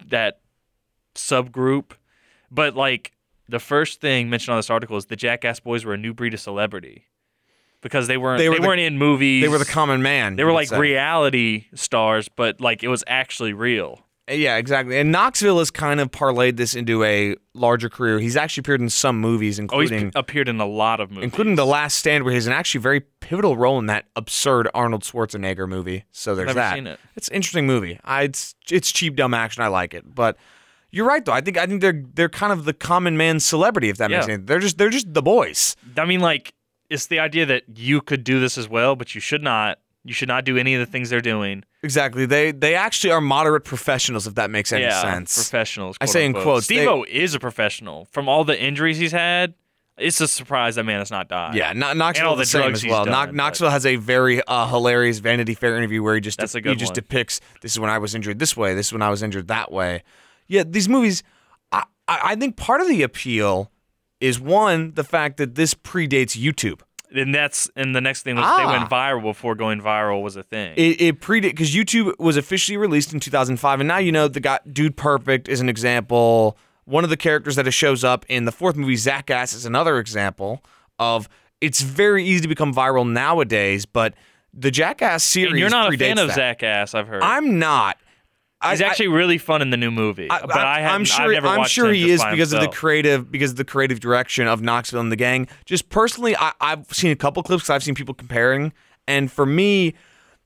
that 0.06 0.40
subgroup. 1.14 1.92
But 2.50 2.74
like 2.74 3.12
the 3.48 3.58
first 3.60 4.00
thing 4.00 4.28
mentioned 4.30 4.52
on 4.54 4.58
this 4.58 4.70
article 4.70 4.96
is 4.96 5.06
the 5.06 5.16
Jackass 5.16 5.60
Boys 5.60 5.84
were 5.84 5.94
a 5.94 5.98
new 5.98 6.12
breed 6.14 6.34
of 6.34 6.40
celebrity 6.40 7.06
because 7.80 8.06
they 8.08 8.16
weren't 8.16 8.38
They 8.38 8.48
were 8.48 8.58
the- 8.58 8.66
weren't 8.66 8.80
in 8.80 8.98
movies. 8.98 9.42
they 9.42 9.48
were 9.48 9.58
the 9.58 9.64
common 9.64 10.02
man. 10.02 10.36
they 10.36 10.44
were 10.44 10.52
like 10.52 10.68
say. 10.68 10.78
reality 10.78 11.66
stars, 11.74 12.28
but 12.28 12.60
like 12.60 12.82
it 12.82 12.88
was 12.88 13.04
actually 13.06 13.52
real. 13.52 14.04
Yeah, 14.32 14.56
exactly. 14.56 14.98
And 14.98 15.12
Knoxville 15.12 15.58
has 15.58 15.70
kind 15.70 16.00
of 16.00 16.10
parlayed 16.10 16.56
this 16.56 16.74
into 16.74 17.04
a 17.04 17.36
larger 17.54 17.88
career. 17.88 18.18
He's 18.18 18.36
actually 18.36 18.62
appeared 18.62 18.80
in 18.80 18.90
some 18.90 19.18
movies, 19.20 19.58
Oh, 19.58 19.62
he's 19.80 19.90
including 19.90 20.12
appeared 20.14 20.48
in 20.48 20.60
a 20.60 20.66
lot 20.66 21.00
of 21.00 21.10
movies, 21.10 21.24
including 21.24 21.54
The 21.56 21.66
Last 21.66 21.98
Stand, 21.98 22.24
where 22.24 22.32
he's 22.34 22.46
an 22.46 22.52
actually 22.52 22.80
very 22.80 23.00
pivotal 23.00 23.56
role 23.56 23.78
in 23.78 23.86
that 23.86 24.06
absurd 24.16 24.68
Arnold 24.74 25.02
Schwarzenegger 25.02 25.68
movie. 25.68 26.04
So 26.12 26.34
there's 26.34 26.46
Never 26.48 26.58
that. 26.60 26.74
seen 26.74 26.86
it. 26.86 26.98
It's 27.16 27.28
an 27.28 27.34
interesting 27.34 27.66
movie. 27.66 27.98
I, 28.04 28.22
it's 28.22 28.54
it's 28.70 28.90
cheap 28.92 29.16
dumb 29.16 29.34
action. 29.34 29.62
I 29.62 29.68
like 29.68 29.94
it, 29.94 30.14
but. 30.14 30.36
You're 30.94 31.06
right 31.06 31.24
though. 31.24 31.32
I 31.32 31.40
think 31.40 31.56
I 31.56 31.64
think 31.64 31.80
they're 31.80 32.04
they're 32.12 32.28
kind 32.28 32.52
of 32.52 32.66
the 32.66 32.74
common 32.74 33.16
man 33.16 33.40
celebrity 33.40 33.88
if 33.88 33.96
that 33.96 34.10
makes 34.10 34.28
Yeah. 34.28 34.34
sense. 34.34 34.42
They're 34.46 34.58
just 34.58 34.76
they're 34.76 34.90
just 34.90 35.14
the 35.14 35.22
boys. 35.22 35.74
I 35.96 36.04
mean, 36.04 36.20
like, 36.20 36.52
it's 36.90 37.06
the 37.06 37.18
idea 37.18 37.46
that 37.46 37.62
you 37.74 38.02
could 38.02 38.24
do 38.24 38.38
this 38.40 38.58
as 38.58 38.68
well, 38.68 38.94
but 38.94 39.14
you 39.14 39.20
should 39.22 39.42
not. 39.42 39.78
You 40.04 40.12
should 40.12 40.28
not 40.28 40.44
do 40.44 40.56
any 40.58 40.74
of 40.74 40.80
the 40.80 40.86
things 40.86 41.10
they're 41.10 41.20
doing. 41.20 41.64
Exactly. 41.82 42.26
They 42.26 42.50
they 42.50 42.74
actually 42.74 43.12
are 43.12 43.20
moderate 43.20 43.64
professionals 43.64 44.26
if 44.26 44.34
that 44.34 44.50
makes 44.50 44.72
any 44.72 44.84
yeah, 44.84 45.00
sense. 45.00 45.34
professionals. 45.36 45.96
I 46.00 46.06
say 46.06 46.24
in 46.26 46.32
quote-unquote. 46.32 46.54
quotes, 46.54 46.66
they- 46.66 46.76
Steve-O 46.76 47.04
is 47.08 47.34
a 47.34 47.38
professional. 47.40 48.06
From 48.06 48.28
all 48.28 48.44
the 48.44 48.60
injuries 48.60 48.98
he's 48.98 49.12
had, 49.12 49.54
it's 49.98 50.20
a 50.20 50.26
surprise 50.26 50.74
that 50.74 50.84
man 50.84 50.98
has 50.98 51.10
not 51.10 51.28
died. 51.28 51.54
Yeah, 51.54 51.72
Kno- 51.72 51.92
Knoxville 51.92 52.28
all 52.28 52.34
the 52.34 52.40
the 52.40 52.46
same 52.46 52.72
as 52.72 52.84
well. 52.84 53.04
done, 53.04 53.12
Knox- 53.12 53.32
Knoxville 53.32 53.70
has 53.70 53.86
a 53.86 53.96
very 53.96 54.42
uh, 54.42 54.66
hilarious 54.66 55.18
Vanity 55.18 55.54
Fair 55.54 55.76
interview 55.76 56.02
where 56.02 56.14
he 56.16 56.20
just 56.20 56.42
a 56.42 56.46
he 56.46 56.60
good 56.60 56.78
just 56.78 56.94
depicts 56.94 57.40
this 57.60 57.72
is 57.72 57.78
when 57.78 57.90
I 57.90 57.98
was 57.98 58.14
injured 58.14 58.38
this 58.38 58.56
way, 58.56 58.74
this 58.74 58.86
is 58.86 58.92
when 58.92 59.02
I 59.02 59.10
was 59.10 59.22
injured 59.22 59.48
that 59.48 59.70
way. 59.70 60.02
Yeah, 60.48 60.64
these 60.66 60.88
movies, 60.88 61.22
I 61.70 61.84
I 62.08 62.34
think 62.36 62.56
part 62.56 62.80
of 62.80 62.88
the 62.88 63.02
appeal 63.02 63.70
is 64.20 64.40
one 64.40 64.92
the 64.94 65.04
fact 65.04 65.36
that 65.36 65.54
this 65.54 65.74
predates 65.74 66.36
YouTube. 66.40 66.80
And 67.14 67.34
that's 67.34 67.70
and 67.76 67.94
the 67.94 68.00
next 68.00 68.22
thing 68.22 68.36
was 68.36 68.44
they 68.44 68.62
Ah. 68.64 68.78
went 68.78 68.90
viral 68.90 69.22
before 69.22 69.54
going 69.54 69.80
viral 69.80 70.22
was 70.22 70.36
a 70.36 70.42
thing. 70.42 70.74
It, 70.76 71.00
it 71.00 71.20
predate 71.20 71.42
because 71.50 71.74
YouTube 71.74 72.18
was 72.18 72.36
officially 72.36 72.76
released 72.76 73.12
in 73.12 73.20
2005, 73.20 73.80
and 73.80 73.88
now 73.88 73.98
you 73.98 74.12
know 74.12 74.28
the 74.28 74.40
guy 74.40 74.58
Dude 74.70 74.96
Perfect 74.96 75.48
is 75.48 75.60
an 75.60 75.68
example. 75.68 76.56
One 76.84 77.04
of 77.04 77.10
the 77.10 77.16
characters 77.16 77.56
that 77.56 77.66
it 77.68 77.72
shows 77.72 78.02
up 78.02 78.24
in 78.28 78.44
the 78.44 78.52
fourth 78.52 78.76
movie, 78.76 78.94
Zackass, 78.96 79.54
is 79.54 79.64
another 79.66 79.98
example 79.98 80.62
of. 80.98 81.28
It's 81.60 81.80
very 81.80 82.24
easy 82.24 82.40
to 82.40 82.48
become 82.48 82.74
viral 82.74 83.08
nowadays, 83.08 83.86
but 83.86 84.14
the 84.52 84.72
Jackass 84.72 85.22
series. 85.22 85.52
and 85.52 85.60
you're 85.60 85.70
not 85.70 85.94
a 85.94 85.96
fan 85.96 86.18
of 86.18 86.26
that. 86.26 86.34
Zach 86.60 86.62
I've 86.64 87.06
heard. 87.06 87.22
I'm 87.22 87.60
not. 87.60 87.98
He's 88.70 88.80
I- 88.80 88.84
I- 88.84 88.88
actually 88.88 89.08
really 89.08 89.38
fun 89.38 89.62
in 89.62 89.70
the 89.70 89.76
new 89.76 89.90
movie. 89.90 90.30
I, 90.30 90.40
but 90.42 90.56
I, 90.56 90.80
am 90.80 91.04
sure. 91.04 91.34
I'm 91.34 91.58
watched 91.58 91.72
sure 91.72 91.92
he 91.92 92.10
is 92.10 92.22
because 92.24 92.52
of 92.52 92.60
the 92.60 92.68
creative, 92.68 93.30
because 93.30 93.52
of 93.52 93.56
the 93.56 93.64
creative 93.64 94.00
direction 94.00 94.46
of 94.46 94.62
Knoxville 94.62 95.00
and 95.00 95.12
the 95.12 95.16
gang. 95.16 95.48
Just 95.64 95.88
personally, 95.88 96.36
I, 96.36 96.52
I've 96.60 96.86
seen 96.92 97.10
a 97.10 97.16
couple 97.16 97.42
clips 97.42 97.68
I've 97.70 97.82
seen 97.82 97.94
people 97.94 98.14
comparing, 98.14 98.72
and 99.08 99.30
for 99.30 99.46
me, 99.46 99.94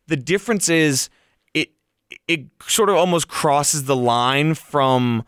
the 0.07 0.17
difference 0.17 0.69
is 0.69 1.11
it 1.55 1.71
it 2.29 2.47
sort 2.67 2.89
of 2.89 2.97
almost 2.97 3.29
crosses 3.29 3.85
the 3.85 3.97
line 3.97 4.55
from 4.55 5.25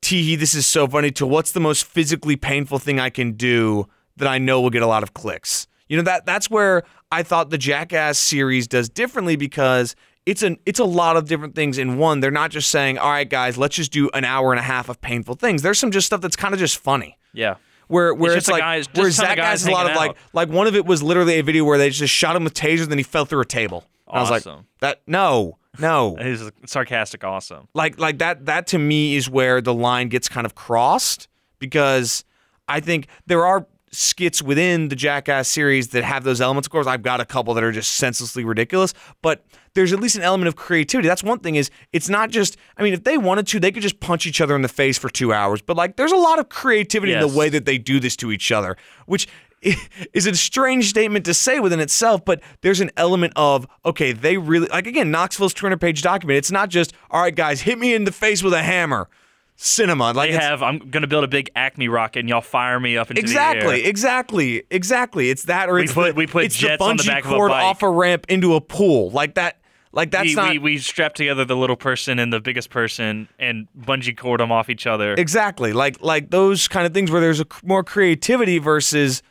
tee 0.00 0.34
this 0.34 0.54
is 0.54 0.66
so 0.66 0.86
funny 0.88 1.10
to 1.12 1.26
what's 1.26 1.52
the 1.52 1.60
most 1.60 1.84
physically 1.84 2.36
painful 2.36 2.78
thing 2.78 2.98
I 2.98 3.08
can 3.08 3.32
do 3.32 3.86
that 4.16 4.28
I 4.28 4.38
know 4.38 4.60
will 4.60 4.70
get 4.70 4.82
a 4.82 4.86
lot 4.86 5.02
of 5.02 5.14
clicks. 5.14 5.66
You 5.88 5.96
know 5.96 6.02
that 6.04 6.26
that's 6.26 6.50
where 6.50 6.82
I 7.10 7.22
thought 7.22 7.50
the 7.50 7.58
Jackass 7.58 8.18
series 8.18 8.66
does 8.66 8.88
differently 8.88 9.36
because 9.36 9.94
it's 10.26 10.42
an 10.42 10.56
it's 10.66 10.78
a 10.78 10.84
lot 10.84 11.16
of 11.16 11.26
different 11.26 11.54
things 11.54 11.78
in 11.78 11.98
one. 11.98 12.20
They're 12.20 12.30
not 12.30 12.50
just 12.50 12.70
saying, 12.70 12.98
"All 12.98 13.10
right, 13.10 13.28
guys, 13.28 13.58
let's 13.58 13.76
just 13.76 13.92
do 13.92 14.08
an 14.14 14.24
hour 14.24 14.52
and 14.52 14.58
a 14.60 14.62
half 14.62 14.88
of 14.88 15.00
painful 15.00 15.34
things." 15.34 15.62
There's 15.62 15.78
some 15.78 15.90
just 15.90 16.06
stuff 16.06 16.20
that's 16.20 16.36
kind 16.36 16.54
of 16.54 16.60
just 16.60 16.78
funny. 16.78 17.18
Yeah. 17.32 17.56
Where 17.88 18.14
where 18.14 18.32
it's, 18.36 18.46
just 18.46 18.52
like 18.52 18.60
guys- 18.60 18.86
where 18.94 19.08
a 19.08 19.10
Zach 19.10 19.36
guys 19.36 19.62
has 19.62 19.66
a 19.66 19.70
lot 19.70 19.86
of 19.86 19.92
hanging 19.92 20.08
like 20.08 20.16
like 20.32 20.48
one 20.48 20.66
of 20.66 20.74
it 20.76 20.86
was 20.86 21.02
literally 21.02 21.38
a 21.38 21.42
video 21.42 21.64
where 21.64 21.76
they 21.78 21.90
just 21.90 22.14
shot 22.14 22.36
him 22.36 22.44
with 22.44 22.54
tasers, 22.54 22.86
then 22.88 22.98
he 22.98 23.04
fell 23.04 23.24
through 23.24 23.40
a 23.40 23.44
table. 23.46 23.84
And 24.08 24.18
I 24.18 24.20
was 24.20 24.30
like, 24.30 24.46
Awesome. 24.46 24.66
that 24.80 25.02
no, 25.06 25.58
no. 25.78 26.16
It 26.20 26.26
is 26.26 26.50
sarcastic 26.66 27.24
awesome. 27.24 27.68
like 27.74 27.98
like 27.98 28.18
that 28.18 28.46
that 28.46 28.66
to 28.68 28.78
me 28.78 29.16
is 29.16 29.28
where 29.28 29.60
the 29.60 29.74
line 29.74 30.08
gets 30.08 30.28
kind 30.28 30.46
of 30.46 30.54
crossed 30.54 31.28
because 31.58 32.24
I 32.68 32.80
think 32.80 33.08
there 33.26 33.44
are 33.44 33.66
skits 33.90 34.40
within 34.42 34.88
the 34.88 34.96
Jackass 34.96 35.48
series 35.48 35.88
that 35.88 36.02
have 36.04 36.24
those 36.24 36.40
elements. 36.40 36.66
Of 36.66 36.72
course, 36.72 36.86
I've 36.86 37.02
got 37.02 37.20
a 37.20 37.26
couple 37.26 37.52
that 37.54 37.64
are 37.64 37.72
just 37.72 37.90
senselessly 37.96 38.42
ridiculous, 38.44 38.94
but 39.20 39.44
there's 39.74 39.92
at 39.92 40.00
least 40.00 40.16
an 40.16 40.22
element 40.22 40.48
of 40.48 40.56
creativity. 40.56 41.08
That's 41.08 41.22
one 41.22 41.38
thing 41.38 41.54
is 41.54 41.70
it's 41.92 42.08
not 42.08 42.30
just 42.30 42.56
I 42.76 42.82
mean, 42.82 42.92
if 42.92 43.04
they 43.04 43.16
wanted 43.18 43.46
to, 43.48 43.60
they 43.60 43.72
could 43.72 43.82
just 43.82 44.00
punch 44.00 44.26
each 44.26 44.40
other 44.40 44.54
in 44.54 44.62
the 44.62 44.68
face 44.68 44.98
for 44.98 45.08
2 45.08 45.32
hours, 45.32 45.62
but 45.62 45.76
like 45.76 45.96
there's 45.96 46.12
a 46.12 46.16
lot 46.16 46.38
of 46.38 46.48
creativity 46.48 47.12
in 47.12 47.20
the 47.20 47.28
way 47.28 47.48
that 47.48 47.64
they 47.64 47.78
do 47.78 47.98
this 48.00 48.16
to 48.16 48.32
each 48.32 48.52
other, 48.52 48.76
which 49.06 49.28
is 50.12 50.26
a 50.26 50.34
strange 50.34 50.88
statement 50.90 51.24
to 51.24 51.32
say 51.32 51.60
within 51.60 51.78
itself, 51.78 52.24
but 52.24 52.40
there's 52.62 52.80
an 52.80 52.90
element 52.96 53.32
of 53.36 53.66
okay, 53.84 54.12
they 54.12 54.36
really 54.36 54.66
like 54.68 54.86
again 54.86 55.10
Knoxville's 55.10 55.54
200 55.54 55.80
page 55.80 56.02
document. 56.02 56.36
It's 56.38 56.50
not 56.50 56.68
just 56.68 56.92
all 57.10 57.22
right, 57.22 57.34
guys, 57.34 57.60
hit 57.62 57.78
me 57.78 57.94
in 57.94 58.04
the 58.04 58.12
face 58.12 58.42
with 58.42 58.52
a 58.54 58.62
hammer. 58.62 59.08
Cinema, 59.54 60.12
like 60.12 60.30
They 60.30 60.36
have. 60.36 60.62
I'm 60.62 60.78
gonna 60.78 61.06
build 61.06 61.22
a 61.24 61.28
big 61.28 61.50
Acme 61.54 61.86
rocket, 61.86 62.20
and 62.20 62.28
y'all 62.28 62.40
fire 62.40 62.80
me 62.80 62.96
up 62.96 63.10
into 63.10 63.20
the 63.22 63.24
exactly, 63.24 63.82
air. 63.84 63.88
exactly, 63.88 64.62
exactly. 64.70 65.30
It's 65.30 65.44
that, 65.44 65.68
or 65.68 65.74
We 65.74 65.84
it's 65.84 65.92
put- 65.92 66.08
the, 66.08 66.14
we 66.14 66.26
put 66.26 66.44
it's 66.46 66.56
jets 66.56 66.78
the 66.78 66.84
on 66.84 66.96
the 66.96 67.02
bungee 67.04 67.06
back 67.06 67.24
of 67.26 67.30
a 67.32 67.34
cord 67.36 67.50
bike. 67.50 67.62
off 67.64 67.82
a 67.82 67.88
ramp 67.90 68.26
into 68.28 68.54
a 68.54 68.60
pool, 68.60 69.10
like 69.10 69.34
that. 69.34 69.60
Like 69.92 70.10
that's 70.10 70.28
we, 70.28 70.34
not 70.34 70.50
we, 70.52 70.58
we 70.58 70.78
strap 70.78 71.14
together 71.14 71.44
the 71.44 71.56
little 71.56 71.76
person 71.76 72.18
and 72.18 72.32
the 72.32 72.40
biggest 72.40 72.70
person 72.70 73.28
and 73.38 73.68
bungee 73.78 74.16
cord 74.16 74.40
them 74.40 74.50
off 74.50 74.70
each 74.70 74.86
other. 74.86 75.14
Exactly. 75.14 75.72
Like 75.72 76.00
like 76.02 76.30
those 76.30 76.66
kind 76.68 76.86
of 76.86 76.94
things 76.94 77.10
where 77.10 77.20
there's 77.20 77.40
a 77.40 77.44
c- 77.44 77.60
more 77.66 77.84
creativity 77.84 78.58
versus 78.58 79.22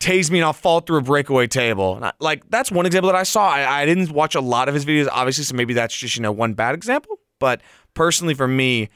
tase 0.00 0.30
me 0.30 0.38
and 0.38 0.44
I'll 0.46 0.52
fall 0.52 0.80
through 0.80 0.98
a 0.98 1.02
breakaway 1.02 1.46
table. 1.46 1.98
I- 2.02 2.12
Like 2.18 2.48
that's 2.50 2.70
one 2.72 2.84
example 2.86 3.10
that 3.12 3.18
I 3.18 3.22
saw. 3.22 3.48
I, 3.48 3.82
I 3.82 3.86
didn't 3.86 4.10
watch 4.10 4.34
a 4.34 4.40
lot 4.40 4.68
of 4.68 4.74
his 4.74 4.84
videos, 4.84 5.08
obviously, 5.10 5.44
so 5.44 5.54
maybe 5.54 5.74
that's 5.74 5.96
just 5.96 6.16
you 6.16 6.22
know 6.22 6.32
one 6.32 6.54
bad 6.54 6.74
example. 6.74 7.18
But 7.38 7.60
personally, 7.94 8.34
for 8.34 8.48
me, 8.48 8.88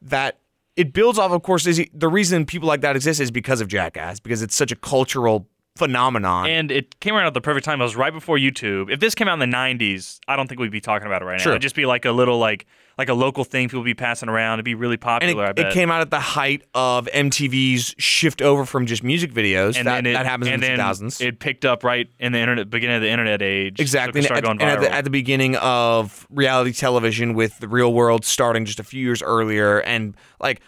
that 0.00 0.38
it 0.76 0.92
builds 0.92 1.18
off. 1.18 1.32
Of 1.32 1.42
course, 1.42 1.66
is 1.66 1.78
he, 1.78 1.90
the 1.92 2.08
reason 2.08 2.46
people 2.46 2.68
like 2.68 2.80
that 2.82 2.94
exist 2.96 3.20
is 3.20 3.30
because 3.32 3.60
of 3.60 3.66
Jackass 3.68 4.20
because 4.20 4.42
it's 4.42 4.54
such 4.54 4.70
a 4.70 4.76
cultural 4.76 5.48
phenomenon. 5.76 6.46
and 6.48 6.70
it 6.70 6.98
came 7.00 7.14
around 7.14 7.26
at 7.26 7.34
the 7.34 7.40
perfect 7.40 7.64
time. 7.64 7.80
It 7.80 7.84
was 7.84 7.96
right 7.96 8.12
before 8.12 8.36
YouTube. 8.36 8.90
If 8.90 9.00
this 9.00 9.14
came 9.14 9.28
out 9.28 9.40
in 9.40 9.50
the 9.50 9.56
'90s, 9.56 10.18
I 10.28 10.36
don't 10.36 10.46
think 10.48 10.60
we'd 10.60 10.70
be 10.70 10.80
talking 10.80 11.06
about 11.06 11.22
it 11.22 11.24
right 11.24 11.38
now. 11.38 11.42
It'd 11.52 11.62
just 11.62 11.74
be 11.74 11.86
like 11.86 12.04
a 12.04 12.12
little 12.12 12.38
like 12.38 12.66
like 13.02 13.08
a 13.08 13.14
local 13.14 13.42
thing 13.42 13.68
people 13.68 13.80
would 13.80 13.86
be 13.86 13.94
passing 13.94 14.28
around. 14.28 14.54
It'd 14.54 14.64
be 14.64 14.76
really 14.76 14.96
popular. 14.96 15.46
I 15.46 15.50
it, 15.50 15.56
bet. 15.56 15.66
it 15.66 15.72
came 15.72 15.90
out 15.90 16.02
at 16.02 16.10
the 16.10 16.20
height 16.20 16.62
of 16.72 17.06
MTV's 17.12 17.96
shift 17.98 18.40
over 18.40 18.64
from 18.64 18.86
just 18.86 19.02
music 19.02 19.32
videos. 19.32 19.76
and 19.76 19.88
that, 19.88 19.96
then 19.96 20.06
it, 20.06 20.12
that 20.12 20.24
happens 20.24 20.46
in 20.46 20.60
the 20.60 20.66
then 20.68 20.78
2000s. 20.78 21.20
It 21.20 21.40
picked 21.40 21.64
up 21.64 21.82
right 21.82 22.08
in 22.20 22.30
the 22.30 22.38
internet, 22.38 22.70
beginning 22.70 22.96
of 22.96 23.02
the 23.02 23.10
internet 23.10 23.42
age. 23.42 23.80
Exactly. 23.80 24.22
So 24.22 24.34
And, 24.34 24.46
at, 24.46 24.50
and 24.50 24.62
at, 24.62 24.80
the, 24.80 24.94
at 24.94 25.02
the 25.02 25.10
beginning 25.10 25.56
of 25.56 26.28
reality 26.30 26.72
television 26.72 27.34
with 27.34 27.58
the 27.58 27.66
real 27.66 27.92
world 27.92 28.24
starting 28.24 28.64
just 28.64 28.78
a 28.78 28.84
few 28.84 29.02
years 29.02 29.20
earlier 29.20 29.80
and 29.80 30.16
like 30.38 30.60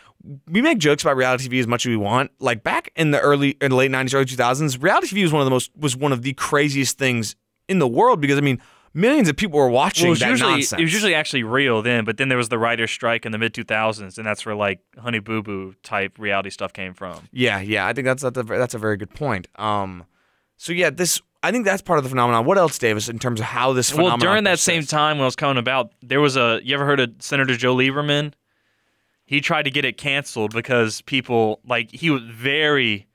we 0.51 0.61
make 0.61 0.79
jokes 0.79 1.05
about 1.05 1.16
reality 1.16 1.49
TV 1.49 1.61
as 1.61 1.66
much 1.66 1.87
as 1.87 1.90
we 1.90 1.97
want. 1.97 2.33
Like 2.40 2.64
back 2.64 2.90
in 2.97 3.12
the 3.12 3.20
early 3.20 3.51
in 3.61 3.70
the 3.70 3.77
late 3.77 3.90
90s 3.90 4.14
early 4.14 4.25
2000s, 4.25 4.83
reality 4.83 5.09
TV 5.09 5.23
was 5.23 5.33
one 5.33 5.42
of 5.42 5.47
the 5.47 5.51
most 5.51 5.70
was 5.77 5.97
one 5.97 6.12
of 6.12 6.23
the 6.23 6.33
craziest 6.33 6.99
things 6.99 7.37
in 7.68 7.79
the 7.79 7.88
world 7.88 8.20
because 8.20 8.38
I 8.38 8.40
mean 8.40 8.61
millions 8.94 9.28
of 9.28 9.37
people 9.37 9.59
were 9.59 9.68
watching 9.68 10.04
well, 10.04 10.09
it 10.09 10.11
was 10.11 10.20
that 10.20 10.30
usually 10.30 10.52
nonsense. 10.52 10.80
it 10.80 10.85
was 10.85 10.92
usually 10.92 11.14
actually 11.14 11.42
real 11.42 11.83
then, 11.83 12.04
but 12.04 12.16
then 12.16 12.28
there 12.28 12.38
was 12.38 12.48
the 12.48 12.59
writer's 12.59 12.90
strike 12.90 13.26
in 13.26 13.33
the 13.33 13.38
mid 13.38 13.52
2000s, 13.52 14.16
and 14.16 14.26
that's 14.26 14.46
where 14.46 14.54
like 14.54 14.80
Honey 14.98 15.18
Boo 15.18 15.42
Boo 15.42 15.74
type 15.83 16.18
reality 16.18 16.50
stuff 16.50 16.72
came 16.72 16.94
from. 16.94 17.28
Yeah, 17.33 17.61
yeah, 17.61 17.87
I 17.87 17.92
think 17.92 18.07
that's 18.07 18.22
that's 18.22 18.38
a, 18.38 18.42
that's 18.42 18.74
a 18.74 18.78
very 18.78 18.96
good 18.96 19.11
point. 19.14 19.48
Um 19.57 20.04
so 20.57 20.72
yeah, 20.72 20.90
this 20.90 21.20
I 21.42 21.50
think 21.50 21.66
that's 21.66 21.83
part 21.83 21.98
of 21.98 22.04
the 22.04 22.09
phenomenon. 22.09 22.46
What 22.46 22.57
else, 22.57 22.78
Davis, 22.78 23.11
in 23.11 23.18
terms 23.18 23.38
of 23.38 23.44
how 23.44 23.74
this 23.74 23.92
Well, 23.92 24.07
phenomenon 24.07 24.26
during 24.33 24.44
that 24.44 24.59
same 24.59 24.83
time 24.83 25.18
when 25.18 25.24
I 25.24 25.26
was 25.26 25.37
coming 25.37 25.59
about, 25.59 25.92
there 26.02 26.20
was 26.22 26.38
a. 26.38 26.59
You 26.64 26.74
ever 26.74 26.87
heard 26.87 27.00
of 27.00 27.12
Senator 27.18 27.54
Joe 27.54 27.76
Lieberman? 27.76 28.33
He 29.26 29.42
tried 29.42 29.64
to 29.64 29.70
get 29.70 29.85
it 29.85 29.98
canceled 29.98 30.54
because 30.54 31.02
people 31.02 31.61
like 31.66 31.90
he 31.90 32.09
was 32.09 32.22
very 32.22 33.07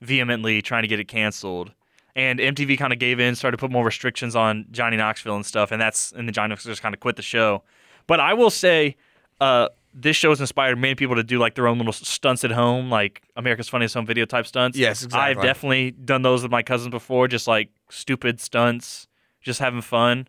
vehemently 0.00 0.62
trying 0.62 0.82
to 0.82 0.88
get 0.88 1.00
it 1.00 1.08
canceled, 1.08 1.72
and 2.16 2.40
MTV 2.40 2.78
kind 2.78 2.92
of 2.92 2.98
gave 2.98 3.20
in, 3.20 3.36
started 3.36 3.58
to 3.58 3.60
put 3.60 3.70
more 3.70 3.84
restrictions 3.84 4.34
on 4.34 4.64
Johnny 4.72 4.96
Knoxville 4.96 5.36
and 5.36 5.46
stuff, 5.46 5.70
and 5.70 5.80
that's 5.80 6.10
and 6.12 6.26
the 6.26 6.32
Johnny 6.32 6.48
Knoxville 6.48 6.72
just 6.72 6.82
kind 6.82 6.94
of 6.94 7.00
quit 7.00 7.14
the 7.14 7.22
show. 7.22 7.62
But 8.08 8.18
I 8.20 8.32
will 8.34 8.50
say, 8.50 8.96
uh, 9.40 9.68
this 9.92 10.16
show 10.16 10.30
has 10.30 10.40
inspired 10.40 10.78
many 10.78 10.94
people 10.94 11.14
to 11.16 11.22
do 11.22 11.38
like 11.38 11.54
their 11.54 11.68
own 11.68 11.76
little 11.76 11.92
stunts 11.92 12.42
at 12.42 12.50
home, 12.50 12.90
like 12.90 13.22
America's 13.36 13.68
Funniest 13.68 13.94
Home 13.94 14.06
Video 14.06 14.24
type 14.24 14.46
stunts. 14.46 14.78
Yes, 14.78 15.02
exactly. 15.02 15.20
I've 15.20 15.42
definitely 15.42 15.90
done 15.90 16.22
those 16.22 16.42
with 16.42 16.50
my 16.50 16.62
cousins 16.62 16.90
before, 16.90 17.28
just 17.28 17.46
like 17.46 17.68
stupid 17.90 18.40
stunts, 18.40 19.06
just 19.42 19.60
having 19.60 19.82
fun 19.82 20.26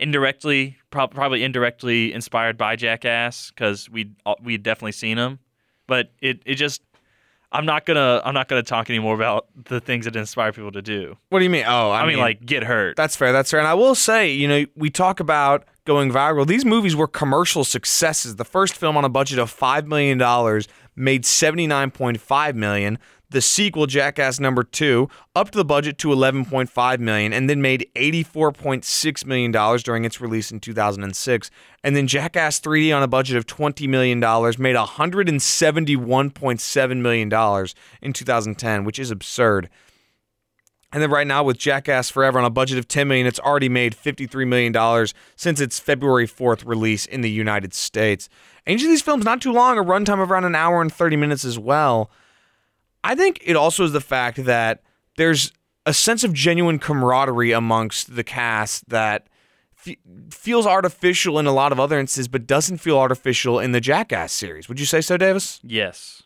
indirectly, 0.00 0.76
prob- 0.90 1.14
probably 1.14 1.44
indirectly 1.44 2.12
inspired 2.12 2.58
by 2.58 2.74
Jackass 2.74 3.50
because 3.52 3.88
we 3.88 4.10
we 4.42 4.58
definitely 4.58 4.92
seen 4.92 5.18
him, 5.18 5.38
but 5.86 6.10
it 6.20 6.42
it 6.44 6.56
just. 6.56 6.82
I'm 7.52 7.66
not 7.66 7.84
gonna. 7.84 8.22
I'm 8.24 8.34
not 8.34 8.48
gonna 8.48 8.62
talk 8.62 8.88
anymore 8.88 9.14
about 9.14 9.46
the 9.64 9.80
things 9.80 10.06
that 10.06 10.16
inspire 10.16 10.52
people 10.52 10.72
to 10.72 10.82
do. 10.82 11.16
What 11.28 11.38
do 11.38 11.44
you 11.44 11.50
mean? 11.50 11.64
Oh, 11.66 11.90
I, 11.90 12.02
I, 12.02 12.06
mean, 12.06 12.18
like 12.18 12.44
get 12.44 12.64
hurt. 12.64 12.96
That's 12.96 13.14
fair. 13.14 13.32
That's 13.32 13.50
fair. 13.50 13.60
And 13.60 13.68
I 13.68 13.74
will 13.74 13.94
say, 13.94 14.32
you 14.32 14.48
know, 14.48 14.64
we 14.74 14.88
talk 14.90 15.20
about 15.20 15.64
going 15.84 16.10
viral. 16.10 16.46
These 16.46 16.64
movies 16.64 16.96
were 16.96 17.08
commercial 17.08 17.64
successes. 17.64 18.36
The 18.36 18.44
first 18.44 18.74
film 18.74 18.96
on 18.96 19.04
a 19.04 19.08
budget 19.08 19.38
of 19.38 19.54
$5 19.54 19.86
million 19.86 20.18
made 20.96 21.24
$79.5 21.24 22.54
million. 22.54 22.98
The 23.32 23.40
sequel, 23.40 23.86
Jackass 23.86 24.38
Number 24.38 24.62
2, 24.62 25.08
upped 25.34 25.54
the 25.54 25.64
budget 25.64 25.96
to 25.98 26.06
11.5 26.08 26.98
million 26.98 27.32
and 27.32 27.48
then 27.48 27.62
made 27.62 27.88
$84.6 27.96 29.24
million 29.24 29.50
during 29.78 30.04
its 30.04 30.20
release 30.20 30.50
in 30.50 30.60
2006. 30.60 31.50
And 31.82 31.96
then 31.96 32.06
Jackass 32.06 32.60
3D 32.60 32.94
on 32.94 33.02
a 33.02 33.08
budget 33.08 33.38
of 33.38 33.46
$20 33.46 33.88
million 33.88 34.20
made 34.20 34.76
$171.7 34.76 37.00
million 37.00 37.32
in 38.02 38.12
2010, 38.12 38.84
which 38.84 38.98
is 38.98 39.10
absurd. 39.10 39.70
And 40.92 41.02
then 41.02 41.10
right 41.10 41.26
now 41.26 41.42
with 41.42 41.56
Jackass 41.56 42.10
Forever 42.10 42.38
on 42.38 42.44
a 42.44 42.50
budget 42.50 42.76
of 42.76 42.86
10 42.86 43.08
million, 43.08 43.26
it's 43.26 43.40
already 43.40 43.70
made 43.70 43.94
53 43.94 44.44
million 44.44 44.72
dollars 44.72 45.14
since 45.36 45.58
its 45.58 45.80
February 45.80 46.28
4th 46.28 46.66
release 46.66 47.06
in 47.06 47.22
the 47.22 47.30
United 47.30 47.72
States. 47.72 48.28
Each 48.66 48.82
of 48.82 48.88
these 48.88 49.00
films 49.00 49.24
not 49.24 49.40
too 49.40 49.52
long, 49.52 49.78
a 49.78 49.82
runtime 49.82 50.22
of 50.22 50.30
around 50.30 50.44
an 50.44 50.54
hour 50.54 50.82
and 50.82 50.92
30 50.92 51.16
minutes 51.16 51.46
as 51.46 51.58
well. 51.58 52.10
I 53.04 53.14
think 53.14 53.40
it 53.44 53.56
also 53.56 53.84
is 53.84 53.92
the 53.92 54.00
fact 54.00 54.44
that 54.44 54.82
there's 55.16 55.52
a 55.86 55.92
sense 55.92 56.22
of 56.24 56.32
genuine 56.32 56.78
camaraderie 56.78 57.52
amongst 57.52 58.14
the 58.14 58.22
cast 58.24 58.88
that 58.88 59.26
f- 59.86 59.96
feels 60.30 60.66
artificial 60.66 61.38
in 61.38 61.46
a 61.46 61.52
lot 61.52 61.72
of 61.72 61.80
other 61.80 61.98
instances, 61.98 62.28
but 62.28 62.46
doesn't 62.46 62.78
feel 62.78 62.96
artificial 62.98 63.58
in 63.58 63.72
the 63.72 63.80
Jackass 63.80 64.32
series. 64.32 64.68
Would 64.68 64.78
you 64.78 64.86
say 64.86 65.00
so, 65.00 65.16
Davis? 65.16 65.60
yes. 65.62 66.22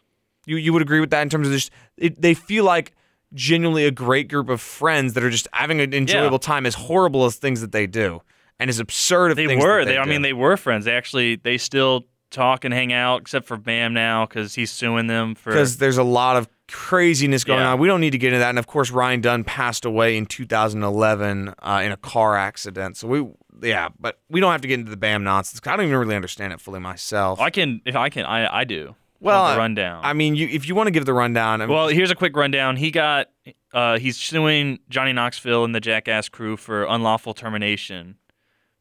You 0.49 0.57
you 0.59 0.73
would 0.73 0.83
agree 0.83 1.01
with 1.01 1.11
that 1.11 1.23
in 1.23 1.29
terms 1.29 1.49
of 1.49 1.53
just 1.55 1.73
it, 1.97 2.23
they 2.23 2.33
feel 2.35 2.63
like 2.65 2.93
genuinely 3.35 3.85
a 3.85 3.91
great 3.91 4.29
group 4.29 4.49
of 4.49 4.61
friends 4.61 5.15
that 5.15 5.25
are 5.25 5.31
just 5.31 5.49
having 5.53 5.81
an 5.81 5.93
enjoyable 5.93 6.39
time, 6.39 6.65
as 6.67 6.75
horrible 6.77 7.25
as 7.25 7.35
things 7.35 7.61
that 7.63 7.73
they 7.73 7.89
do, 7.89 8.23
and 8.61 8.71
as 8.71 8.79
absurd 8.79 9.33
of 9.33 9.37
They 9.37 9.49
things 9.49 9.65
were. 9.65 9.81
that 9.81 9.87
They, 9.87 9.93
they 9.95 9.99
I 9.99 10.05
mean, 10.05 10.23
they 10.23 10.33
were 10.33 10.57
friends. 10.57 10.85
They 10.85 10.95
actually. 10.95 11.35
They 11.35 11.59
still 11.59 12.05
talk 12.31 12.65
and 12.65 12.73
hang 12.73 12.93
out, 12.93 13.23
except 13.23 13.47
for 13.47 13.57
Bam 13.57 13.93
now 13.93 14.25
because 14.27 14.55
he's 14.55 14.71
suing 14.71 15.09
them 15.09 15.35
for. 15.35 15.51
because 15.51 15.79
there's 15.79 15.99
a 15.99 16.05
lot 16.05 16.37
of 16.37 16.49
craziness 16.71 17.45
going 17.45 17.61
Yeah. 17.61 17.73
on. 17.73 17.79
We 17.79 17.89
don't 17.89 18.01
need 18.01 18.11
to 18.11 18.19
get 18.19 18.29
into 18.29 18.39
that. 18.41 18.51
And 18.51 18.59
of 18.59 18.67
course, 18.67 18.91
Ryan 18.91 19.21
Dunn 19.21 19.45
passed 19.45 19.85
away 19.85 20.17
in 20.17 20.27
2011 20.27 21.55
uh, 21.61 21.83
in 21.85 21.93
a 21.93 21.97
car 21.97 22.37
accident. 22.37 22.97
So 22.97 23.09
we, 23.09 23.27
yeah, 23.69 23.89
but 23.99 24.19
we 24.29 24.41
don't 24.41 24.53
have 24.53 24.61
to 24.63 24.69
get 24.69 24.79
into 24.79 24.91
the 24.91 24.97
Bam 24.97 25.25
nonsense. 25.25 25.61
I 25.67 25.77
don't 25.77 25.87
even 25.87 25.99
really 25.99 26.17
understand 26.17 26.53
it 26.53 26.61
fully 26.61 26.81
myself. 26.81 27.41
I 27.41 27.51
can. 27.51 27.81
If 27.87 27.97
I 27.97 28.09
can, 28.09 28.25
I 28.27 28.61
I 28.61 28.65
do. 28.65 28.95
Well, 29.19 29.45
the 29.47 29.53
I- 29.53 29.57
rundown. 29.57 30.05
I 30.05 30.13
mean, 30.13 30.35
you, 30.35 30.47
if 30.49 30.69
you 30.69 30.75
want 30.75 30.89
to 30.89 30.91
give 30.91 31.07
the 31.07 31.15
rundown, 31.15 31.63
I 31.63 31.67
mean, 31.67 31.75
Well, 31.75 31.89
here's 31.89 32.11
a 32.11 32.15
quick 32.15 32.37
rundown. 32.37 32.77
He 32.77 32.91
got 32.91 33.29
uh, 33.73 33.99
he's 33.99 34.17
suing 34.17 34.79
Johnny 34.91 35.13
Knoxville 35.15 35.65
and 35.65 35.75
the 35.75 35.81
Jackass 35.81 36.29
crew 36.29 36.57
for 36.59 36.85
unlawful 36.85 37.33
termination 37.33 38.17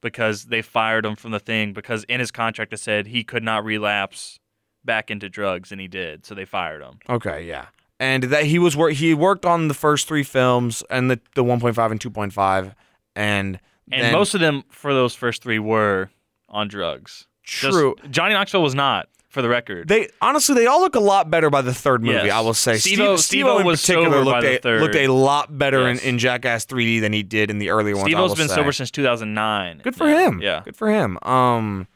because 0.02 0.46
they 0.46 0.62
fired 0.62 1.06
him 1.06 1.16
from 1.16 1.32
the 1.32 1.40
thing 1.40 1.74
because 1.74 2.04
in 2.06 2.20
his 2.20 2.32
contract 2.32 2.74
it 2.74 2.80
said 2.80 3.08
he 3.08 3.24
could 3.24 3.44
not 3.44 3.64
relapse 3.64 4.40
back 4.84 5.10
into 5.10 5.30
drugs 5.30 5.72
and 5.72 5.80
he 5.82 5.88
did, 5.88 6.26
so 6.26 6.36
they 6.36 6.46
fired 6.46 6.82
him. 6.82 7.00
Okay, 7.10 7.44
yeah. 7.46 7.68
And 8.00 8.24
that 8.24 8.44
he 8.46 8.60
was 8.60 8.76
wor- 8.76 8.90
he 8.90 9.14
worked 9.14 9.46
on 9.46 9.68
the 9.70 9.74
first 9.74 10.08
three 10.08 10.24
films 10.24 10.84
and 10.90 11.10
the 11.10 11.20
the 11.36 11.44
1.5 11.44 11.92
and 11.92 12.00
2.5 12.00 12.74
and 13.16 13.60
And 13.92 14.04
then- 14.04 14.12
most 14.14 14.34
of 14.34 14.42
them 14.42 14.64
for 14.70 14.94
those 14.94 15.16
first 15.16 15.42
three 15.44 15.60
were 15.60 16.10
on 16.50 16.68
drugs. 16.68 17.28
Just- 17.44 17.72
true. 17.74 17.96
Johnny 18.10 18.34
Knoxville 18.34 18.64
was 18.64 18.76
not, 18.76 19.08
for 19.30 19.42
the 19.42 19.48
record. 19.50 19.88
They 19.88 20.10
honestly 20.22 20.56
they 20.56 20.66
all 20.66 20.82
look 20.82 20.96
a 20.96 21.00
lot 21.00 21.30
better 21.30 21.50
by 21.50 21.62
the 21.62 21.74
third 21.74 22.02
movie. 22.04 22.16
Yes. 22.28 22.32
I 22.34 22.40
will 22.42 22.54
say. 22.54 22.78
Steve-O- 22.78 23.16
Steve, 23.18 23.24
Steve-O 23.44 23.60
in 23.60 23.66
was 23.66 23.82
particular 23.82 24.06
sober 24.10 24.26
by 24.26 24.32
looked 24.32 24.42
the 24.42 24.56
a, 24.58 24.60
third. 24.60 24.82
looked 24.82 24.96
a 24.96 25.08
lot 25.08 25.58
better 25.58 25.88
Yes. 25.88 26.02
in, 26.04 26.10
in 26.10 26.20
Jackass 26.20 26.66
3D 26.66 27.00
than 27.02 27.14
he 27.14 27.22
did 27.24 27.50
in 27.52 27.60
the 27.60 27.70
earlier 27.70 27.96
ones. 27.96 28.08
Steve-O's 28.08 28.30
will 28.32 28.36
been 28.38 28.48
say. 28.50 28.56
sober 28.56 28.72
since 28.72 28.92
2009. 28.92 29.80
Good 29.84 29.96
for 29.96 30.08
now. 30.08 30.18
him. 30.18 30.42
Yeah. 30.42 30.62
Good 30.66 30.76
for 30.76 30.90
him. 30.90 31.18
Um, 31.22 31.88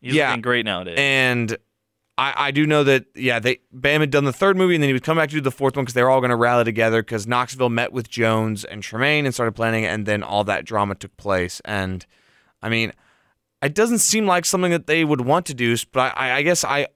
He's 0.00 0.14
Yeah. 0.14 0.28
looking 0.28 0.42
great 0.42 0.64
nowadays. 0.66 0.96
and 0.98 1.56
I 2.16 2.34
I 2.36 2.50
do 2.50 2.66
know 2.66 2.84
that 2.84 3.06
yeah 3.14 3.38
they 3.38 3.60
Bam 3.72 4.00
had 4.00 4.10
done 4.10 4.24
the 4.24 4.32
third 4.32 4.56
movie 4.56 4.74
and 4.74 4.82
then 4.82 4.88
he 4.88 4.92
would 4.92 5.02
come 5.02 5.16
back 5.16 5.28
to 5.30 5.36
do 5.36 5.40
the 5.40 5.50
fourth 5.50 5.76
one 5.76 5.84
because 5.84 5.94
they 5.94 6.02
were 6.02 6.10
all 6.10 6.20
going 6.20 6.30
to 6.30 6.36
rally 6.36 6.64
together 6.64 7.02
because 7.02 7.26
Knoxville 7.26 7.70
met 7.70 7.92
with 7.92 8.10
Jonze 8.10 8.64
and 8.70 8.82
Tremaine 8.82 9.24
and 9.24 9.34
started 9.34 9.52
planning 9.52 9.84
and 9.84 10.06
then 10.06 10.22
all 10.22 10.44
that 10.44 10.64
drama 10.64 10.94
took 10.94 11.16
place 11.16 11.60
and 11.64 12.06
I 12.62 12.68
mean 12.68 12.92
it 13.62 13.74
doesn't 13.74 13.98
seem 13.98 14.26
like 14.26 14.44
something 14.44 14.70
that 14.70 14.86
they 14.86 15.04
would 15.04 15.22
want 15.22 15.46
to 15.46 15.54
do 15.54 15.76
but 15.92 16.12
I, 16.16 16.38
I 16.38 16.42
guess 16.42 16.64
I 16.64 16.88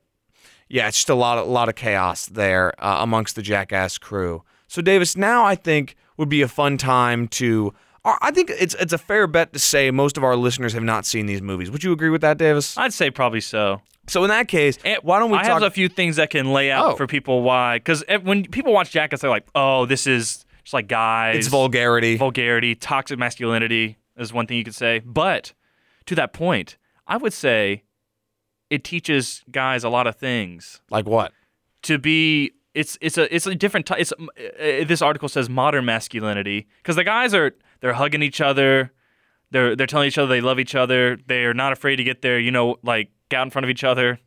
yeah 0.69 0.89
it's 0.89 0.99
just 0.99 1.09
a 1.09 1.15
lot 1.15 1.39
a 1.39 1.43
lot 1.43 1.69
of 1.69 1.75
chaos 1.75 2.27
there 2.27 2.73
uh, 2.83 2.99
amongst 3.01 3.37
the 3.37 3.43
Jackass 3.43 3.99
crew 3.99 4.43
so 4.67 4.83
Davis 4.83 5.17
now 5.17 5.45
I 5.45 5.55
think 5.55 5.97
would 6.17 6.29
be 6.29 6.43
a 6.43 6.49
fun 6.49 6.77
time 6.77 7.29
to 7.29 7.75
I 8.05 8.31
think 8.31 8.51
it's 8.51 8.75
it's 8.75 8.93
a 8.93 8.99
fair 8.99 9.27
bet 9.27 9.53
to 9.53 9.59
say 9.59 9.91
most 9.91 10.17
of 10.17 10.25
our 10.25 10.37
listeners 10.37 10.73
have 10.73 10.83
not 10.83 11.05
seen 11.05 11.27
these 11.27 11.43
movies. 11.43 11.71
Would 11.71 11.85
you 11.85 11.93
agree 11.93 12.09
with 12.09 12.21
that, 12.23 12.39
Davis? 12.39 12.79
I'd 12.79 12.93
say 12.95 13.11
probably 13.11 13.41
so. 13.41 13.83
So 14.09 14.25
in 14.25 14.29
that 14.31 14.49
case, 14.49 14.79
And 14.85 14.99
why 15.03 15.19
don't 15.19 15.31
we 15.31 15.39
I 15.39 15.43
talk? 15.43 15.53
have 15.55 15.63
a 15.63 15.71
few 15.71 15.89
things 15.89 16.17
that 16.17 16.31
can 16.31 16.53
lay 16.53 16.71
out 16.71 16.93
Oh. 16.93 16.97
for 16.97 17.07
people 17.07 17.43
why, 17.43 17.79
because 17.79 18.03
when 18.23 18.45
people 18.47 18.73
watch 18.73 18.91
Jackass, 18.91 19.21
they're 19.21 19.31
like, 19.31 19.47
"Oh, 19.55 19.87
this 19.87 20.07
is 20.07 20.45
just 20.65 20.75
like 20.75 20.89
guys, 20.89 21.37
it's 21.37 21.49
vulgarity. 21.49 22.17
vulgarity, 22.17 22.75
toxic 22.75 23.19
masculinity." 23.19 23.97
Is 24.17 24.33
one 24.33 24.47
thing 24.49 24.57
you 24.57 24.65
could 24.65 24.75
say, 24.75 25.01
but 25.05 25.53
to 26.07 26.15
that 26.17 26.33
point, 26.33 26.77
I 27.07 27.17
would 27.19 27.33
say 27.33 27.85
it 28.69 28.83
teaches 28.83 29.45
guys 29.51 29.85
a 29.85 29.89
lot 29.89 30.07
of 30.09 30.17
things 30.17 30.81
like 30.91 31.07
what? 31.07 31.33
to 31.83 31.99
be. 31.99 32.51
It's 32.75 32.99
it's 33.01 33.17
a 33.19 33.33
it's 33.35 33.47
a 33.47 33.55
different. 33.55 33.87
T- 33.87 33.95
it's 33.99 34.13
uh, 34.13 34.85
this 34.87 35.01
article 35.03 35.29
says 35.29 35.49
modern 35.49 35.85
masculinity 35.85 36.67
because 36.83 36.97
the 36.97 37.05
guys 37.05 37.33
are 37.35 37.53
they're 37.81 37.95
hugging 37.95 38.23
each 38.23 38.41
other, 38.41 38.93
they're 39.51 39.75
they're 39.77 39.87
telling 39.87 40.09
each 40.09 40.19
other 40.19 40.29
they 40.29 40.41
love 40.41 40.59
each 40.59 40.75
other. 40.75 41.19
They're 41.27 41.55
not 41.55 41.73
afraid 41.73 41.97
to 41.97 42.05
get 42.05 42.23
there. 42.23 42.39
You 42.39 42.51
know, 42.51 42.77
like 42.83 43.11
get 43.31 43.39
out 43.41 43.45
in 43.47 43.51
front 43.51 43.65
of 43.65 43.71
each 43.71 43.85
other. 43.85 44.19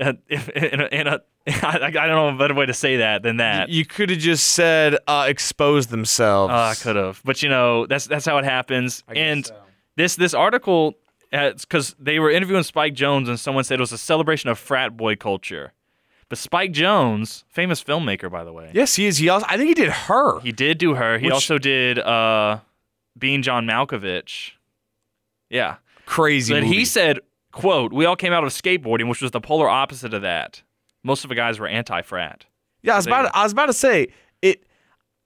Uh, 0.00 0.14
if, 0.28 0.48
in 0.72 0.80
a, 0.80 0.86
in 0.86 1.06
a 1.06 1.20
I, 1.46 1.78
I 1.86 1.90
don't 1.90 2.08
know 2.08 2.28
a 2.28 2.38
better 2.38 2.54
way 2.54 2.66
to 2.66 2.74
say 2.74 2.98
that 2.98 3.22
than 3.22 3.38
that. 3.38 3.68
You 3.68 3.84
could 3.84 4.10
have 4.10 4.18
just 4.20 4.48
said 4.52 4.96
uh, 5.08 5.26
expose 5.28 5.88
themselves. 5.88 6.52
Uh, 6.52 6.56
I 6.56 6.74
could 6.74 6.96
have, 6.96 7.20
but 7.24 7.42
you 7.42 7.48
know 7.48 7.86
that's 7.86 8.06
that's 8.06 8.24
how 8.24 8.38
it 8.38 8.44
happens. 8.44 9.02
I 9.08 9.14
guess 9.14 9.20
And 9.20 9.46
so. 9.46 9.56
this 9.96 10.14
this 10.16 10.34
article, 10.34 10.94
because 11.32 11.96
they 11.98 12.18
were 12.20 12.30
interviewing 12.30 12.62
Spike 12.62 12.94
Jonze, 12.94 13.28
and 13.28 13.40
someone 13.40 13.64
said 13.64 13.78
it 13.78 13.80
was 13.80 13.92
a 13.92 13.98
celebration 13.98 14.50
of 14.50 14.58
frat 14.58 14.96
boy 14.96 15.16
culture. 15.16 15.72
But 16.28 16.38
Spike 16.38 16.72
Jonze, 16.72 17.42
famous 17.48 17.82
filmmaker 17.84 18.30
by 18.30 18.44
the 18.44 18.52
way, 18.52 18.70
Yes, 18.72 18.94
he 18.94 19.06
is. 19.06 19.18
He 19.18 19.28
also. 19.28 19.44
I 19.48 19.56
think 19.56 19.68
he 19.68 19.74
did 19.74 19.90
her. 19.90 20.38
he 20.40 20.52
did 20.52 20.78
do 20.78 20.94
her. 20.94 21.18
He 21.18 21.26
Which- 21.26 21.34
also 21.34 21.58
did 21.58 21.98
uh, 21.98 22.60
Being 23.18 23.42
John 23.42 23.66
Malkovich. 23.66 24.52
Yeah, 25.52 25.76
Crazy. 26.06 26.52
but 26.54 26.62
movie. 26.64 26.76
he 26.76 26.84
said, 26.84 27.20
"quote 27.52 27.92
We 27.92 28.04
all 28.06 28.16
came 28.16 28.32
out 28.32 28.42
of 28.42 28.50
skateboarding, 28.50 29.08
which 29.08 29.22
was 29.22 29.30
the 29.30 29.40
polar 29.40 29.68
opposite 29.68 30.14
of 30.14 30.22
that. 30.22 30.62
Most 31.04 31.24
of 31.24 31.28
the 31.28 31.34
guys 31.34 31.60
were 31.60 31.68
anti-frat." 31.68 32.46
Yeah, 32.82 32.94
I 32.94 32.96
was 32.96 33.06
about. 33.06 33.30
I 33.34 33.42
was 33.44 33.52
about 33.52 33.66
to 33.66 33.72
say 33.72 34.08
it. 34.40 34.64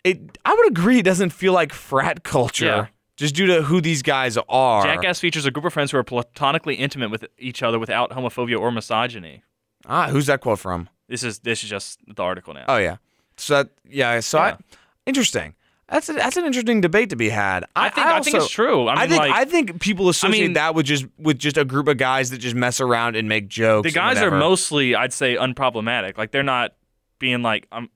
It. 0.05 0.39
I 0.45 0.53
would 0.55 0.69
agree. 0.69 0.99
It 0.99 1.05
doesn't 1.05 1.31
feel 1.31 1.53
like 1.53 1.73
frat 1.73 2.23
culture. 2.23 2.67
Yeah. 2.67 2.87
Just 3.17 3.35
due 3.35 3.47
to 3.47 3.63
who 3.63 3.81
these 3.81 4.03
guys 4.03 4.37
are. 4.37 4.83
Jackass 4.85 5.21
features 5.21 5.47
a 5.47 5.51
group 5.51 5.65
of 5.65 5.73
friends 5.73 5.91
who 5.91 5.97
are 5.97 6.05
platonically 6.05 6.75
intimate 6.75 7.11
with 7.11 7.25
each 7.39 7.63
other 7.63 7.79
without 7.79 8.11
homophobia 8.11 8.61
or 8.61 8.71
misogyny. 8.71 9.43
Ah, 9.87 10.09
who's 10.09 10.27
that 10.27 10.43
quote 10.43 10.59
from? 10.59 10.91
This 11.09 11.23
is 11.23 11.39
this 11.39 11.65
is 11.65 11.71
just 11.71 11.99
the 12.07 12.23
article 12.23 12.53
now. 12.53 12.67
Oh 12.69 12.77
yeah. 12.77 12.97
So 13.39 13.55
that, 13.55 13.71
yeah. 13.89 14.21
So 14.21 14.39
I. 14.39 14.49
Yeah. 14.49 14.57
Interesting. 15.07 15.55
That's 15.89 16.09
a, 16.09 16.15
that's 16.15 16.37
an 16.37 16.45
interesting 16.45 16.81
debate 16.81 17.11
to 17.11 17.17
be 17.17 17.29
had. 17.29 17.65
I 17.77 17.91
think 17.91 18.07
I, 18.07 18.21
think 18.21 18.37
it's 18.37 18.51
true. 18.51 18.89
I 18.89 18.95
mean, 18.95 18.99
I 18.99 19.07
think 19.07 19.19
like 19.21 19.33
I 19.33 19.45
think 19.45 19.81
people 19.81 20.09
associate 20.09 20.41
mean- 20.41 20.53
that 20.55 20.75
with 20.75 20.87
just 20.87 21.07
with 21.19 21.39
just 21.39 21.57
a 21.57 21.65
group 21.65 21.87
of 21.87 21.97
guys 21.97 22.31
that 22.31 22.39
just 22.39 22.57
mess 22.57 22.81
around 22.81 23.15
and 23.15 23.29
make 23.29 23.47
jokes. 23.49 23.89
the 23.89 23.95
guys 23.95 24.19
are 24.19 24.33
mostly, 24.33 24.97
I'd 24.97 25.13
say, 25.13 25.37
unproblematic. 25.37 26.19
Like 26.19 26.33
they're 26.33 26.43
not 26.43 26.75
being 27.21 27.43
like 27.43 27.69
um, 27.71 27.89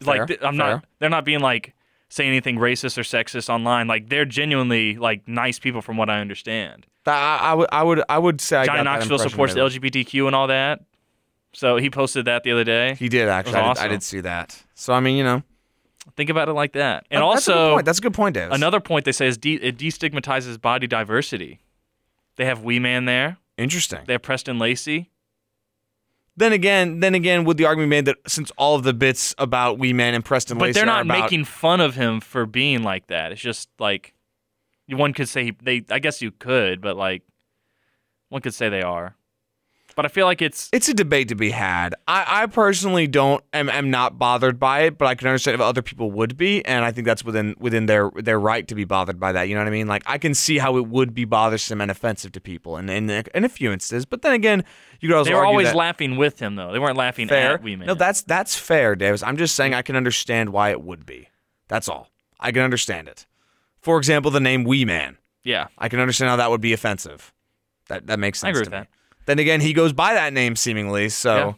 I'm, 0.00 0.06
Fair, 0.06 0.18
like 0.18 0.28
th- 0.28 0.40
I'm 0.42 0.56
fair. 0.56 0.72
not. 0.72 0.84
They're 0.98 1.10
not 1.10 1.24
being 1.24 1.40
like 1.40 1.74
saying 2.10 2.28
anything 2.28 2.56
racist 2.56 2.98
or 2.98 3.02
sexist 3.02 3.48
online. 3.48 3.86
Like 3.86 4.10
they're 4.10 4.26
genuinely 4.26 4.96
like 4.96 5.26
nice 5.26 5.58
people, 5.58 5.80
from 5.80 5.96
what 5.96 6.10
I 6.10 6.20
understand. 6.20 6.86
I, 7.06 7.38
I 7.38 7.54
would 7.54 7.68
I 7.72 7.82
would 7.82 8.02
I 8.10 8.18
would 8.18 8.40
say 8.42 8.58
I 8.58 8.66
Johnny 8.66 8.78
got 8.80 8.84
Knoxville 8.84 9.18
supports 9.20 9.54
the. 9.54 9.60
LGBTQ 9.60 10.26
and 10.26 10.36
all 10.36 10.48
that. 10.48 10.84
So 11.52 11.78
he 11.78 11.90
posted 11.90 12.26
that 12.26 12.44
the 12.44 12.52
other 12.52 12.64
day. 12.64 12.94
He 12.94 13.08
did 13.08 13.28
actually. 13.28 13.56
I, 13.56 13.74
did, 13.74 13.82
I 13.82 13.88
did 13.88 14.02
see 14.02 14.20
that. 14.20 14.62
So 14.74 14.92
I 14.92 15.00
mean, 15.00 15.16
you 15.16 15.24
know, 15.24 15.42
Think 16.16 16.30
about 16.30 16.48
it 16.48 16.52
like 16.52 16.72
that. 16.72 17.06
And 17.10 17.22
that- 17.22 17.32
that's 17.34 17.48
a 17.48 17.50
good 17.52 17.56
also, 17.58 17.74
point. 17.74 17.86
that's 17.86 17.98
a 17.98 18.02
good 18.02 18.14
point, 18.14 18.34
Davis. 18.34 18.54
another 18.54 18.80
point 18.80 19.04
they 19.04 19.12
say 19.12 19.26
is 19.26 19.38
de- 19.38 19.62
it 19.62 19.76
destigmatizes 19.78 20.60
body 20.60 20.86
diversity. 20.86 21.60
They 22.36 22.44
have 22.46 22.62
Wee 22.62 22.78
Man 22.78 23.04
there. 23.04 23.36
interesting. 23.58 24.00
They 24.06 24.14
have 24.14 24.22
Preston 24.22 24.58
Lacey. 24.58 25.10
Then 26.36 26.52
again, 26.54 27.00
then 27.00 27.14
again, 27.14 27.44
would 27.44 27.58
the 27.58 27.66
argument 27.66 27.90
made 27.90 28.04
that 28.06 28.16
since 28.26 28.50
all 28.56 28.74
of 28.76 28.82
the 28.82 28.94
bits 28.94 29.34
about 29.36 29.78
Wee 29.78 29.92
Man 29.92 30.14
and 30.14 30.24
Preston 30.24 30.56
But 30.56 30.66
Lacey 30.66 30.80
they're 30.80 30.84
are 30.84 31.04
not 31.04 31.04
about, 31.04 31.20
making 31.24 31.44
fun 31.44 31.80
of 31.80 31.96
him 31.96 32.20
for 32.20 32.46
being 32.46 32.82
like 32.82 33.08
that. 33.08 33.32
It's 33.32 33.40
just 33.42 33.68
like, 33.78 34.14
one 34.88 35.12
could 35.12 35.28
say 35.28 35.44
he, 35.44 35.56
they. 35.62 35.84
I 35.90 35.98
guess 35.98 36.22
you 36.22 36.30
could, 36.30 36.80
but 36.80 36.96
like, 36.96 37.22
one 38.30 38.40
could 38.40 38.54
say 38.54 38.68
they 38.70 38.80
are. 38.82 39.16
But 40.00 40.06
I 40.06 40.08
feel 40.08 40.24
like 40.24 40.40
it's 40.40 40.70
It's 40.72 40.88
a 40.88 40.94
debate 40.94 41.28
to 41.28 41.34
be 41.34 41.50
had. 41.50 41.94
I, 42.08 42.24
I 42.26 42.46
personally 42.46 43.06
don't 43.06 43.44
am, 43.52 43.68
am 43.68 43.90
not 43.90 44.18
bothered 44.18 44.58
by 44.58 44.84
it, 44.84 44.96
but 44.96 45.04
I 45.04 45.14
can 45.14 45.28
understand 45.28 45.56
if 45.56 45.60
other 45.60 45.82
people 45.82 46.10
would 46.12 46.38
be, 46.38 46.64
and 46.64 46.86
I 46.86 46.90
think 46.90 47.06
that's 47.06 47.22
within 47.22 47.54
within 47.58 47.84
their 47.84 48.10
their 48.14 48.40
right 48.40 48.66
to 48.68 48.74
be 48.74 48.84
bothered 48.84 49.20
by 49.20 49.32
that. 49.32 49.50
You 49.50 49.54
know 49.54 49.60
what 49.60 49.66
I 49.68 49.72
mean? 49.72 49.88
Like 49.88 50.02
I 50.06 50.16
can 50.16 50.32
see 50.32 50.56
how 50.56 50.78
it 50.78 50.86
would 50.86 51.12
be 51.12 51.26
bothersome 51.26 51.82
and 51.82 51.90
offensive 51.90 52.32
to 52.32 52.40
people, 52.40 52.78
and 52.78 52.88
in, 52.88 53.10
in 53.10 53.44
a 53.44 53.48
few 53.50 53.72
instances. 53.72 54.06
But 54.06 54.22
then 54.22 54.32
again, 54.32 54.64
you 55.00 55.10
could 55.10 55.18
also 55.18 55.28
they 55.28 55.34
were 55.34 55.44
always 55.44 55.66
that 55.66 55.76
laughing 55.76 56.16
with 56.16 56.38
him 56.38 56.56
though. 56.56 56.72
They 56.72 56.78
weren't 56.78 56.96
laughing 56.96 57.28
fair. 57.28 57.56
at 57.56 57.62
Wee 57.62 57.76
Man. 57.76 57.86
No, 57.86 57.92
that's 57.92 58.22
that's 58.22 58.56
fair, 58.56 58.96
Davis. 58.96 59.22
I'm 59.22 59.36
just 59.36 59.54
saying 59.54 59.74
I 59.74 59.82
can 59.82 59.96
understand 59.96 60.48
why 60.48 60.70
it 60.70 60.80
would 60.80 61.04
be. 61.04 61.28
That's 61.68 61.90
all. 61.90 62.08
I 62.40 62.52
can 62.52 62.62
understand 62.62 63.06
it. 63.06 63.26
For 63.82 63.98
example, 63.98 64.30
the 64.30 64.40
name 64.40 64.64
Wee 64.64 64.86
Man. 64.86 65.18
yeah. 65.44 65.66
I 65.76 65.90
can 65.90 66.00
understand 66.00 66.30
how 66.30 66.36
that 66.36 66.48
would 66.50 66.62
be 66.62 66.72
offensive. 66.72 67.34
That 67.88 68.06
that 68.06 68.18
makes 68.18 68.40
sense. 68.40 68.46
I 68.46 68.50
agree 68.52 68.64
to 68.64 68.70
with 68.70 68.72
me. 68.72 68.78
that. 68.78 68.88
Then 69.26 69.38
again, 69.38 69.60
he 69.60 69.72
goes 69.72 69.92
by 69.92 70.14
that 70.14 70.32
name 70.32 70.56
seemingly, 70.56 71.08
so. 71.08 71.34
Yeah. 71.36 71.52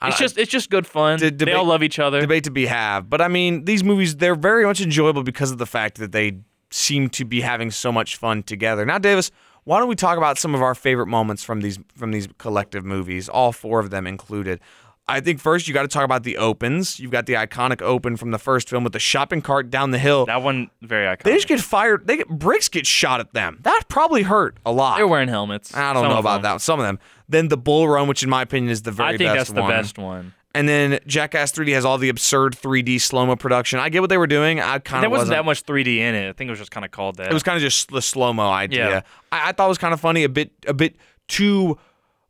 I- 0.00 0.08
It's 0.08 0.18
just 0.18 0.38
it's 0.38 0.50
just 0.50 0.70
good 0.70 0.86
fun. 0.86 1.18
The 1.18 1.30
they 1.30 1.52
all 1.52 1.64
love 1.64 1.82
each 1.82 1.98
other. 1.98 2.20
debate 2.20 2.44
to 2.44 2.50
be 2.52 2.66
have. 2.66 3.10
But 3.10 3.20
I 3.20 3.26
mean, 3.28 3.64
these 3.64 3.82
movies 3.82 4.16
they're 4.16 4.36
very 4.36 4.64
much 4.64 4.80
enjoyable 4.80 5.24
because 5.24 5.50
of 5.50 5.58
the 5.58 5.66
fact 5.66 5.98
that 5.98 6.12
they 6.12 6.38
seem 6.70 7.08
to 7.10 7.24
be 7.24 7.40
having 7.40 7.70
so 7.72 7.90
much 7.90 8.14
fun 8.16 8.42
together. 8.44 8.84
Now, 8.86 8.98
Davis, 8.98 9.30
why 9.64 9.80
don't 9.80 9.88
we 9.88 9.96
talk 9.96 10.16
about 10.16 10.38
some 10.38 10.54
of 10.54 10.62
our 10.62 10.74
favorite 10.76 11.08
moments 11.08 11.42
from 11.42 11.62
these 11.62 11.80
from 11.96 12.12
these 12.12 12.28
collective 12.38 12.84
movies, 12.84 13.28
all 13.28 13.50
four 13.50 13.80
of 13.80 13.90
them 13.90 14.06
included. 14.06 14.60
I 15.08 15.20
think 15.20 15.40
first 15.40 15.66
you 15.66 15.74
got 15.74 15.82
to 15.82 15.88
talk 15.88 16.04
about 16.04 16.22
the 16.22 16.36
opens. 16.36 17.00
You've 17.00 17.10
got 17.10 17.26
the 17.26 17.32
iconic 17.34 17.80
open 17.80 18.16
from 18.16 18.30
the 18.30 18.38
first 18.38 18.68
film 18.68 18.84
with 18.84 18.92
the 18.92 18.98
shopping 18.98 19.40
cart 19.40 19.70
down 19.70 19.90
the 19.90 19.98
hill. 19.98 20.26
that 20.26 20.42
one 20.42 20.70
very 20.82 21.06
iconic. 21.06 21.22
They 21.22 21.34
just 21.34 21.48
get 21.48 21.60
fired. 21.60 22.06
They 22.06 22.18
get 22.18 22.28
bricks 22.28 22.68
get 22.68 22.86
shot 22.86 23.20
at 23.20 23.32
them. 23.32 23.58
That 23.62 23.84
probably 23.88 24.22
hurt 24.22 24.58
a 24.66 24.72
lot. 24.72 24.96
They're 24.98 25.08
wearing 25.08 25.28
helmets. 25.28 25.74
I 25.74 25.92
don't 25.94 26.02
Some 26.02 26.12
know 26.12 26.18
about 26.18 26.42
them. 26.42 26.52
that. 26.54 26.60
Some 26.60 26.78
of 26.78 26.84
them. 26.86 26.98
Then 27.28 27.48
the 27.48 27.56
bull 27.56 27.88
run, 27.88 28.06
which 28.08 28.22
in 28.22 28.28
my 28.30 28.42
opinion 28.42 28.70
is 28.70 28.82
the 28.82 28.90
very 28.92 29.14
I 29.14 29.16
think 29.16 29.28
best 29.30 29.36
that's 29.38 29.52
the 29.52 29.62
one. 29.62 29.70
best 29.70 29.98
one. 29.98 30.34
And 30.54 30.68
then 30.68 30.98
Jackass 31.06 31.52
3D 31.52 31.72
has 31.74 31.84
all 31.84 31.98
the 31.98 32.08
absurd 32.08 32.54
3D 32.56 33.00
slow 33.00 33.24
mo 33.26 33.36
production. 33.36 33.78
I 33.78 33.90
get 33.90 34.00
what 34.00 34.08
they 34.10 34.16
were 34.18 34.26
doing. 34.26 34.60
I 34.60 34.78
kind 34.78 34.98
of 34.98 35.02
There 35.02 35.06
of 35.06 35.10
wasn't 35.12 35.30
that 35.30 35.44
much 35.44 35.64
3D 35.64 35.98
in 35.98 36.14
it. 36.14 36.28
I 36.28 36.32
think 36.32 36.48
it 36.48 36.50
was 36.50 36.58
just 36.58 36.70
kind 36.70 36.84
of 36.84 36.90
called 36.90 37.16
that. 37.16 37.28
It 37.30 37.34
was 37.34 37.42
kind 37.42 37.56
of 37.56 37.62
just 37.62 37.90
the 37.90 38.02
slow 38.02 38.32
mo 38.32 38.48
idea. 38.50 38.88
Yeah. 38.88 39.00
I, 39.30 39.50
I 39.50 39.52
thought 39.52 39.66
it 39.66 39.68
was 39.68 39.78
kind 39.78 39.92
of 39.94 40.00
funny. 40.00 40.24
A 40.24 40.28
bit, 40.28 40.50
a 40.66 40.74
bit 40.74 40.96
too. 41.28 41.78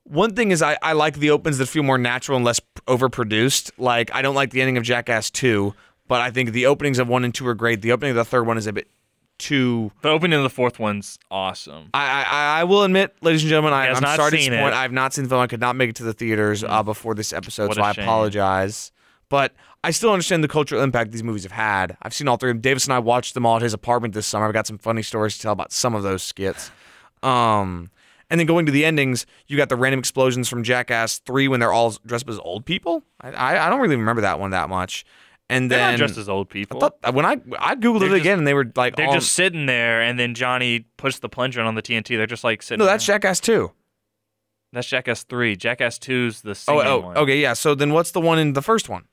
One 0.09 0.35
thing 0.35 0.51
is, 0.51 0.63
I, 0.63 0.77
I 0.83 0.93
like 0.95 1.19
the 1.19 1.31
opens 1.31 1.59
that 1.59 1.67
feel 1.67 1.83
more 1.83 1.99
natural 1.99 2.37
and 2.37 2.45
less 2.45 2.61
overproduced. 2.87 3.71
Like 3.79 4.13
I 4.15 4.23
don't 4.23 4.35
like 4.35 4.51
the 4.51 4.61
ending 4.61 4.77
of 4.77 4.85
Jackass 4.85 5.31
2, 5.31 5.75
but 6.09 6.21
I 6.21 6.31
think 6.31 6.53
the 6.53 6.67
openings 6.67 6.99
of 6.99 7.09
one 7.09 7.25
and 7.25 7.35
two 7.35 7.47
are 7.47 7.55
great. 7.55 7.83
The 7.83 7.93
opening 7.93 8.11
of 8.11 8.17
the 8.17 8.25
third 8.25 8.47
one 8.47 8.57
is 8.59 8.67
a 8.67 8.73
bit 8.73 8.89
too. 9.39 9.93
the 10.03 10.09
opening 10.09 10.37
of 10.37 10.43
the 10.43 10.51
fourth 10.51 10.79
one's 10.81 11.19
awesome. 11.31 11.91
I, 11.95 12.25
I, 12.25 12.61
I 12.61 12.65
will 12.65 12.83
admit, 12.83 13.15
ladies 13.23 13.43
and 13.43 13.49
gentlemen, 13.51 13.73
I, 13.73 13.87
has 13.87 13.99
I'm 13.99 14.03
not 14.03 14.17
sorry 14.17 14.33
to 14.33 14.37
seen 14.39 14.51
disappoint. 14.51 14.75
it. 14.75 14.77
I 14.77 14.83
have 14.83 14.93
not 14.93 15.15
seen 15.15 15.25
the 15.25 15.29
film. 15.31 15.41
I 15.43 15.47
could 15.47 15.61
not 15.61 15.77
make 15.77 15.91
it 15.91 15.97
to 15.97 16.03
the 16.05 16.13
theaters 16.13 16.65
uh, 16.65 16.83
before 16.83 17.15
this 17.15 17.33
episode, 17.33 17.69
What 17.69 17.77
so 17.77 17.83
a 17.83 17.85
I 17.85 17.93
shame. 17.93 18.03
apologize. 18.05 18.91
But 19.29 19.53
I 19.85 19.91
still 19.93 20.11
understand 20.13 20.43
the 20.43 20.49
cultural 20.49 20.83
impact 20.83 21.13
these 21.13 21.23
movies 21.23 21.45
have 21.45 21.53
had. 21.53 21.97
I've 22.03 22.15
seen 22.15 22.27
all 22.27 22.37
three. 22.37 22.51
of 22.51 22.57
them. 22.57 22.63
Davis 22.63 22.85
and 22.87 22.95
I 22.95 22.99
watched 22.99 23.35
them 23.35 23.45
all 23.47 23.57
at 23.57 23.63
his 23.63 23.75
apartment 23.75 24.15
this 24.15 24.27
summer. 24.27 24.47
I've 24.47 24.55
got 24.55 24.67
some 24.67 24.79
funny 24.79 25.03
stories 25.03 25.37
to 25.37 25.43
tell 25.43 25.53
about 25.53 25.71
some 25.71 25.95
of 25.95 26.03
those 26.03 26.23
skits. 26.23 26.71
Um, 27.23 27.91
and 28.31 28.39
then 28.39 28.47
going 28.47 28.67
to 28.67 28.73
the 28.73 28.85
endings, 28.85 29.27
you 29.47 29.57
got 29.57 29.69
the 29.69 29.77
random 29.77 29.99
explosions 30.01 30.49
from 30.49 30.63
Jackass 30.63 31.19
3 31.19 31.49
when 31.49 31.61
they're 31.61 31.73
all 31.73 31.91
dressed 32.07 32.25
up 32.27 32.31
as 32.31 32.39
old 32.41 32.65
people. 32.67 33.03
I, 33.21 33.31
I, 33.31 33.67
I 33.67 33.71
don't 33.71 33.81
really 33.81 33.97
remember 33.97 34.23
that 34.23 34.39
one 34.41 34.51
that 34.51 34.69
much. 34.69 35.05
And 35.51 35.71
They're 35.71 35.79
then 35.79 35.93
not 35.93 35.97
dressed 35.99 36.19
as 36.19 36.29
old 36.29 36.51
people. 36.51 36.77
I 36.77 36.81
thought, 36.81 36.97
uh, 37.05 37.13
when 37.13 37.25
I 37.25 37.39
I 37.59 37.75
googled 37.75 38.01
They're 38.01 38.09
it 38.11 38.13
just- 38.13 38.21
again, 38.21 38.39
and 38.39 38.47
they 38.47 38.53
were 38.53 38.71
like, 38.77 38.97
They're 38.97 39.07
all- 39.07 39.15
just 39.15 39.33
sitting 39.33 39.65
there, 39.65 40.03
and 40.03 40.19
then 40.19 40.35
Johnny 40.35 40.81
puts 40.99 41.21
the 41.21 41.29
plunger 41.31 41.63
on 41.63 41.75
the 41.75 41.81
TNT. 41.81 42.19
They're 42.19 42.27
just 42.27 42.45
like 42.45 42.63
sitting. 42.63 42.81
no, 42.81 42.85
that's 42.85 43.07
there. 43.07 43.15
Jackass 43.15 43.41
2. 43.41 43.71
that's 44.75 44.87
Jackass 44.87 45.23
three. 45.23 45.57
Jackass 45.57 45.99
2's 45.99 46.43
the 46.43 46.51
Oh, 46.51 46.53
singing 46.53 46.83
oh, 46.87 46.99
one. 47.01 47.17
okay, 47.17 47.39
yeah. 47.41 47.55
So 47.55 47.75
then 47.75 47.95
what's 47.95 48.11
the 48.11 48.21
one 48.21 48.39
in 48.39 48.53
the 48.53 48.61
first 48.61 48.91
one? 48.91 49.05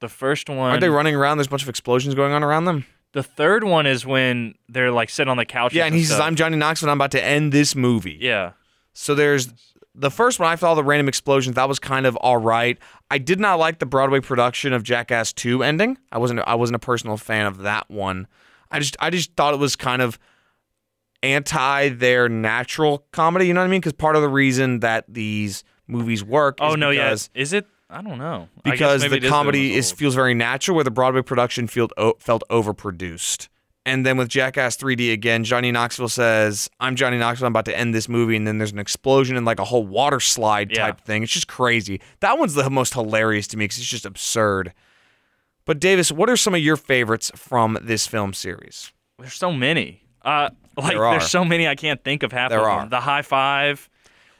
The 0.00 0.08
first 0.08 0.48
one. 0.48 0.58
Aren't 0.70 0.80
they 0.80 0.88
running 0.88 1.14
around? 1.14 1.36
There's 1.36 1.48
a 1.48 1.50
bunch 1.50 1.62
of 1.62 1.68
explosions 1.68 2.14
going 2.14 2.32
on 2.32 2.42
around 2.42 2.64
them. 2.64 2.86
The 3.12 3.22
third 3.22 3.64
one 3.64 3.86
is 3.86 4.06
when 4.06 4.54
they're 4.68 4.92
like 4.92 5.10
sitting 5.10 5.30
on 5.30 5.36
the 5.36 5.44
couch. 5.44 5.74
Yeah, 5.74 5.86
and 5.86 5.94
he 5.94 6.02
says, 6.02 6.16
stuff. 6.16 6.26
"I'm 6.26 6.36
Johnny 6.36 6.56
Knoxville. 6.56 6.86
and 6.88 6.92
I'm 6.92 6.98
about 6.98 7.10
to 7.12 7.24
end 7.24 7.52
this 7.52 7.74
movie." 7.74 8.18
Yeah. 8.20 8.52
So 8.92 9.14
there's 9.14 9.52
the 9.94 10.10
first 10.10 10.38
one. 10.38 10.48
I 10.48 10.56
thought 10.56 10.74
the 10.74 10.84
random 10.84 11.08
explosions 11.08 11.56
that 11.56 11.68
was 11.68 11.78
kind 11.78 12.06
of 12.06 12.16
all 12.16 12.36
right. 12.36 12.78
I 13.10 13.18
did 13.18 13.40
not 13.40 13.58
like 13.58 13.80
the 13.80 13.86
Broadway 13.86 14.20
production 14.20 14.72
of 14.72 14.84
Jackass 14.84 15.32
2 15.32 15.62
ending. 15.64 15.98
I 16.12 16.18
wasn't. 16.18 16.40
I 16.46 16.54
wasn't 16.54 16.76
a 16.76 16.80
personal 16.80 17.16
fan 17.16 17.46
of 17.46 17.58
that 17.58 17.90
one. 17.90 18.26
I 18.70 18.78
just. 18.78 18.96
I 19.00 19.10
just 19.10 19.34
thought 19.34 19.54
it 19.54 19.60
was 19.60 19.74
kind 19.74 20.02
of 20.02 20.18
anti 21.22 21.88
their 21.90 22.28
natural 22.28 23.06
comedy. 23.12 23.46
You 23.46 23.54
know 23.54 23.60
what 23.60 23.66
I 23.66 23.70
mean? 23.70 23.80
Because 23.80 23.92
part 23.92 24.16
of 24.16 24.22
the 24.22 24.28
reason 24.28 24.80
that 24.80 25.04
these 25.08 25.64
movies 25.86 26.22
work. 26.22 26.58
Oh 26.60 26.74
no, 26.74 26.90
because 26.90 27.30
yeah. 27.34 27.42
Is 27.42 27.52
it? 27.52 27.66
I 27.90 28.02
don't 28.02 28.18
know. 28.18 28.48
Because 28.62 29.02
the 29.08 29.20
comedy 29.28 29.74
is 29.74 29.90
feels 29.92 30.14
very 30.14 30.34
natural, 30.34 30.74
where 30.76 30.84
the 30.84 30.90
Broadway 30.90 31.22
production 31.22 31.66
felt 31.66 31.92
o- 31.96 32.14
felt 32.18 32.42
overproduced. 32.50 33.48
And 33.86 34.04
then 34.04 34.16
with 34.18 34.28
Jackass 34.28 34.76
3D 34.76 35.10
again, 35.12 35.42
Johnny 35.42 35.72
Knoxville 35.72 36.08
says, 36.10 36.68
"I'm 36.80 36.96
Johnny 36.96 37.16
Knoxville. 37.18 37.46
I'm 37.46 37.52
about 37.52 37.64
to 37.64 37.76
end 37.76 37.94
this 37.94 38.08
movie." 38.08 38.36
And 38.36 38.46
then 38.46 38.58
there's 38.58 38.72
an 38.72 38.78
explosion 38.78 39.36
and 39.36 39.46
like 39.46 39.58
a 39.58 39.64
whole 39.64 39.86
water 39.86 40.20
slide 40.20 40.70
Yeah. 40.70 40.86
type 40.86 41.00
thing. 41.00 41.22
It's 41.22 41.32
just 41.32 41.48
crazy. 41.48 42.00
That 42.20 42.38
one's 42.38 42.54
the 42.54 42.68
most 42.70 42.92
hilarious 42.94 43.46
to 43.48 43.56
me 43.56 43.64
because 43.64 43.78
it's 43.78 43.88
just 43.88 44.06
absurd. 44.06 44.72
But 45.64 45.80
Davis, 45.80 46.12
what 46.12 46.28
are 46.30 46.36
some 46.36 46.54
of 46.54 46.60
your 46.60 46.76
favorites 46.76 47.30
from 47.34 47.78
this 47.80 48.06
film 48.06 48.32
series? 48.34 48.92
There's 49.18 49.34
so 49.34 49.52
many. 49.52 50.02
Uh, 50.22 50.50
like 50.76 50.92
There 50.92 51.04
are. 51.06 51.18
there's 51.18 51.30
so 51.30 51.44
many 51.44 51.66
I 51.66 51.74
can't 51.74 52.02
think 52.04 52.22
of 52.22 52.32
half 52.32 52.50
There 52.50 52.60
of 52.60 52.66
are. 52.66 52.80
them. 52.80 52.88
The 52.90 53.00
high 53.00 53.22
five, 53.22 53.88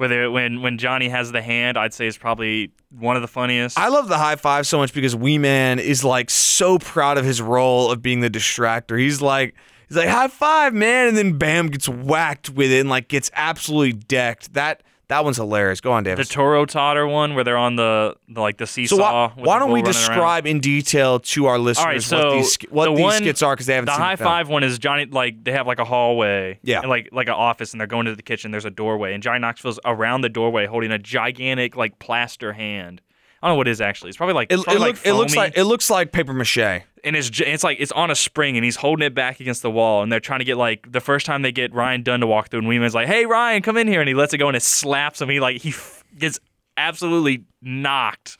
whether 0.00 0.30
when 0.30 0.62
when 0.62 0.78
Johnny 0.78 1.10
has 1.10 1.30
the 1.30 1.42
hand, 1.42 1.76
I'd 1.76 1.92
say 1.92 2.06
is 2.06 2.16
probably 2.16 2.72
one 2.88 3.16
of 3.16 3.22
the 3.22 3.28
funniest. 3.28 3.78
I 3.78 3.88
love 3.88 4.08
the 4.08 4.16
high 4.16 4.36
five 4.36 4.66
so 4.66 4.78
much 4.78 4.94
because 4.94 5.14
Wee 5.14 5.36
Man 5.36 5.78
is 5.78 6.02
like 6.02 6.30
so 6.30 6.78
proud 6.78 7.18
of 7.18 7.26
his 7.26 7.42
role 7.42 7.90
of 7.90 8.00
being 8.00 8.20
the 8.20 8.30
distractor. 8.30 8.98
He's 8.98 9.20
like, 9.20 9.54
he's 9.88 9.98
like 9.98 10.08
high 10.08 10.28
five, 10.28 10.72
man, 10.72 11.08
and 11.08 11.18
then 11.18 11.36
Bam 11.36 11.66
gets 11.66 11.86
whacked 11.86 12.48
with 12.48 12.72
it 12.72 12.80
and 12.80 12.88
like 12.88 13.08
gets 13.08 13.30
absolutely 13.34 13.92
decked. 13.92 14.54
That 14.54 14.82
that 15.10 15.22
one's 15.24 15.36
hilarious. 15.36 15.80
Go 15.80 15.92
on, 15.92 16.02
David. 16.02 16.24
the 16.26 16.28
Toro 16.28 16.64
Totter 16.64 17.06
one 17.06 17.34
where 17.34 17.44
they're 17.44 17.56
on 17.58 17.76
the, 17.76 18.16
the 18.28 18.40
like 18.40 18.56
the 18.56 18.66
seesaw. 18.66 18.96
so 18.96 19.02
why, 19.02 19.32
why 19.36 19.58
don't 19.58 19.68
we 19.70 19.80
running 19.80 19.84
around. 19.84 19.92
describe 19.92 20.46
in 20.46 20.60
detail 20.60 21.20
to 21.20 21.46
our 21.46 21.58
listeners 21.58 22.10
right, 22.10 22.24
what 22.24 22.32
these 22.32 22.58
what 22.70 22.84
the 22.86 22.94
these 22.94 23.02
one- 23.02 23.12
skits 23.18 23.42
are 23.42 23.54
because 23.54 23.66
they 23.66 23.74
haven't 23.74 23.86
the 23.86 23.92
seen 23.92 24.00
high 24.00 24.16
five 24.16 24.48
one 24.48 24.64
is 24.64 24.78
Johnny 24.78 25.04
like 25.06 25.44
they 25.44 25.52
have 25.52 25.66
like 25.66 25.78
a 25.78 25.84
hallway, 25.84 26.58
Yeah. 26.62 26.80
and 26.80 26.88
like 26.88 27.10
like 27.12 27.28
an 27.28 27.34
office, 27.34 27.72
and 27.72 27.80
they're 27.80 27.86
going 27.86 28.06
to 28.06 28.16
the 28.16 28.22
kitchen. 28.22 28.50
There's 28.50 28.64
a 28.64 28.70
doorway, 28.70 29.12
and 29.14 29.22
Johnny 29.22 29.40
Knoxville's 29.40 29.78
around 29.84 30.22
the 30.22 30.28
doorway 30.30 30.66
holding 30.66 30.90
a 30.90 30.98
gigantic 30.98 31.76
like 31.76 31.98
plaster 31.98 32.52
hand. 32.54 33.02
I 33.42 33.46
don't 33.48 33.54
know 33.54 33.58
what 33.58 33.68
it 33.68 33.70
is 33.70 33.80
actually. 33.80 34.10
It's 34.10 34.18
probably 34.18 34.34
like 34.34 34.52
It, 34.52 34.58
it's 34.58 34.68
it, 34.68 34.70
look, 34.72 34.80
like 34.80 35.06
it 35.06 35.14
looks 35.14 35.34
like 35.34 35.52
it 35.56 35.64
looks 35.64 35.88
like 35.90 36.12
paper 36.12 36.34
mache. 36.34 36.82
And 37.04 37.16
it's 37.16 37.30
it's 37.40 37.64
like 37.64 37.78
it's 37.80 37.92
on 37.92 38.10
a 38.10 38.14
spring 38.14 38.56
and 38.56 38.64
he's 38.64 38.76
holding 38.76 39.06
it 39.06 39.14
back 39.14 39.40
against 39.40 39.62
the 39.62 39.70
wall 39.70 40.02
and 40.02 40.10
they're 40.12 40.20
trying 40.20 40.40
to 40.40 40.44
get 40.44 40.56
like 40.56 40.90
the 40.92 41.00
first 41.00 41.24
time 41.26 41.42
they 41.42 41.52
get 41.52 41.72
Ryan 41.74 42.02
Dunn 42.02 42.20
to 42.20 42.26
walk 42.26 42.48
through 42.50 42.60
and 42.60 42.68
Wee 42.68 42.78
Man's 42.78 42.94
like 42.94 43.06
hey 43.08 43.26
Ryan 43.26 43.62
come 43.62 43.76
in 43.76 43.88
here 43.88 44.00
and 44.00 44.08
he 44.08 44.14
lets 44.14 44.34
it 44.34 44.38
go 44.38 44.48
and 44.48 44.56
it 44.56 44.62
slaps 44.62 45.20
him. 45.20 45.28
He 45.28 45.40
like 45.40 45.60
he 45.62 45.70
f- 45.70 46.04
gets 46.18 46.38
absolutely 46.76 47.44
knocked. 47.62 48.38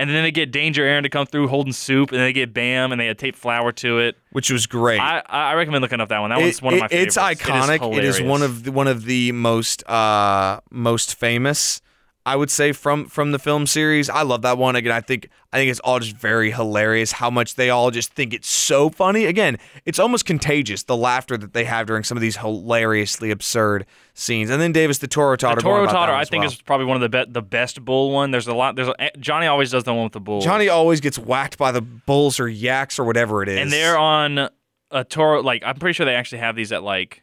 And 0.00 0.08
then 0.08 0.22
they 0.22 0.30
get 0.30 0.52
Danger 0.52 0.84
Ehren 0.84 1.02
to 1.02 1.08
come 1.08 1.26
through 1.26 1.48
holding 1.48 1.72
soup 1.72 2.12
and 2.12 2.20
they 2.20 2.32
get 2.32 2.54
Bam 2.54 2.92
and 2.92 3.00
they 3.00 3.06
had 3.06 3.18
tape 3.18 3.34
flour 3.34 3.72
to 3.72 3.98
it. 3.98 4.16
Which 4.30 4.48
was 4.48 4.66
great. 4.68 5.00
I 5.00 5.22
I 5.28 5.54
recommend 5.54 5.82
looking 5.82 6.00
up 6.00 6.08
that 6.10 6.20
one. 6.20 6.30
That 6.30 6.38
one's 6.40 6.58
It- 6.58 6.62
one 6.62 6.74
of 6.74 6.80
my 6.80 6.86
it- 6.86 6.90
favorites. 6.90 7.16
It's 7.16 7.42
iconic. 7.42 7.96
It 7.98 8.04
is 8.04 8.22
one 8.22 8.42
of 8.42 8.62
the, 8.64 8.70
one 8.72 8.86
of 8.86 9.04
the 9.06 9.32
most 9.32 9.82
uh, 9.88 10.60
most 10.70 11.16
famous, 11.16 11.80
I 12.28 12.36
would 12.36 12.50
say, 12.50 12.72
from 12.72 13.06
from 13.06 13.32
the 13.32 13.38
film 13.38 13.66
series. 13.66 14.10
I 14.10 14.20
love 14.20 14.42
that 14.42 14.58
one. 14.58 14.76
Again, 14.76 14.92
I 14.92 15.00
think 15.00 15.30
I 15.50 15.56
think 15.56 15.70
it's 15.70 15.80
all 15.80 15.98
just 15.98 16.14
very 16.14 16.50
hilarious. 16.50 17.12
How 17.12 17.30
much 17.30 17.54
they 17.54 17.70
all 17.70 17.90
just 17.90 18.12
think 18.12 18.34
it's 18.34 18.50
so 18.50 18.90
funny. 18.90 19.24
Again, 19.24 19.56
it's 19.86 19.98
almost 19.98 20.26
contagious. 20.26 20.82
The 20.82 20.96
laughter 20.96 21.38
that 21.38 21.54
they 21.54 21.64
have 21.64 21.86
during 21.86 22.04
some 22.04 22.18
of 22.18 22.20
these 22.20 22.36
hilariously 22.36 23.30
absurd 23.30 23.86
scenes. 24.12 24.50
And 24.50 24.60
then 24.60 24.72
Davis 24.72 24.98
the 24.98 25.06
Toro 25.08 25.36
Totter. 25.36 25.56
the 25.56 25.62
Toro 25.62 25.86
Totter 25.86 26.12
I 26.12 26.26
think 26.26 26.42
well. 26.42 26.50
is 26.52 26.60
probably 26.60 26.84
one 26.84 27.02
of 27.02 27.10
the 27.10 27.24
be- 27.24 27.32
the 27.32 27.40
best 27.40 27.82
bull 27.82 28.10
one 28.12 28.30
there's 28.30 28.46
a 28.46 28.52
lot 28.52 28.76
there's 28.76 28.88
a, 28.88 29.00
eh, 29.00 29.10
Johnny 29.18 29.46
always 29.46 29.70
does 29.70 29.84
the 29.84 29.94
one 29.94 30.04
with 30.04 30.12
the 30.12 30.20
bull 30.20 30.42
Johnny 30.42 30.68
always 30.68 31.00
gets 31.00 31.18
whacked 31.18 31.56
by 31.56 31.72
the 31.72 31.80
bulls 31.80 32.38
or 32.38 32.46
yaks 32.46 32.98
or 32.98 33.04
whatever 33.04 33.42
it 33.42 33.48
is. 33.48 33.58
and 33.58 33.72
they're 33.72 33.96
on 33.96 34.50
a 34.90 35.04
Toro. 35.04 35.42
Like 35.42 35.62
I'm 35.64 35.76
pretty 35.76 35.94
sure 35.94 36.04
they 36.04 36.14
actually 36.14 36.38
have 36.38 36.56
these 36.56 36.72
at 36.72 36.82
like, 36.82 37.22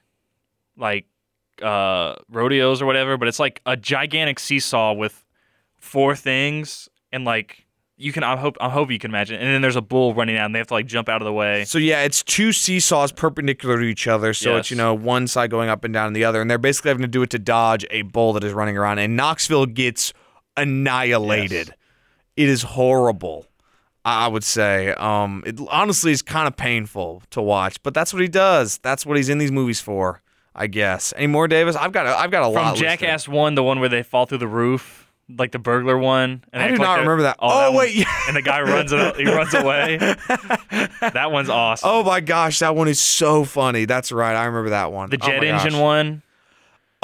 like, 0.78 1.06
uh, 1.62 2.16
rodeos 2.30 2.82
or 2.82 2.86
whatever. 2.86 3.18
But 3.18 3.28
it's 3.28 3.39
like 3.39 3.62
a 3.66 3.76
gigantic 3.78 4.39
seesaw 4.39 4.93
with 4.93 5.24
four 5.80 6.16
things, 6.16 6.89
and 7.12 7.26
like 7.26 7.66
you 7.97 8.12
can. 8.12 8.24
I 8.24 8.36
hope. 8.36 8.58
I 8.60 8.70
hope 8.70 8.91
you 8.91 8.99
can 8.99 9.12
imagine. 9.12 9.39
And 9.39 9.47
then 9.47 9.62
there's 9.62 9.76
a 9.76 9.82
bull 9.82 10.14
running 10.14 10.38
out, 10.38 10.45
and 10.45 10.56
they 10.56 10.60
have 10.60 10.68
to 10.68 10.74
like 10.74 10.86
jump 10.86 11.10
out 11.10 11.22
of 11.22 11.26
the 11.26 11.34
way. 11.34 11.66
So 11.66 11.78
yeah, 11.78 12.03
it's 12.03 12.24
two 12.24 12.51
seesaws 12.51 13.12
perpendicular 13.12 13.80
to 13.80 13.86
each 13.86 14.08
other. 14.08 14.34
So 14.34 14.58
it's 14.58 14.70
you 14.72 14.78
know 14.78 14.93
one 14.93 15.28
side 15.28 15.49
going 15.49 15.70
up 15.70 15.84
and 15.84 15.93
down 15.93 16.08
and 16.08 16.16
the 16.16 16.26
other, 16.26 16.41
and 16.41 16.49
they're 16.49 16.58
basically 16.58 16.89
having 16.89 17.03
to 17.03 17.08
do 17.08 17.22
it 17.22 17.30
to 17.32 17.39
dodge 17.39 17.86
a 17.89 18.01
bull 18.03 18.34
that 18.34 18.43
is 18.43 18.53
running 18.53 18.78
around. 18.78 18.99
And 18.99 19.16
Knoxville 19.16 19.68
gets 19.68 20.14
annihilated. 20.58 21.68
Yes. 21.68 21.78
It 22.36 22.49
is 22.49 22.64
horrible. 22.64 23.47
I 24.06 24.28
would 24.28 24.43
say. 24.43 24.93
Um, 24.93 25.43
it 25.47 25.60
honestly 25.70 26.12
is 26.12 26.22
kind 26.22 26.47
of 26.47 26.56
painful 26.56 27.24
to 27.32 27.41
watch, 27.41 27.82
but 27.82 27.95
that's 27.95 28.14
what 28.14 28.22
he 28.22 28.28
does. 28.28 28.78
That's 28.78 29.03
what 29.03 29.18
he's 29.18 29.30
in 29.30 29.39
these 29.39 29.51
movies 29.51 29.82
for, 29.82 30.22
I 30.56 30.68
guess. 30.68 31.14
Any 31.18 31.28
more, 31.28 31.47
Davis? 31.47 31.76
I've 31.76 31.91
got 31.91 32.06
a, 32.08 32.18
I've 32.18 32.32
got 32.32 32.41
a 32.49 32.53
From 32.53 32.64
lot. 32.64 32.72
listed. 32.72 32.88
Jackass 32.88 33.28
One, 33.28 33.56
the 33.56 33.64
one 33.64 33.80
where 33.82 33.89
they 33.89 34.03
fall 34.03 34.26
through 34.26 34.38
the 34.38 34.47
roof, 34.47 35.08
like 35.28 35.51
the 35.51 35.60
burglar 35.60 35.97
one. 35.97 36.43
And 36.53 36.64
I 36.64 36.68
do 36.68 36.74
like 36.74 36.82
not 36.82 36.93
they're- 36.95 37.03
remember 37.03 37.24
that. 37.24 37.38
Oh, 37.39 37.49
Oh, 37.68 37.72
that 37.72 37.78
wait, 37.78 37.93
yeah. 37.95 38.06
and 38.28 38.38
the 38.38 38.41
guy 38.41 38.62
runs 38.62 38.91
it, 38.93 39.16
he 39.18 39.26
runs 39.26 39.53
away. 39.53 39.97
that 39.97 41.30
one's 41.32 41.49
awesome. 41.49 41.89
Oh 41.91 42.03
my 42.03 42.20
gosh, 42.22 42.60
that 42.60 42.76
one 42.76 42.88
is 42.88 42.99
so 42.99 43.43
funny. 43.43 43.86
That's 43.86 44.12
right. 44.12 44.36
I 44.36 44.45
remember 44.45 44.70
that 44.72 44.91
one. 44.91 45.10
the 45.10 45.18
Oh 45.22 45.28
jet 45.28 45.41
my 45.41 45.47
engine 45.47 45.72
gosh. 45.74 45.82
one. 45.82 46.22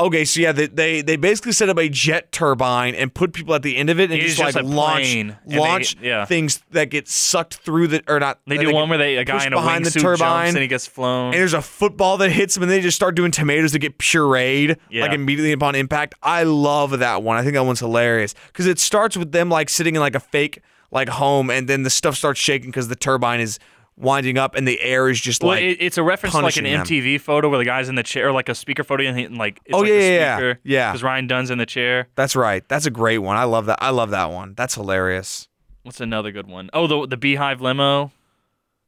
Okay, 0.06 0.26
so 0.26 0.39
yeah, 0.41 0.52
they, 0.52 0.68
they 0.68 1.02
they 1.02 1.16
basically 1.16 1.52
set 1.52 1.70
up 1.70 1.78
a 1.78 1.88
jet 1.89 2.32
turbine 2.32 2.95
and 2.95 3.14
put 3.14 3.34
people 3.34 3.54
at 3.56 3.62
the 3.64 3.78
end 3.78 3.89
of 3.89 3.99
it 3.99 4.06
and 4.12 4.14
It 4.14 4.22
just, 4.22 4.32
is 4.34 4.38
just 4.38 4.56
like 4.56 4.64
a 4.64 4.68
launch 4.68 5.04
plane, 5.04 5.38
and 5.43 5.52
they- 5.54 5.60
launch 5.60 5.95
yeah. 6.02 6.26
things 6.26 6.62
that 6.72 6.86
get 6.86 7.08
sucked 7.08 7.56
through 7.56 7.88
the 7.88 8.04
or 8.08 8.20
not. 8.20 8.39
They 8.47 8.58
that 8.58 8.62
do 8.64 8.68
get 8.70 8.76
one 8.76 8.89
where 8.89 8.97
they 8.97 9.18
a 9.18 9.24
guy 9.26 9.34
pushed 9.34 9.47
in 9.47 9.54
a 9.54 9.56
behind 9.58 9.86
the 9.86 9.89
wingsuit 9.91 10.02
turbine. 10.02 10.18
jumps 10.45 10.56
and 10.56 10.62
he 10.62 10.68
gets 10.68 10.88
flown. 10.88 11.26
and 11.34 11.34
there's 11.36 11.54
a 11.54 11.62
football 11.62 12.18
that 12.18 12.32
hits 12.32 12.54
them 12.56 12.64
and 12.64 12.72
they 12.72 12.82
just 12.82 12.95
start 12.95 13.16
doing 13.16 13.32
tomatoes 13.32 13.72
that 13.74 13.80
get 13.80 13.97
pureed 13.97 14.78
Yeah. 14.89 15.04
like 15.04 15.14
immediately 15.14 15.52
upon 15.52 15.76
impact. 15.76 16.16
I 16.24 16.43
love 16.43 16.99
that 16.99 17.24
one. 17.24 17.38
I 17.38 17.41
think 17.43 17.54
that 17.56 17.64
one's 17.66 17.80
hilarious 17.80 18.34
because 18.47 18.68
it 18.68 18.80
starts 18.80 19.16
with 19.18 19.32
them 19.32 19.49
like 19.49 19.70
sitting 19.70 19.95
in 19.95 20.02
like 20.02 20.16
a 20.16 20.20
fake 20.20 20.62
like 20.91 21.08
home 21.10 21.49
and 21.49 21.68
then 21.70 21.84
the 21.84 21.89
stuff 21.89 22.16
starts 22.18 22.39
shaking 22.39 22.70
because 22.70 22.88
the 22.89 22.95
turbine 22.95 23.39
is 23.39 23.60
winding 24.02 24.38
up 24.38 24.56
and 24.56 24.68
the 24.68 24.80
air 24.82 25.08
is 25.10 25.20
just 25.22 25.41
well, 25.43 25.52
like 25.52 25.64
it, 25.64 25.78
it's 25.80 25.97
a 25.97 26.04
reference 26.04 26.34
to 26.36 26.41
like 26.41 26.58
an 26.58 26.64
punishing 26.66 26.74
them. 26.78 26.86
MTV 26.86 27.22
photo 27.22 27.49
where 27.49 27.60
the 27.60 27.66
guy's 27.66 27.88
in 27.89 27.95
the 27.95 28.04
chair, 28.04 28.28
or 28.30 28.32
like 28.32 28.49
a 28.49 28.56
speaker 28.56 28.84
photo, 28.84 29.04
and, 29.06 29.18
he, 29.18 29.26
and 29.26 29.38
like 29.38 29.60
it's 29.66 29.74
Oh, 29.76 29.80
like 29.82 29.89
yeah, 29.89 29.95
yeah, 29.99 30.39
yeah. 30.39 30.54
Yeah. 30.64 30.91
because 30.91 31.04
Ryan 31.04 31.28
Dunn's 31.28 31.49
in 31.52 31.58
the 31.58 31.66
chair. 31.66 32.08
That's 32.16 32.36
right. 32.36 32.68
That's 32.68 32.86
a 32.86 32.91
great 32.91 33.20
one. 33.20 33.38
I 33.38 33.43
love 33.45 33.68
that. 33.68 33.78
I 33.82 33.91
love 33.91 34.10
that 34.12 34.32
one. 34.32 34.54
That's 34.56 34.76
hilarious. 34.76 35.47
What's 35.84 36.02
another 36.02 36.32
good 36.32 36.47
one? 36.47 36.70
Oh, 36.74 36.88
the 36.88 37.08
the 37.08 37.18
Beehive 37.18 37.62
limo. 37.62 38.12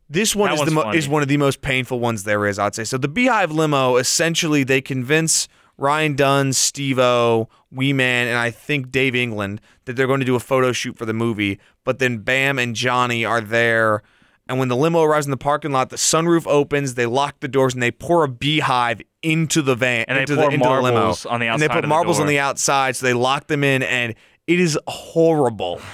This 0.10 0.36
one 0.36 0.50
That 0.50 0.60
is 0.60 0.66
the 0.66 0.72
mo- 0.72 0.92
is 0.92 1.08
one 1.08 1.22
of 1.22 1.28
the 1.28 1.38
most 1.38 1.62
painful 1.62 2.00
ones 2.00 2.24
there 2.24 2.46
is, 2.46 2.60
I'd 2.60 2.76
say. 2.76 2.84
So 2.84 2.98
the 2.98 3.08
Beehive 3.08 3.52
limo, 3.52 3.96
essentially, 3.96 4.64
they 4.64 4.82
convince 4.82 5.48
Ryan 5.78 6.16
Dunn, 6.16 6.54
Steve-O, 6.54 7.50
Wee 7.72 7.94
Man, 7.94 8.28
and 8.28 8.38
I 8.38 8.52
think 8.52 8.92
Dave 8.92 9.16
England 9.16 9.60
that 9.86 9.96
they're 9.96 10.06
going 10.06 10.20
to 10.20 10.26
do 10.26 10.36
a 10.36 10.40
photo 10.40 10.72
shoot 10.72 10.98
for 10.98 11.06
the 11.06 11.14
movie. 11.14 11.60
But 11.84 11.98
then 11.98 12.20
Bam 12.20 12.60
and 12.60 12.76
Johnny 12.76 13.26
are 13.26 13.42
there, 13.42 14.04
and 14.48 14.60
when 14.60 14.68
the 14.68 14.76
limo 14.76 15.02
arrives 15.04 15.26
in 15.26 15.32
the 15.32 15.38
parking 15.38 15.72
lot, 15.72 15.90
the 15.90 15.96
sunroof 15.96 16.46
opens, 16.48 16.96
they 16.96 17.06
lock 17.06 17.40
the 17.40 17.48
doors, 17.48 17.74
and 17.74 17.82
they 17.82 17.92
pour 17.92 18.24
a 18.24 18.28
beehive 18.28 19.02
into 19.22 19.62
the 19.62 19.76
van, 19.76 20.06
And 20.08 20.18
they 20.18 20.26
pour 20.26 20.36
the, 20.50 20.54
into 20.56 20.66
the 20.68 20.82
limo. 20.82 20.94
marbles 21.00 21.26
on 21.26 21.40
the 21.40 21.48
outside. 21.48 21.54
and 21.54 21.62
they 21.62 21.74
put 21.74 21.82
the 21.82 21.88
marbles 21.88 22.20
on 22.20 22.28
the 22.28 22.40
outside, 22.40 22.96
so 22.96 23.06
they 23.06 23.14
lock 23.14 23.48
them 23.48 23.64
in, 23.64 23.84
and 23.84 24.16
it 24.48 24.60
is 24.60 24.78
horrible. 24.88 25.80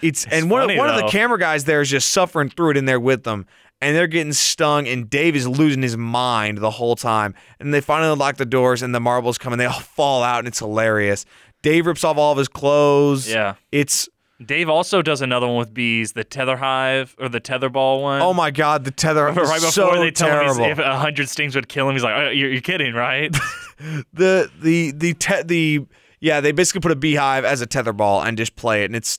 It's, 0.00 0.26
and 0.26 0.50
one, 0.50 0.62
funny, 0.62 0.74
of, 0.74 0.78
one 0.80 0.88
of 0.88 0.96
the 0.96 1.06
camera 1.06 1.38
guys 1.38 1.62
there 1.62 1.80
is 1.80 1.88
just 1.88 2.08
suffering 2.08 2.48
through 2.48 2.70
it 2.70 2.76
in 2.76 2.86
there 2.86 2.98
with 2.98 3.22
them, 3.22 3.46
and 3.80 3.94
they're 3.94 4.08
getting 4.08 4.32
stung, 4.32 4.88
and 4.88 5.08
Dave 5.08 5.36
is 5.36 5.46
losing 5.46 5.80
his 5.80 5.96
mind 5.96 6.58
the 6.58 6.70
whole 6.72 6.96
time. 6.96 7.36
And 7.60 7.72
they 7.72 7.80
finally 7.80 8.16
lock 8.16 8.36
the 8.36 8.44
doors, 8.44 8.82
and 8.82 8.92
the 8.92 8.98
marbles 8.98 9.38
come, 9.38 9.52
and 9.52 9.60
they 9.60 9.66
all 9.66 9.78
fall 9.80 10.24
out, 10.24 10.40
and 10.40 10.48
it's 10.48 10.58
hilarious. 10.58 11.24
Dave 11.62 11.86
rips 11.86 12.02
off 12.02 12.16
all 12.16 12.32
of 12.32 12.38
his 12.38 12.48
clothes. 12.48 13.30
Yeah. 13.30 13.54
It's 13.70 14.08
Dave 14.46 14.68
also 14.68 15.02
does 15.02 15.20
another 15.20 15.46
one 15.46 15.56
with 15.56 15.72
bees, 15.74 16.12
the 16.12 16.24
tether 16.24 16.56
hive 16.56 17.14
or 17.18 17.28
the 17.28 17.40
tether 17.40 17.68
ball 17.68 18.02
one. 18.02 18.22
oh 18.22 18.32
my 18.32 18.50
god, 18.50 18.84
the 18.84 18.90
tether 18.90 19.24
right 19.26 19.34
before 19.34 19.70
so 19.70 20.00
they 20.00 20.10
tell 20.10 20.28
terrible. 20.28 20.64
him 20.64 20.70
if 20.72 20.78
a 20.78 20.98
hundred 20.98 21.28
stings 21.28 21.54
would 21.54 21.68
kill 21.68 21.88
him, 21.88 21.94
he's 21.94 22.04
like, 22.04 22.14
oh, 22.14 22.30
you're, 22.30 22.50
you're 22.50 22.60
kidding, 22.60 22.94
right? 22.94 23.32
the 24.12 24.50
the 24.60 24.92
the 24.92 25.14
te- 25.14 25.42
the 25.42 25.86
yeah, 26.20 26.40
they 26.40 26.52
basically 26.52 26.80
put 26.80 26.92
a 26.92 26.96
beehive 26.96 27.44
as 27.44 27.60
a 27.60 27.66
tether 27.66 27.92
ball 27.92 28.22
and 28.22 28.38
just 28.38 28.54
play 28.54 28.82
it, 28.82 28.86
and 28.86 28.96
it's 28.96 29.18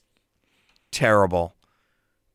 terrible, 0.91 1.55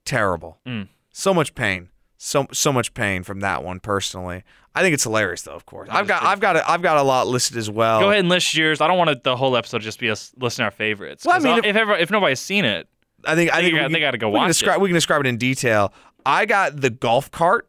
terrible. 0.05 0.59
Mm. 0.67 0.89
So 1.11 1.33
much 1.33 1.55
pain, 1.55 1.89
so 2.17 2.47
so 2.53 2.73
much 2.73 2.95
pain 2.95 3.23
from 3.23 3.41
that 3.41 3.65
one 3.65 3.81
personally. 3.81 4.45
I 4.79 4.83
think 4.83 4.95
it's 4.95 5.03
hilarious 5.05 5.43
though. 5.43 5.53
Of 5.55 5.67
course, 5.67 5.89
I've 5.91 6.07
got 6.07 6.23
I've 6.23 6.41
got 6.41 6.57
a, 6.57 6.71
I've 6.71 6.83
got 6.83 6.97
a 6.99 7.03
lot 7.03 7.27
listed 7.27 7.57
as 7.57 7.69
well. 7.71 8.01
Go 8.01 8.09
ahead 8.09 8.21
and 8.21 8.29
list 8.29 8.55
yours. 8.55 8.81
I 8.81 8.87
don't 8.87 8.99
want 8.99 9.23
the 9.25 9.37
whole 9.37 9.57
episode 9.57 9.83
just 9.83 9.99
be 9.99 10.11
us 10.11 10.33
listing 10.39 10.65
our 10.65 10.71
favorites. 10.71 11.25
Well, 11.25 11.37
I 11.37 11.39
mean, 11.41 11.59
if- 11.59 11.65
if 11.65 11.77
ever, 11.77 11.97
if 11.97 12.11
nobody's 12.11 12.41
seen 12.41 12.65
it, 12.65 12.87
I 13.25 13.35
think 13.35 13.53
I 13.53 13.61
think 13.63 13.75
we 13.75 13.93
they 13.95 14.01
gotta 14.01 14.19
go 14.19 14.29
we 14.29 14.35
can 14.35 14.43
watch 14.43 14.49
describe, 14.49 14.77
it. 14.77 14.81
We 14.83 14.89
can 14.91 14.95
describe 14.95 15.21
it 15.21 15.27
in 15.27 15.37
detail. 15.37 15.93
I 16.25 16.47
got 16.47 16.81
the 16.81 16.91
golf 16.91 17.31
cart. 17.31 17.67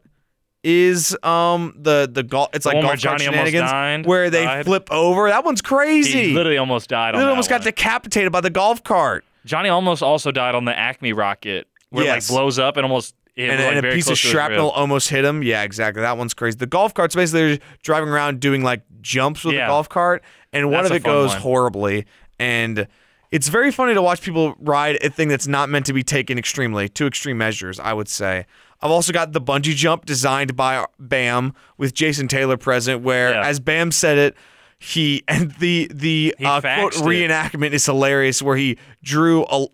Is 0.62 1.16
um 1.22 1.74
the 1.78 2.06
the 2.12 2.22
golf? 2.22 2.50
It's 2.52 2.66
like 2.66 2.74
where 2.74 2.82
golf 2.82 2.98
Johnny 2.98 3.26
almost 3.26 3.50
shenanigans 3.50 3.70
died- 3.70 4.06
where 4.06 4.28
they 4.28 4.44
died? 4.44 4.66
flip 4.66 4.88
over. 4.92 5.28
That 5.30 5.42
one's 5.42 5.62
crazy. 5.62 6.28
he 6.28 6.34
literally 6.34 6.58
almost 6.58 6.90
died. 6.90 7.14
On 7.14 7.14
Literally 7.14 7.30
almost 7.30 7.48
got 7.48 7.62
decapitated 7.62 8.30
by 8.30 8.42
the 8.42 8.50
golf 8.50 8.84
cart. 8.84 9.24
Johnny 9.46 9.70
almost 9.70 10.02
also 10.02 10.30
died 10.30 10.54
on 10.54 10.66
the 10.66 10.78
Acme 10.78 11.14
rocket, 11.14 11.66
where 11.88 12.04
Yes. 12.04 12.28
it 12.28 12.32
like 12.34 12.38
blows 12.38 12.58
up 12.58 12.76
and 12.76 12.84
almost 12.84 13.14
and, 13.48 13.62
like, 13.62 13.76
and 13.76 13.86
a 13.86 13.92
piece 13.92 14.04
of 14.04 14.08
close 14.08 14.20
to 14.20 14.26
his 14.26 14.32
shrapnel 14.32 14.70
almost 14.70 15.08
hit 15.08 15.24
him. 15.24 15.42
Yeah, 15.42 15.62
exactly. 15.62 16.02
That 16.02 16.16
one's 16.18 16.34
crazy. 16.34 16.56
The 16.58 16.66
golf 16.66 16.94
cart's 16.94 17.14
basically 17.14 17.56
they're 17.56 17.58
driving 17.82 18.08
around 18.08 18.40
doing 18.40 18.62
like 18.62 18.82
jumps 19.00 19.44
with 19.44 19.54
Yeah. 19.54 19.66
the 19.66 19.70
golf 19.72 19.88
cart, 19.88 20.22
and 20.52 20.66
one 20.70 20.82
That's 20.84 20.90
of 20.90 20.96
it 20.96 21.02
goes 21.04 21.30
one. 21.30 21.40
horribly. 21.40 22.06
And 22.38 22.86
it's 23.30 23.48
very 23.48 23.70
funny 23.70 23.94
to 23.94 24.02
watch 24.02 24.22
people 24.22 24.54
ride 24.58 24.98
a 25.04 25.10
thing 25.10 25.28
that's 25.28 25.46
not 25.46 25.68
meant 25.68 25.86
to 25.86 25.92
be 25.92 26.02
taken 26.02 26.38
extremely 26.38 26.88
to 26.90 27.06
extreme 27.06 27.38
measures. 27.38 27.78
I 27.78 27.92
would 27.92 28.08
say. 28.08 28.46
I've 28.82 28.90
also 28.90 29.12
got 29.12 29.32
the 29.32 29.40
bungee 29.42 29.74
jump 29.76 30.06
designed 30.06 30.56
by 30.56 30.86
Bam 30.98 31.52
with 31.76 31.92
Jason 31.92 32.28
Taylor 32.28 32.56
present, 32.56 33.02
where 33.02 33.32
Yeah. 33.34 33.46
as 33.46 33.60
Bam 33.60 33.92
said 33.92 34.16
it. 34.18 34.36
He 34.78 35.22
and 35.28 35.50
the 35.58 35.90
the 35.94 36.34
He 36.38 36.44
uh, 36.46 36.60
quote 36.62 36.94
it. 36.96 37.02
reenactment 37.02 37.72
is 37.72 37.84
hilarious, 37.84 38.40
where 38.40 38.56
he 38.56 38.78
drew 39.02 39.44
a 39.50 39.66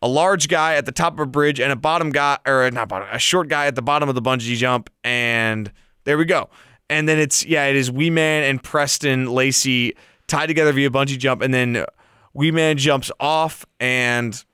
a 0.00 0.08
large 0.08 0.48
guy 0.48 0.74
at 0.74 0.86
the 0.86 0.92
top 0.92 1.14
of 1.14 1.20
a 1.20 1.26
bridge 1.26 1.60
and 1.60 1.72
a 1.72 1.76
bottom 1.76 2.10
guy 2.10 2.38
or 2.46 2.70
not 2.70 2.88
bottom 2.88 3.08
a 3.10 3.18
short 3.18 3.48
guy 3.48 3.66
at 3.66 3.74
the 3.74 3.82
bottom 3.82 4.08
of 4.08 4.14
the 4.14 4.22
bungee 4.22 4.56
jump 4.56 4.90
and 5.04 5.72
there 6.04 6.16
we 6.16 6.24
go. 6.24 6.48
And 6.90 7.08
then 7.08 7.18
it's 7.18 7.44
yeah 7.44 7.66
it 7.66 7.76
is 7.76 7.90
wee 7.90 8.10
man 8.10 8.44
and 8.44 8.62
preston 8.62 9.26
lacey 9.26 9.96
tied 10.26 10.46
together 10.46 10.72
via 10.72 10.90
bungee 10.90 11.18
jump 11.18 11.42
and 11.42 11.52
then 11.52 11.84
wee 12.32 12.50
man 12.50 12.76
jumps 12.76 13.10
off 13.18 13.66
and 13.80 14.44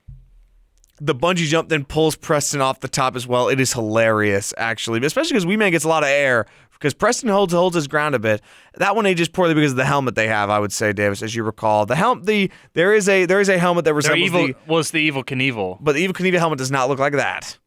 the 0.99 1.13
bungee 1.13 1.45
jump 1.45 1.69
then 1.69 1.83
pulls 1.83 2.15
preston 2.15 2.61
off 2.61 2.79
the 2.79 2.87
top 2.87 3.15
as 3.15 3.27
well. 3.27 3.49
It 3.49 3.59
is 3.59 3.71
hilarious 3.71 4.53
actually 4.57 5.05
especially 5.05 5.33
because 5.33 5.45
wee 5.45 5.57
man 5.57 5.71
gets 5.71 5.85
a 5.85 5.89
lot 5.89 6.03
of 6.03 6.09
air 6.09 6.47
because 6.75 6.93
Preston 6.93 7.29
holds 7.29 7.53
holds 7.53 7.75
his 7.75 7.87
ground 7.87 8.15
a 8.15 8.19
bit. 8.19 8.41
That 8.75 8.95
one 8.95 9.05
ages 9.05 9.27
poorly 9.27 9.53
because 9.53 9.71
of 9.71 9.77
the 9.77 9.85
helmet 9.85 10.15
they 10.15 10.27
have. 10.27 10.49
I 10.49 10.59
would 10.59 10.71
say, 10.71 10.93
Davis, 10.93 11.21
as 11.23 11.33
you 11.35 11.43
recall, 11.43 11.85
the 11.85 11.95
helmet. 11.95 12.25
The 12.25 12.51
there 12.73 12.93
is 12.93 13.09
a 13.09 13.25
there 13.25 13.39
is 13.39 13.49
a 13.49 13.57
helmet 13.57 13.85
that 13.85 13.93
resembles 13.93 14.25
evil 14.27 14.47
the 14.47 14.55
was 14.67 14.91
the 14.91 15.09
Evel 15.09 15.23
Knievel. 15.25 15.77
but 15.81 15.95
the 15.95 16.05
Evel 16.07 16.13
Knievel 16.13 16.37
helmet 16.39 16.59
does 16.59 16.71
not 16.71 16.87
look 16.89 16.99
like 16.99 17.13
that. 17.13 17.57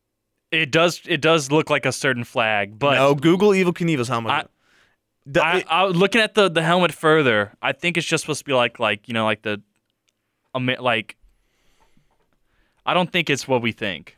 It 0.51 0.71
does 0.71 1.01
it 1.07 1.21
does 1.21 1.51
look 1.51 1.69
like 1.71 1.85
a 1.85 1.93
certain 1.93 2.25
flag, 2.25 2.79
but 2.79 2.95
no, 2.95 3.15
Google 3.15 3.51
Evel 3.51 3.73
Knievel's 3.75 4.09
helmet. 4.09 4.33
I- 4.33 4.45
The- 5.27 5.45
I, 5.45 5.57
it- 5.59 5.67
I 5.69 5.85
looking 5.87 6.21
at 6.23 6.35
the 6.35 6.49
the 6.49 6.63
helmet 6.63 6.93
further. 6.93 7.53
I 7.61 7.73
think 7.73 7.97
it's 7.99 8.07
just 8.07 8.23
supposed 8.23 8.39
to 8.41 8.45
be 8.45 8.55
like 8.55 8.79
like 8.79 9.09
you 9.09 9.15
know 9.15 9.25
like 9.25 9.43
the, 9.43 9.61
like. 10.55 11.17
I 12.87 12.95
don't 12.95 13.11
think 13.13 13.29
it's 13.29 13.47
what 13.47 13.61
we 13.63 13.73
think. 13.73 14.17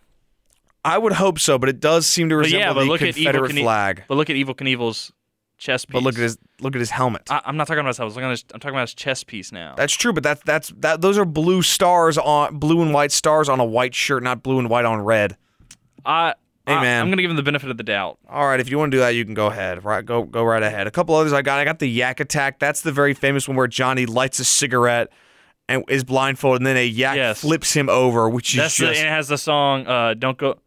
I 0.84 0.96
would 0.98 1.12
hope 1.12 1.38
so, 1.38 1.58
but 1.58 1.68
it 1.68 1.80
does 1.80 2.06
seem 2.06 2.28
to 2.30 2.36
But 2.36 2.38
resemble 2.38 2.60
yeah, 2.60 2.72
but 2.72 2.80
the 2.80 2.86
look 2.86 3.02
at 3.02 3.16
Evil 3.16 3.32
Confederate 3.32 3.62
flag. 3.62 4.04
But 4.08 4.16
look 4.16 4.30
at 4.30 4.36
Evel 4.36 4.54
Knievel's 4.56 5.12
chest 5.58 5.88
piece. 5.88 5.92
But 5.92 6.02
look 6.02 6.14
at 6.14 6.20
his 6.22 6.38
look 6.60 6.74
at 6.74 6.78
his 6.80 6.90
helmet. 6.90 7.22
I, 7.30 7.42
I'm 7.44 7.56
not 7.56 7.66
talking 7.66 7.80
about 7.80 7.88
his. 7.88 8.00
I 8.00 8.04
was 8.04 8.14
looking 8.14 8.28
at 8.28 8.30
his, 8.32 8.44
I'm 8.54 8.60
talking 8.60 8.74
about 8.74 8.88
his 8.88 8.94
chest 8.94 9.26
piece 9.26 9.52
now. 9.52 9.74
that's 9.76 9.92
true, 9.92 10.12
but 10.12 10.22
that's 10.22 10.42
that's 10.44 10.72
that. 10.78 11.00
Those 11.02 11.18
are 11.18 11.24
blue 11.26 11.62
stars 11.62 12.16
on 12.16 12.58
blue 12.58 12.80
and 12.82 12.94
white 12.94 13.12
stars 13.12 13.48
on 13.48 13.60
a 13.60 13.64
white 13.64 13.94
shirt, 13.94 14.22
not 14.22 14.42
blue 14.42 14.58
and 14.58 14.70
white 14.70 14.84
on 14.84 15.00
red. 15.02 15.36
I, 16.04 16.34
Hey, 16.66 16.74
I, 16.74 16.82
man. 16.82 17.02
I'm 17.02 17.10
gonna 17.10 17.22
give 17.22 17.30
him 17.30 17.36
the 17.36 17.42
benefit 17.42 17.70
of 17.70 17.78
the 17.78 17.82
doubt. 17.82 18.18
All 18.28 18.46
right, 18.46 18.60
if 18.60 18.70
you 18.70 18.78
want 18.78 18.92
to 18.92 18.96
do 18.96 19.00
that, 19.00 19.10
you 19.10 19.24
can 19.24 19.34
go 19.34 19.46
ahead. 19.46 19.84
Right, 19.84 20.04
go 20.04 20.22
go 20.22 20.44
right 20.44 20.62
ahead. 20.62 20.86
A 20.86 20.90
couple 20.90 21.14
others 21.14 21.32
I 21.32 21.42
got. 21.42 21.58
I 21.58 21.64
got 21.64 21.78
the 21.78 21.88
Yak 21.88 22.20
Attack. 22.20 22.58
That's 22.58 22.82
the 22.82 22.92
very 22.92 23.12
famous 23.14 23.48
one 23.48 23.56
where 23.56 23.66
Johnny 23.66 24.06
lights 24.06 24.38
a 24.40 24.44
cigarette 24.44 25.08
and 25.68 25.84
is 25.88 26.04
blindfolded, 26.04 26.60
and 26.60 26.66
then 26.66 26.76
a 26.76 26.86
yak 26.86 27.16
Yes. 27.16 27.40
flips 27.40 27.72
him 27.72 27.88
over, 27.88 28.28
which 28.28 28.54
is 28.54 28.58
That's 28.58 28.76
the, 28.76 28.88
and 28.88 28.96
it 28.98 29.10
has 29.10 29.28
the 29.28 29.38
song. 29.38 29.86
Uh, 29.86 30.14
don't 30.14 30.36
go. 30.36 30.58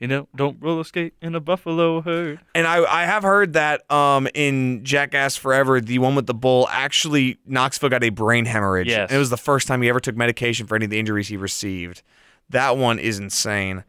You 0.00 0.08
know, 0.08 0.28
don't 0.34 0.56
roller 0.62 0.82
skate 0.84 1.12
in 1.20 1.34
a 1.34 1.40
buffalo 1.40 2.00
herd. 2.00 2.40
And 2.54 2.66
I, 2.66 2.82
I 2.84 3.04
have 3.04 3.22
heard 3.22 3.52
that 3.52 3.88
um, 3.92 4.26
in 4.34 4.82
Jackass 4.82 5.36
Forever, 5.36 5.78
the 5.78 5.98
one 5.98 6.14
with 6.14 6.26
the 6.26 6.32
bull, 6.34 6.66
actually 6.70 7.36
Knoxville 7.44 7.90
got 7.90 8.02
a 8.02 8.08
brain 8.08 8.46
hemorrhage. 8.46 8.88
Yes. 8.88 9.10
And 9.10 9.16
it 9.16 9.18
was 9.18 9.28
the 9.28 9.36
first 9.36 9.68
time 9.68 9.82
he 9.82 9.90
ever 9.90 10.00
took 10.00 10.16
medication 10.16 10.66
for 10.66 10.74
any 10.74 10.86
of 10.86 10.90
the 10.90 10.98
injuries 10.98 11.28
he 11.28 11.36
received. 11.36 12.02
That 12.48 12.78
one 12.78 12.98
is 12.98 13.18
insane. 13.18 13.84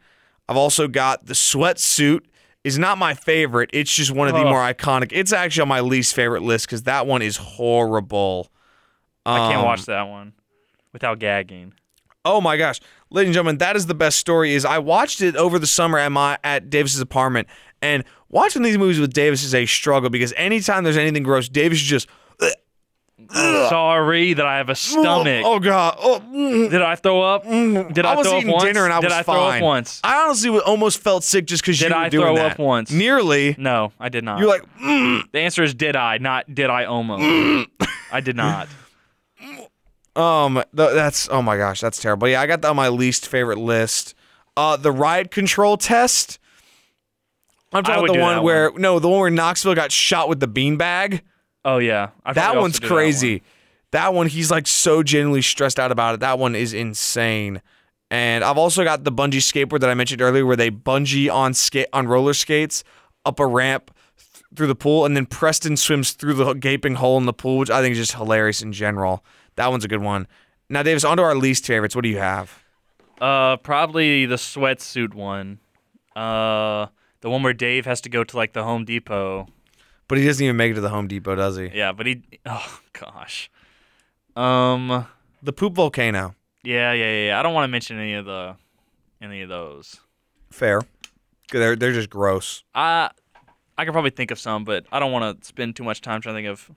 I've 0.50 0.56
also 0.58 0.86
got 0.86 1.24
the 1.26 1.32
sweatsuit 1.34 2.20
is 2.62 2.78
not 2.78 2.98
my 2.98 3.14
favorite. 3.14 3.70
It's 3.72 3.92
just 3.94 4.10
one 4.10 4.28
of 4.28 4.34
the 4.34 4.40
Ugh. 4.40 4.46
more 4.48 4.60
iconic. 4.60 5.12
It's 5.12 5.32
actually 5.32 5.62
on 5.62 5.68
my 5.68 5.80
least 5.80 6.14
favorite 6.14 6.42
list 6.42 6.66
because 6.66 6.82
that 6.82 7.06
one 7.06 7.22
is 7.22 7.38
horrible. 7.38 8.50
I 9.24 9.38
can't 9.48 9.60
Um, 9.60 9.64
watch 9.64 9.86
that 9.86 10.02
one 10.08 10.34
without 10.92 11.18
gagging. 11.20 11.72
Oh 12.24 12.40
my 12.40 12.56
gosh, 12.56 12.80
ladies 13.12 13.28
and 13.28 13.34
gentlemen, 13.34 13.58
that 13.58 13.76
is 13.76 13.86
the 13.86 13.94
best 13.94 14.18
story. 14.18 14.54
Is 14.54 14.64
I 14.64 14.78
watched 14.78 15.20
it 15.20 15.36
over 15.36 15.58
the 15.58 15.66
summer 15.66 15.98
at 15.98 16.10
my 16.10 16.38
at 16.42 16.70
Davis's 16.70 17.00
apartment, 17.00 17.48
and 17.80 18.04
watching 18.28 18.62
these 18.62 18.78
movies 18.78 18.98
with 18.98 19.12
Davis 19.12 19.42
is 19.44 19.54
a 19.54 19.66
struggle 19.66 20.10
because 20.10 20.32
anytime 20.36 20.84
there's 20.84 20.96
anything 20.96 21.22
gross, 21.22 21.48
Davis 21.48 21.78
is 21.78 21.84
just. 21.84 22.08
"Ugh." 22.40 23.68
Sorry 23.68 24.34
that 24.34 24.44
I 24.44 24.56
have 24.56 24.68
a 24.68 24.74
stomach. 24.74 25.44
Oh, 25.46 25.58
god. 25.60 25.96
Oh, 26.00 26.20
mm, 26.26 26.68
Did 26.70 26.82
I 26.82 26.96
throw 26.96 27.22
up? 27.22 27.44
Did 27.44 28.04
I, 28.04 28.12
I 28.12 28.16
was 28.16 28.26
throw 28.26 28.38
eating 28.38 28.50
up 28.50 28.54
once? 28.54 28.64
dinner 28.64 28.84
and 28.84 28.92
I 28.92 29.00
Did 29.00 29.06
was 29.06 29.12
I 29.14 29.22
throw 29.22 29.34
fine. 29.34 29.62
up 29.62 29.64
once? 29.64 30.00
I 30.02 30.24
honestly 30.24 30.58
almost 30.58 30.98
felt 30.98 31.22
sick 31.22 31.46
just 31.46 31.62
because 31.62 31.80
you 31.80 31.88
Did 31.88 31.94
were 31.94 32.00
I 32.00 32.08
doing 32.08 32.26
throw 32.26 32.34
that. 32.36 32.52
up 32.52 32.58
once? 32.58 32.90
Nearly. 32.90 33.54
No, 33.58 33.92
I 34.00 34.08
did 34.08 34.24
not. 34.24 34.38
You're 34.40 34.48
like, 34.48 34.64
mm. 34.80 35.22
the 35.30 35.38
answer 35.38 35.62
is 35.62 35.72
did 35.72 35.94
I, 35.94 36.18
not 36.18 36.52
did 36.52 36.68
I 36.68 36.84
almost. 36.86 37.22
I 38.10 38.20
did 38.20 38.36
not. 38.36 38.68
um, 40.16 40.54
th- 40.76 40.92
that's 40.94 41.28
oh 41.30 41.42
my 41.42 41.56
gosh, 41.56 41.80
that's 41.80 42.00
terrible. 42.00 42.28
Yeah, 42.28 42.40
I 42.40 42.46
got 42.46 42.62
that 42.62 42.68
on 42.68 42.76
my 42.76 42.88
least 42.88 43.26
favorite 43.26 43.58
list. 43.58 44.14
Uh, 44.56 44.76
the 44.76 44.92
riot 44.92 45.30
control 45.30 45.76
test. 45.76 46.38
I'm 47.72 47.82
talking 47.84 48.04
about 48.04 48.14
the 48.14 48.20
one 48.20 48.42
where 48.42 48.70
no, 48.76 48.98
the 48.98 49.08
one 49.08 49.20
where 49.20 49.30
Knoxville 49.30 49.74
got 49.74 49.90
shot 49.92 50.28
with 50.28 50.40
the 50.40 50.48
beanbag. 50.48 51.22
Oh 51.64 51.78
yeah, 51.78 52.10
That 52.34 52.56
one's 52.56 52.74
did 52.74 52.82
that 52.82 52.88
crazy. 52.94 53.34
one. 53.36 53.40
That 53.92 54.14
one, 54.14 54.26
he's 54.26 54.50
like 54.50 54.66
so 54.66 55.02
genuinely 55.02 55.42
stressed 55.42 55.78
out 55.78 55.92
about 55.92 56.14
it. 56.14 56.20
That 56.20 56.38
one 56.38 56.54
is 56.54 56.72
insane. 56.72 57.60
And 58.10 58.42
I've 58.44 58.58
also 58.58 58.84
got 58.84 59.04
the 59.04 59.12
bungee 59.12 59.36
skateboard 59.36 59.80
that 59.80 59.88
I 59.90 59.94
mentioned 59.94 60.20
earlier, 60.20 60.44
where 60.44 60.56
they 60.56 60.70
bungee 60.70 61.32
on 61.32 61.54
skate 61.54 61.86
on 61.92 62.08
roller 62.08 62.34
skates 62.34 62.84
up 63.24 63.38
a 63.40 63.46
ramp 63.46 63.90
th- 64.18 64.44
through 64.54 64.66
the 64.66 64.74
pool, 64.74 65.04
and 65.06 65.16
then 65.16 65.24
Preston 65.24 65.76
swims 65.78 66.12
through 66.12 66.34
the 66.34 66.52
gaping 66.54 66.96
hole 66.96 67.16
in 67.16 67.24
the 67.26 67.32
pool, 67.32 67.58
which 67.58 67.70
I 67.70 67.80
think 67.80 67.92
is 67.92 67.98
just 67.98 68.14
hilarious 68.14 68.60
in 68.60 68.72
general. 68.72 69.24
That 69.56 69.70
one's 69.70 69.84
a 69.84 69.88
good 69.88 70.02
one. 70.02 70.26
Now, 70.68 70.82
Davis, 70.82 71.04
on 71.04 71.16
to 71.18 71.22
our 71.22 71.34
least 71.34 71.66
favorites. 71.66 71.94
What 71.94 72.02
do 72.02 72.08
you 72.08 72.18
have? 72.18 72.62
Uh, 73.20 73.56
probably 73.58 74.26
the 74.26 74.36
sweatsuit 74.36 75.14
one. 75.14 75.60
Uh, 76.16 76.86
the 77.20 77.30
one 77.30 77.42
where 77.42 77.52
Dave 77.52 77.86
has 77.86 78.00
to 78.02 78.08
go 78.08 78.24
to 78.24 78.36
like 78.36 78.52
the 78.52 78.64
Home 78.64 78.84
Depot. 78.84 79.48
But 80.08 80.18
he 80.18 80.26
doesn't 80.26 80.44
even 80.44 80.56
make 80.56 80.72
it 80.72 80.74
to 80.74 80.80
the 80.80 80.88
Home 80.88 81.08
Depot, 81.08 81.34
does 81.34 81.56
he? 81.56 81.70
Yeah, 81.72 81.92
but 81.92 82.06
he. 82.06 82.22
Oh 82.46 82.80
gosh. 82.92 83.50
Um. 84.36 85.06
The 85.42 85.52
poop 85.52 85.74
volcano. 85.74 86.34
Yeah, 86.62 86.92
yeah, 86.92 87.04
yeah. 87.04 87.26
yeah. 87.26 87.40
I 87.40 87.42
don't 87.42 87.54
want 87.54 87.64
to 87.64 87.68
mention 87.68 87.98
any 87.98 88.14
of 88.14 88.24
the, 88.24 88.56
any 89.20 89.42
of 89.42 89.48
those. 89.48 90.00
Fair. 90.50 90.82
They're 91.50 91.76
they're 91.76 91.92
just 91.92 92.08
gross. 92.08 92.62
I, 92.74 93.10
I 93.76 93.84
could 93.84 93.92
probably 93.92 94.10
think 94.10 94.30
of 94.30 94.38
some, 94.38 94.64
but 94.64 94.86
I 94.92 95.00
don't 95.00 95.12
want 95.12 95.40
to 95.40 95.46
spend 95.46 95.76
too 95.76 95.84
much 95.84 96.00
time 96.00 96.20
trying 96.20 96.34
to 96.34 96.38
think 96.38 96.48
of 96.48 96.70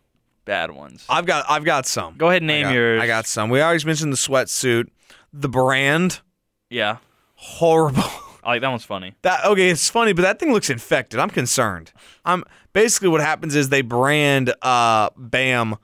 bad 0.45 0.71
ones. 0.71 1.05
I've 1.09 1.25
got 1.25 1.45
I've 1.49 1.63
got 1.65 1.85
some. 1.85 2.15
Go 2.17 2.29
ahead 2.29 2.41
and 2.41 2.51
I 2.51 2.53
name 2.55 2.63
got- 2.67 2.73
yours. 2.73 3.01
I 3.01 3.07
got 3.07 3.25
some. 3.27 3.49
We 3.49 3.61
always 3.61 3.85
mentioned 3.85 4.13
the 4.13 4.17
sweatsuit, 4.17 4.85
the 5.33 5.49
brand. 5.49 6.21
Yeah, 6.69 6.97
Horrible. 7.35 8.03
I 8.43 8.49
like 8.51 8.61
that 8.61 8.69
one's 8.69 8.83
funny. 8.85 9.15
That 9.23 9.43
okay, 9.45 9.69
it's 9.69 9.89
funny, 9.89 10.13
but 10.13 10.21
that 10.21 10.39
thing 10.39 10.53
looks 10.53 10.69
infected. 10.69 11.19
I'm 11.19 11.29
concerned. 11.31 11.91
I'm 12.25 12.43
basically 12.73 13.09
what 13.09 13.21
happens 13.21 13.55
is 13.55 13.69
they 13.69 13.81
brand 13.81 14.53
uh 14.61 15.09
Bam, 15.17 15.75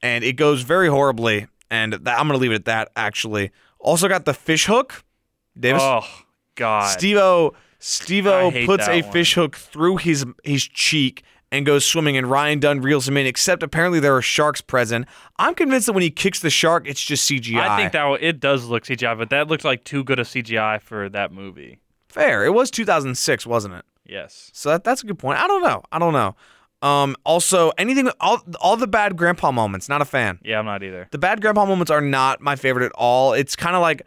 and 0.00 0.22
it 0.24 0.34
goes 0.34 0.62
very 0.62 0.88
horribly. 0.88 1.48
And 1.70 1.94
that, 1.94 2.18
I'm 2.20 2.26
gonna 2.28 2.38
leave 2.38 2.52
it 2.52 2.56
at 2.56 2.64
that. 2.66 2.90
Actually, 2.94 3.50
also 3.80 4.06
got 4.08 4.24
the 4.26 4.34
fish 4.34 4.66
hook. 4.66 5.04
Davis, 5.58 5.82
Oh 5.82 6.06
God. 6.54 6.88
Steve-O, 6.90 7.52
I 7.54 7.58
Steve-O 7.78 8.52
puts 8.64 8.86
a 8.88 9.02
one. 9.02 9.12
fish 9.12 9.34
hook 9.34 9.56
through 9.56 9.96
his 9.96 10.24
his 10.44 10.62
cheek 10.64 11.24
and 11.52 11.64
goes 11.64 11.84
swimming, 11.84 12.16
and 12.16 12.28
Ryan 12.28 12.58
Dunn 12.58 12.80
reels 12.80 13.06
him 13.06 13.16
in. 13.16 13.26
Except 13.26 13.62
apparently 13.62 14.00
there 14.00 14.16
are 14.16 14.22
sharks 14.22 14.60
present. 14.60 15.06
I'm 15.38 15.54
convinced 15.54 15.86
that 15.86 15.92
when 15.92 16.02
he 16.02 16.10
kicks 16.10 16.40
the 16.40 16.50
shark, 16.50 16.88
it's 16.88 17.04
just 17.04 17.30
CGI. 17.30 17.60
I 17.60 17.76
think 17.76 17.92
that 17.92 18.18
it 18.20 18.40
does 18.40 18.64
look 18.64 18.84
CGI, 18.84 19.16
but 19.16 19.30
that 19.30 19.46
looked 19.46 19.64
like 19.64 19.84
too 19.84 20.02
good 20.02 20.18
a 20.18 20.24
CGI 20.24 20.80
for 20.80 21.08
that 21.10 21.30
movie. 21.30 21.78
fair. 22.08 22.44
It 22.44 22.50
was 22.54 22.70
2006, 22.72 23.46
wasn't 23.46 23.74
it? 23.74 23.84
Yes. 24.04 24.50
So 24.52 24.70
that, 24.70 24.82
that's 24.82 25.02
a 25.02 25.06
good 25.06 25.18
point. 25.18 25.38
I 25.38 25.46
don't 25.46 25.62
know. 25.62 25.82
I 25.92 25.98
don't 25.98 26.12
know. 26.12 26.34
Um, 26.82 27.14
also, 27.24 27.70
anything, 27.78 28.10
all, 28.20 28.42
all 28.60 28.76
the 28.76 28.88
bad 28.88 29.16
grandpa 29.16 29.52
moments, 29.52 29.88
not 29.88 30.02
a 30.02 30.04
fan. 30.04 30.40
Yeah, 30.42 30.58
I'm 30.58 30.64
not 30.64 30.82
either. 30.82 31.06
The 31.12 31.18
bad 31.18 31.40
grandpa 31.40 31.64
moments 31.64 31.90
are 31.92 32.00
not 32.00 32.40
my 32.40 32.56
favorite 32.56 32.84
at 32.84 32.92
all. 32.96 33.34
It's 33.34 33.54
kind 33.54 33.76
of 33.76 33.82
like 33.82 34.02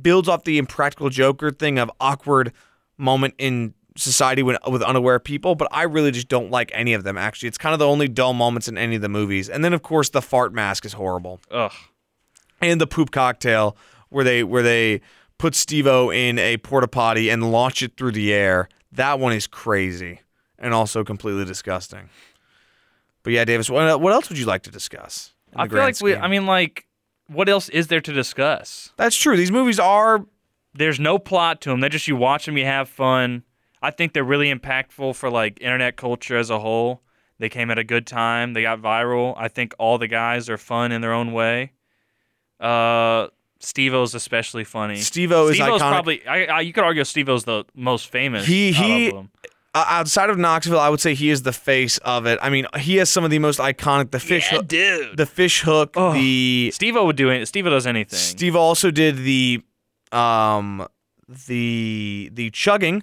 builds 0.00 0.28
off 0.28 0.44
the 0.44 0.56
impractical 0.58 1.10
Joker 1.10 1.50
thing 1.50 1.78
of 1.78 1.90
awkward 2.00 2.52
moment 2.96 3.34
in 3.38 3.74
society 3.96 4.42
when, 4.42 4.56
with 4.68 4.82
unaware 4.82 5.18
people, 5.18 5.54
but 5.54 5.68
I 5.70 5.82
really 5.82 6.10
just 6.10 6.28
don't 6.28 6.50
like 6.50 6.70
any 6.74 6.94
of 6.94 7.04
them, 7.04 7.16
actually. 7.16 7.48
It's 7.48 7.58
kind 7.58 7.72
of 7.72 7.78
the 7.78 7.86
only 7.86 8.08
dull 8.08 8.32
moments 8.32 8.68
in 8.68 8.76
any 8.76 8.96
of 8.96 9.02
the 9.02 9.08
movies. 9.08 9.48
And 9.48 9.64
then, 9.64 9.72
of 9.72 9.82
course, 9.82 10.10
the 10.10 10.22
fart 10.22 10.52
mask 10.52 10.84
is 10.84 10.94
horrible. 10.94 11.40
Ugh. 11.50 11.72
And 12.60 12.80
the 12.80 12.86
poop 12.86 13.10
cocktail 13.10 13.76
where 14.08 14.24
they 14.24 14.42
where 14.44 14.62
they 14.62 15.00
put 15.38 15.54
Steve-O 15.54 16.10
in 16.10 16.38
a 16.38 16.56
porta 16.58 16.88
potty 16.88 17.28
and 17.28 17.50
launch 17.50 17.82
it 17.82 17.96
through 17.96 18.12
the 18.12 18.32
air. 18.32 18.68
That 18.92 19.18
one 19.18 19.32
is 19.32 19.46
crazy 19.46 20.20
and 20.58 20.72
also 20.72 21.04
completely 21.04 21.44
disgusting. 21.44 22.08
But 23.24 23.32
yeah, 23.32 23.44
Davis, 23.44 23.68
what, 23.68 24.00
what 24.00 24.12
else 24.12 24.28
would 24.28 24.38
you 24.38 24.46
like 24.46 24.62
to 24.62 24.70
discuss? 24.70 25.32
I 25.56 25.68
feel 25.68 25.78
like 25.78 26.00
we. 26.00 26.14
I 26.16 26.28
mean, 26.28 26.46
like, 26.46 26.86
what 27.26 27.48
else 27.48 27.68
is 27.68 27.88
there 27.88 28.00
to 28.00 28.12
discuss? 28.12 28.92
that's 28.96 29.16
true. 29.16 29.36
These 29.36 29.52
movies 29.52 29.78
are 29.78 30.24
There's 30.74 31.00
no 31.00 31.18
plot 31.18 31.60
to 31.62 31.70
them. 31.70 31.80
They're 31.80 31.90
just 31.90 32.08
you 32.08 32.16
watch 32.16 32.46
them, 32.46 32.56
you 32.56 32.64
have 32.64 32.88
fun. 32.88 33.44
I 33.84 33.90
think 33.90 34.12
they're 34.14 34.24
really 34.24 34.52
impactful 34.52 35.14
for 35.16 35.30
like 35.30 35.60
internet 35.60 35.96
culture 35.96 36.36
as 36.36 36.50
a 36.50 36.58
whole. 36.58 37.02
They 37.38 37.48
came 37.48 37.70
at 37.70 37.78
a 37.78 37.84
good 37.84 38.06
time. 38.06 38.52
They 38.54 38.62
got 38.62 38.80
viral. 38.80 39.34
I 39.36 39.48
think 39.48 39.74
all 39.78 39.98
the 39.98 40.06
guys 40.08 40.48
are 40.48 40.56
fun 40.58 40.92
in 40.92 41.00
their 41.00 41.12
own 41.12 41.32
way. 41.32 41.72
Uh, 42.60 43.28
Steve-O's 43.60 44.14
especially 44.14 44.64
funny. 44.64 44.96
Steve-O 44.96 45.48
is 45.48 45.56
Steve-O's 45.56 45.80
iconic. 45.80 45.90
probably. 45.90 46.26
I, 46.26 46.44
I, 46.46 46.60
you 46.60 46.72
could 46.72 46.84
argue 46.84 47.02
Steve-O's 47.04 47.44
the 47.44 47.64
most 47.74 48.08
famous. 48.08 48.46
He- 48.46 48.72
he- 48.72 49.08
of 49.08 49.14
them. 49.14 49.30
uh, 49.74 49.84
outside 49.88 50.30
of 50.30 50.38
Knoxville. 50.38 50.78
I 50.78 50.88
would 50.88 51.00
say 51.00 51.14
he 51.14 51.30
is 51.30 51.42
the 51.42 51.52
face 51.52 51.98
of 51.98 52.26
it. 52.26 52.38
I 52.42 52.50
mean, 52.50 52.66
he 52.78 52.96
has 52.96 53.10
some 53.10 53.24
of 53.24 53.30
the 53.30 53.38
most 53.40 53.58
iconic 53.58 54.10
the 54.12 54.20
fish 54.20 54.50
Yeah, 54.52 54.58
hook, 54.58 54.68
dude. 54.68 55.16
the 55.16 55.26
fish 55.26 55.62
hook, 55.62 55.94
Oh. 55.96 56.12
the 56.12 56.70
Steve-O 56.72 57.04
would 57.06 57.16
do 57.16 57.30
it. 57.30 57.46
Steve-O 57.46 57.70
does 57.70 57.86
anything. 57.86 58.18
Steve 58.18 58.54
also 58.54 58.90
did 58.90 59.16
the 59.18 59.62
um 60.12 60.86
the 61.48 62.30
the 62.32 62.50
chugging. 62.50 63.02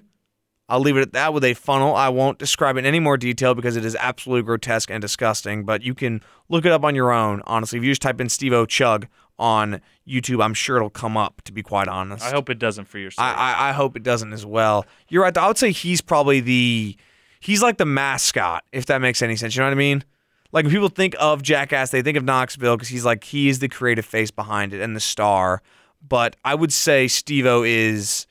I'll 0.71 0.79
leave 0.79 0.95
it 0.95 1.01
at 1.01 1.11
that 1.11 1.33
with 1.33 1.43
a 1.43 1.53
funnel. 1.53 1.93
I 1.93 2.07
won't 2.07 2.39
describe 2.39 2.77
it 2.77 2.79
in 2.79 2.85
any 2.85 3.01
more 3.01 3.17
detail 3.17 3.53
because 3.53 3.75
it 3.75 3.83
is 3.83 3.93
absolutely 3.99 4.43
grotesque 4.43 4.89
and 4.89 5.01
disgusting, 5.01 5.65
but 5.65 5.83
you 5.83 5.93
can 5.93 6.21
look 6.47 6.65
it 6.65 6.71
up 6.71 6.85
on 6.85 6.95
your 6.95 7.11
own. 7.11 7.41
Honestly, 7.45 7.77
if 7.77 7.83
you 7.83 7.91
just 7.91 8.01
type 8.01 8.21
in 8.21 8.29
Steve-O 8.29 8.65
Chug 8.65 9.07
on 9.37 9.81
YouTube, 10.07 10.41
I'm 10.41 10.53
sure 10.53 10.77
it'll 10.77 10.89
come 10.89 11.17
up, 11.17 11.41
to 11.41 11.51
be 11.51 11.61
quite 11.61 11.89
honest. 11.89 12.23
I 12.23 12.29
hope 12.29 12.49
it 12.49 12.57
doesn't 12.57 12.85
for 12.85 12.99
your 12.99 13.11
sake. 13.11 13.19
I, 13.19 13.33
I, 13.33 13.69
I 13.69 13.71
hope 13.73 13.97
it 13.97 14.03
doesn't 14.03 14.31
as 14.31 14.45
well. 14.45 14.85
You're 15.09 15.23
right. 15.23 15.33
though. 15.33 15.41
I 15.41 15.47
would 15.49 15.57
say 15.57 15.73
he's 15.73 15.99
probably 15.99 16.39
the 16.39 16.95
he's 17.41 17.61
like 17.61 17.77
the 17.77 17.85
mascot, 17.85 18.63
if 18.71 18.85
that 18.85 19.01
makes 19.01 19.21
any 19.21 19.35
sense. 19.35 19.53
You 19.53 19.59
know 19.59 19.65
what 19.65 19.73
I 19.73 19.75
mean? 19.75 20.05
Like 20.53 20.63
when 20.63 20.73
people 20.73 20.87
think 20.87 21.17
of 21.19 21.41
Jackass, 21.41 21.91
they 21.91 22.01
think 22.01 22.17
of 22.17 22.23
Knoxville 22.23 22.77
because 22.77 22.87
he's 22.87 23.03
like 23.03 23.25
he 23.25 23.49
is 23.49 23.59
the 23.59 23.67
creative 23.67 24.05
face 24.05 24.31
behind 24.31 24.73
it 24.73 24.79
and 24.79 24.95
the 24.95 25.01
star. 25.01 25.61
But 26.07 26.37
I 26.45 26.55
would 26.55 26.71
say 26.71 27.09
Steve-O 27.09 27.63
is 27.63 28.25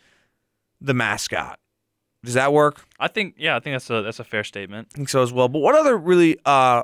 the 0.81 0.95
mascot. 0.95 1.60
Does 2.25 2.35
that 2.35 2.53
work? 2.53 2.85
I 2.99 3.09
think. 3.09 3.35
Yeah, 3.39 3.57
I 3.57 3.61
think 3.61 3.75
that's 3.75 3.89
a 3.91 4.03
that's 4.03 4.19
a 4.21 4.25
fair 4.25 4.45
statement. 4.45 4.89
I 4.95 4.97
think 4.97 5.09
so 5.09 5.23
as 5.23 5.33
well. 5.33 5.49
But 5.49 5.61
what 5.61 5.75
other 5.75 5.97
really 5.97 6.39
uh 6.45 6.83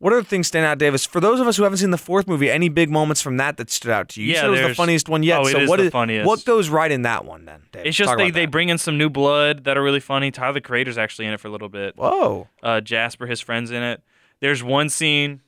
what 0.00 0.12
other 0.12 0.22
things 0.22 0.46
stand 0.46 0.64
out, 0.64 0.78
Davis? 0.78 1.04
For 1.04 1.18
those 1.20 1.40
of 1.40 1.48
us 1.48 1.56
who 1.56 1.64
haven't 1.64 1.78
seen 1.78 1.90
the 1.90 1.98
fourth 1.98 2.28
movie, 2.28 2.48
any 2.48 2.68
big 2.68 2.88
moments 2.88 3.20
from 3.20 3.36
that 3.38 3.56
that 3.56 3.68
stood 3.68 3.90
out 3.90 4.08
to 4.10 4.20
you? 4.20 4.28
You 4.28 4.34
Yeah, 4.34 4.40
said 4.42 4.46
it 4.50 4.50
was 4.52 4.60
the 4.60 4.74
funniest 4.76 5.08
one 5.08 5.24
yet. 5.24 5.40
oh, 5.40 5.46
it 5.48 5.50
so 5.52 5.58
is 5.62 5.68
what 5.68 5.78
the 5.80 5.90
funniest. 5.90 6.24
what 6.28 6.44
goes 6.44 6.68
right 6.68 6.92
in 6.92 7.02
that 7.02 7.24
one 7.24 7.44
then? 7.46 7.62
Davis? 7.72 7.88
It's 7.88 7.96
just 7.96 8.08
Talk 8.10 8.18
they, 8.18 8.30
they 8.30 8.46
bring 8.46 8.68
in 8.68 8.78
some 8.78 8.96
new 8.96 9.10
blood 9.10 9.64
that 9.64 9.76
are 9.76 9.82
really 9.82 9.98
funny. 9.98 10.30
Tyler 10.30 10.52
the 10.52 10.60
Creator's 10.60 10.96
actually 10.98 11.26
in 11.26 11.32
it 11.32 11.40
for 11.40 11.48
a 11.48 11.50
little 11.50 11.68
bit. 11.68 11.96
Whoa. 11.96 12.46
Uh, 12.62 12.80
Jasper, 12.80 13.26
his 13.26 13.40
friends 13.40 13.72
in 13.72 13.82
it. 13.82 14.00
There's 14.38 14.62
one 14.62 14.88
scene. 14.88 15.40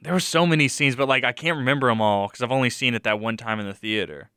There 0.00 0.14
were 0.14 0.20
so 0.20 0.46
many 0.46 0.66
scenes, 0.68 0.96
but 0.96 1.08
like 1.08 1.24
I 1.24 1.32
can't 1.32 1.58
remember 1.58 1.88
them 1.88 2.00
all 2.00 2.28
because 2.28 2.40
I've 2.40 2.52
only 2.52 2.70
seen 2.70 2.94
it 2.94 3.02
that 3.02 3.20
one 3.20 3.36
time 3.36 3.60
in 3.60 3.66
the 3.66 3.74
theater. 3.74 4.30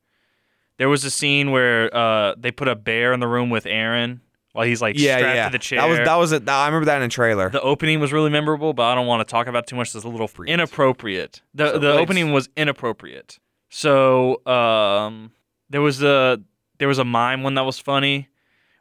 There 0.82 0.89
was 0.89 1.05
a 1.05 1.11
scene 1.11 1.51
where 1.51 1.95
uh, 1.95 2.34
they 2.36 2.49
put 2.49 2.67
a 2.67 2.73
bear 2.75 3.13
in 3.13 3.19
the 3.19 3.27
room 3.27 3.51
with 3.51 3.65
Ehren 3.65 4.19
while 4.53 4.65
he's 4.65 4.82
like 4.82 4.97
yeah, 4.97 5.17
strapped 5.17 5.36
yeah. 5.36 5.45
to 5.45 5.51
the 5.51 5.59
chair. 5.59 5.79
That 5.79 5.88
was 5.88 5.97
that 5.99 6.15
was 6.15 6.32
it. 6.32 6.49
I 6.49 6.65
remember 6.65 6.86
that 6.86 6.97
in 6.97 7.03
a 7.03 7.07
trailer. 7.07 7.51
the 7.51 7.61
opening 7.61 7.99
was 7.99 8.11
really 8.11 8.32
memorable, 8.32 8.73
but 8.73 8.82
I 8.86 8.95
don't 8.95 9.05
want 9.05 9.19
to 9.19 9.32
talk 9.32 9.45
about 9.45 9.65
it 9.65 9.67
too 9.67 9.75
much. 9.75 9.93
It's 9.93 10.03
a 10.03 10.09
little 10.09 10.27
inappropriate. 10.43 11.43
The 11.53 11.73
So, 11.73 11.77
the 11.77 11.93
like- 11.93 11.99
opening 11.99 12.32
was 12.32 12.49
inappropriate. 12.57 13.38
So 13.69 14.43
um, 14.47 15.34
there 15.69 15.82
was 15.82 16.01
a 16.01 16.41
there 16.79 16.88
was 16.88 16.97
a 16.97 17.05
mime 17.05 17.43
one 17.43 17.53
that 17.53 17.61
was 17.61 17.77
funny, 17.77 18.29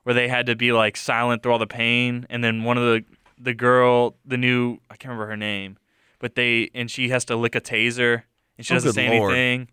where 0.05 0.15
they 0.15 0.27
had 0.27 0.47
to 0.47 0.57
be 0.57 0.73
like 0.73 0.97
silent 0.97 1.43
through 1.43 1.53
all 1.53 1.59
the 1.59 1.67
pain, 1.67 2.27
and 2.31 2.43
then 2.43 2.65
one 2.65 2.79
of 2.79 2.85
the 2.85 3.05
the 3.39 3.53
girl, 3.53 4.17
the 4.25 4.39
new 4.39 4.79
I 4.89 4.97
can't 4.97 5.11
remember 5.11 5.27
her 5.27 5.37
name, 5.37 5.77
but 6.19 6.35
they 6.35 6.71
and 6.75 6.91
she 6.91 7.11
has 7.11 7.27
to 7.27 7.37
lick 7.37 7.55
a 7.55 7.61
taser, 7.61 8.23
and 8.57 8.67
she 8.67 8.73
Oh, 8.73 8.77
doesn't 8.77 8.95
say 8.95 9.11
Lord. 9.11 9.35
anything, 9.35 9.69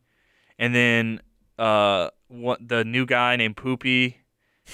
and 0.59 0.75
then 0.75 1.21
uh, 1.57 2.09
what 2.27 2.67
the 2.67 2.83
new 2.83 3.05
guy 3.05 3.35
named 3.35 3.57
Poopy 3.57 4.17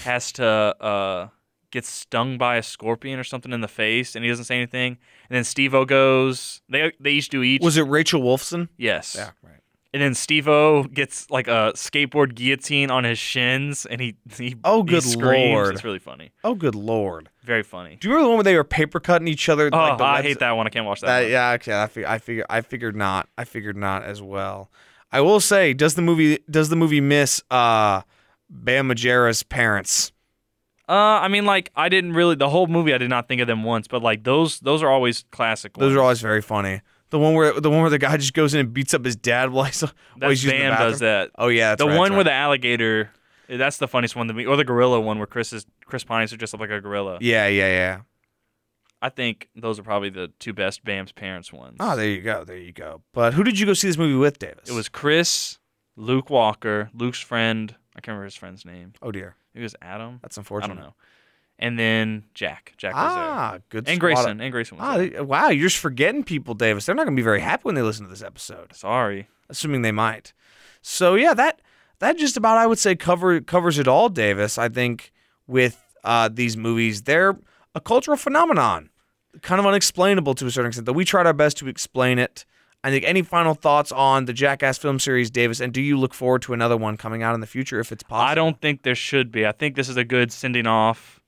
has 0.04 0.32
to 0.34 0.46
uh 0.46 1.28
gets 1.72 1.90
stung 1.90 2.38
by 2.38 2.58
a 2.58 2.64
scorpion 2.64 3.20
or 3.20 3.24
something 3.24 3.52
in 3.52 3.62
the 3.62 3.68
face, 3.68 4.16
and 4.16 4.24
he 4.24 4.30
doesn't 4.30 4.46
say 4.46 4.56
anything. 4.58 4.98
And 5.30 5.36
then 5.38 5.44
Steve-O 5.44 5.86
goes. 5.86 6.62
They 6.70 6.92
they 7.00 7.12
each 7.12 7.30
do 7.30 7.42
each. 7.44 7.62
was 7.62 7.78
it 7.78 7.84
Rachel 7.84 8.22
Wolfson? 8.22 8.70
yes. 8.78 9.16
Yeah. 9.18 9.32
right. 9.44 9.60
And 9.96 10.02
then 10.02 10.16
Steve-O 10.16 10.86
gets 10.86 11.30
like 11.30 11.48
a 11.48 11.72
skateboard 11.76 12.34
guillotine 12.34 12.90
on 12.90 13.04
his 13.04 13.20
shins, 13.20 13.86
and 13.86 14.02
he 14.02 14.16
he 14.36 14.56
Oh, 14.64 14.82
he 14.84 14.90
good 14.90 15.04
screams. 15.04 15.52
lord. 15.54 15.74
It's 15.76 15.84
really 15.84 16.00
funny, 16.00 16.32
Oh, 16.44 16.56
good 16.56 16.74
lord! 16.74 17.30
very 17.44 17.62
funny. 17.62 17.98
Do 18.00 18.08
you 18.08 18.14
remember 18.16 18.24
the 18.26 18.30
one 18.30 18.38
where 18.38 18.44
they 18.44 18.56
were 18.56 18.64
paper 18.64 19.00
cutting 19.00 19.28
each 19.28 19.50
other? 19.50 19.70
Oh, 19.72 19.78
like 19.78 19.98
the 20.00 20.04
I 20.04 20.14
webs- 20.16 20.28
hate 20.28 20.40
that 20.40 20.52
one. 20.54 20.66
I 20.66 20.72
can't 20.72 20.86
watch 20.88 21.02
that. 21.02 21.22
That, 21.22 21.30
yeah, 21.30 21.52
okay. 21.52 21.80
I 21.80 21.86
fig- 21.88 22.06
I 22.06 22.18
figure 22.18 22.46
I 22.50 22.62
figured 22.62 22.96
not. 22.96 23.30
I 23.38 23.44
figured 23.46 23.78
not 23.78 24.04
as 24.04 24.20
well. 24.20 24.72
I 25.14 25.22
will 25.22 25.40
say, 25.40 25.74
does 25.74 25.94
the 25.94 26.02
movie 26.02 26.40
does 26.50 26.70
the 26.70 26.76
movie 26.76 27.00
miss 27.00 27.42
uh 27.52 28.02
Bam 28.50 28.90
Margera's 28.90 29.44
parents? 29.44 30.12
Uh, 30.90 31.22
I 31.22 31.28
mean, 31.28 31.46
like 31.46 31.72
I 31.76 31.88
didn't 31.88 32.14
really 32.14 32.36
the 32.36 32.50
whole 32.50 32.68
movie. 32.68 32.94
I 32.94 32.98
did 32.98 33.10
not 33.10 33.28
think 33.28 33.40
of 33.40 33.48
them 33.48 33.64
once, 33.64 33.88
but 33.88 34.02
like 34.02 34.24
those 34.24 34.60
those 34.60 34.84
are 34.84 34.90
always 34.90 35.24
classic. 35.32 35.78
Ones. 35.78 35.90
Those 35.90 35.96
are 35.96 36.02
always 36.02 36.20
very 36.20 36.42
funny. 36.42 36.82
The 37.12 37.20
one 37.20 37.36
where 37.36 37.60
the 37.60 37.70
one 37.70 37.82
where 37.82 37.92
the 37.92 38.00
guy 38.00 38.18
just 38.26 38.34
goes 38.34 38.54
in 38.54 38.60
and 38.60 38.74
beats 38.74 38.94
up 38.94 39.06
his 39.06 39.16
dad 39.16 39.52
while 39.52 39.66
he's, 39.66 39.82
while 39.82 40.30
he's 40.30 40.44
using 40.44 40.60
the 40.60 40.66
Bam 40.66 40.80
does 40.80 41.00
that. 41.00 41.30
Oh 41.38 41.48
yeah, 41.48 41.70
that's 41.70 41.80
the 41.80 41.88
right, 41.88 41.98
one 41.98 42.10
that's 42.10 42.16
where 42.16 42.24
the 42.26 42.34
alligator. 42.34 43.12
That's 43.48 43.78
the 43.78 43.88
funniest 43.88 44.16
one 44.16 44.28
to 44.30 44.34
me, 44.34 44.46
or 44.46 44.58
the 44.58 44.64
gorilla 44.64 45.00
one 45.00 45.20
where 45.20 45.28
Chris 45.28 45.54
is 45.54 45.66
Chris 45.86 46.04
Pine 46.04 46.24
is 46.24 46.32
dressed 46.32 46.56
up 46.56 46.60
like 46.60 46.72
a 46.72 46.82
gorilla. 46.82 47.20
yeah 47.22 47.48
yeah 47.48 47.68
yeah. 47.68 48.02
I 49.04 49.10
think 49.10 49.50
those 49.56 49.78
are 49.80 49.84
probably 49.84 50.10
the 50.10 50.30
two 50.40 50.54
best 50.54 50.84
Bam's 50.86 51.12
parents 51.12 51.52
ones. 51.52 51.78
Oh, 51.80 51.96
there 51.96 52.08
you 52.10 52.22
go, 52.22 52.44
there 52.46 52.58
you 52.58 52.72
go. 52.72 53.02
But 53.14 53.34
who 53.34 53.44
did 53.44 53.60
you 53.60 53.66
go 53.66 53.74
see 53.74 53.88
this 53.88 53.98
movie 53.98 54.16
with, 54.16 54.40
Davis? 54.40 54.70
It 54.70 54.74
was 54.74 54.88
Chris, 54.88 55.60
Luke 55.98 56.30
Walker, 56.30 56.90
Luke's 56.94 57.20
friend. 57.20 57.76
I 57.96 58.00
can't 58.02 58.08
remember 58.14 58.26
his 58.26 58.36
friend's 58.36 58.66
name. 58.66 58.94
Oh 59.02 59.12
dear, 59.12 59.36
It 59.54 59.62
was 59.62 59.76
Adam. 59.82 60.20
that's 60.22 60.38
unfortunate. 60.38 60.72
I 60.74 60.76
don't 60.76 60.84
know. 60.86 60.94
And 61.60 61.78
then 61.78 62.24
Jack. 62.34 62.74
Jack 62.78 62.96
was 62.96 63.04
Ah, 63.06 63.58
good. 63.70 63.86
there. 63.86 63.92
And 63.94 64.00
squad 64.00 64.10
of- 64.12 64.16
Grayson. 64.24 64.42
And 64.42 64.52
Grayson 64.52 64.78
was 64.78 64.86
Ah, 64.88 64.98
there. 64.98 65.10
they- 65.10 65.22
wow, 65.22 65.50
you're 65.50 65.68
just 65.70 65.78
forgetting 65.82 66.24
people, 66.24 66.54
Davis. 66.56 66.86
They're 66.86 66.96
not 66.96 67.04
going 67.06 67.16
to 67.16 67.20
be 67.20 67.24
very 67.24 67.42
happy 67.42 67.62
when 67.64 67.76
they 67.76 67.82
listen 67.84 68.06
to 68.06 68.10
this 68.10 68.24
episode. 68.24 68.74
Sorry. 68.76 69.28
assuming 69.50 69.82
they 69.84 69.92
might. 69.92 70.34
So 70.82 71.14
yeah, 71.16 71.34
that 71.36 71.62
that 72.00 72.18
just 72.18 72.38
about 72.38 72.58
I 72.58 72.66
would 72.66 72.80
say 72.80 72.96
cover 72.96 73.40
covers 73.42 73.78
it 73.78 73.88
all, 73.88 74.08
Davis. 74.10 74.58
I 74.58 74.70
think 74.70 75.12
with 75.46 75.78
uh, 76.04 76.30
these 76.32 76.56
movies, 76.58 77.04
they're 77.04 77.38
a 77.76 77.82
cultural 77.82 78.18
phenomenon, 78.18 78.90
kind 79.42 79.60
of 79.60 79.66
unexplainable 79.66 80.36
to 80.36 80.46
a 80.46 80.52
certain 80.52 80.68
extent. 80.70 80.86
Though 80.86 80.94
we 80.94 81.06
tried 81.06 81.26
our 81.26 81.34
best 81.34 81.58
to 81.58 81.68
explain 81.68 82.20
it. 82.20 82.46
I 82.86 82.90
think 82.90 83.06
any 83.06 83.22
final 83.22 83.54
thoughts 83.54 83.94
on 83.94 84.26
the 84.26 84.34
Jackass 84.34 84.78
film 84.78 85.00
series, 85.00 85.32
Davis, 85.32 85.62
and 85.62 85.72
do 85.72 85.82
you 85.82 85.98
look 85.98 86.14
forward 86.14 86.42
to 86.42 86.54
another 86.54 86.76
one 86.76 86.98
coming 86.98 87.24
out 87.24 87.34
in 87.34 87.40
the 87.40 87.48
future 87.48 87.80
if 87.80 87.94
it's 87.94 88.04
possible? 88.04 88.30
I 88.30 88.36
don't 88.36 88.60
think 88.60 88.84
there 88.84 88.94
should 88.94 89.32
be. 89.32 89.46
I 89.46 89.54
think 89.54 89.78
this 89.78 89.88
is 89.88 89.96
a 89.96 90.04
good 90.04 90.34
sending 90.34 90.68
off. 90.68 91.22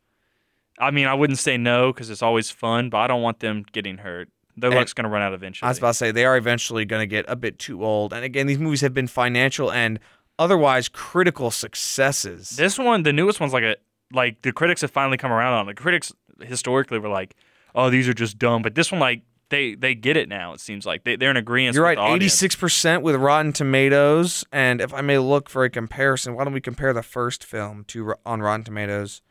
I 0.78 0.92
mean, 0.92 1.08
I 1.08 1.14
wouldn't 1.14 1.40
say 1.40 1.56
no 1.56 1.94
because 1.94 2.10
it's 2.10 2.22
always 2.22 2.50
fun, 2.52 2.90
but 2.90 2.98
I 2.98 3.08
don't 3.08 3.22
want 3.22 3.40
them 3.40 3.64
getting 3.72 4.00
hurt. 4.00 4.28
Their 4.58 4.70
And- 4.72 4.80
luck's 4.80 4.92
going 4.92 5.06
to 5.06 5.10
run 5.10 5.22
out 5.22 5.34
eventually. 5.34 5.66
I 5.68 5.70
was 5.70 5.78
about 5.78 5.92
to 5.92 5.94
say 5.94 6.12
they 6.12 6.26
are 6.26 6.36
eventually 6.36 6.84
going 6.84 7.02
to 7.02 7.08
get 7.08 7.24
a 7.30 7.38
bit 7.38 7.58
too 7.58 7.86
old. 7.86 8.12
And 8.12 8.26
again, 8.26 8.48
these 8.48 8.60
movies 8.60 8.82
have 8.82 8.94
been 8.94 9.08
financial 9.08 9.72
and 9.72 9.98
otherwise 10.38 10.90
critical 10.90 11.52
successes. 11.52 12.50
This 12.58 12.78
one, 12.78 13.04
the 13.04 13.14
newest 13.14 13.40
one's 13.40 13.54
like 13.54 13.64
a 13.64 13.78
like 14.14 14.42
the 14.42 14.52
critics 14.52 14.82
have 14.82 14.92
finally 14.92 15.18
come 15.18 15.32
around 15.32 15.54
on. 15.54 15.70
it. 15.70 15.76
The 15.76 15.82
critics 15.82 16.12
historically 16.42 17.00
were 17.00 17.08
like, 17.10 17.36
"Oh, 17.76 17.90
these 17.90 18.08
are 18.10 18.14
just 18.14 18.40
dumb," 18.40 18.62
but 18.62 18.74
this 18.74 18.92
one 18.92 19.00
like 19.00 19.22
they 19.50 19.76
they 19.76 19.94
get 19.94 20.18
it 20.18 20.28
now. 20.28 20.54
It 20.54 20.60
seems 20.60 20.86
like 20.86 21.04
they 21.04 21.16
they're 21.16 21.32
in 21.32 21.38
agreement. 21.38 21.76
You're 21.76 21.84
right, 21.84 21.98
eighty-six 21.98 22.56
percent 22.56 23.04
with 23.04 23.16
Rotten 23.16 23.54
Tomatoes, 23.54 24.44
and 24.52 24.82
if 24.82 24.94
I 24.94 25.02
may 25.02 25.18
look 25.20 25.50
for 25.50 25.64
a 25.64 25.70
comparison, 25.70 26.34
why 26.34 26.44
don't 26.44 26.54
we 26.54 26.62
compare 26.62 26.94
the 26.94 27.04
first 27.04 27.44
film 27.44 27.84
to 27.90 28.16
on 28.26 28.42
Rotten 28.42 28.64
Tomatoes? 28.64 29.22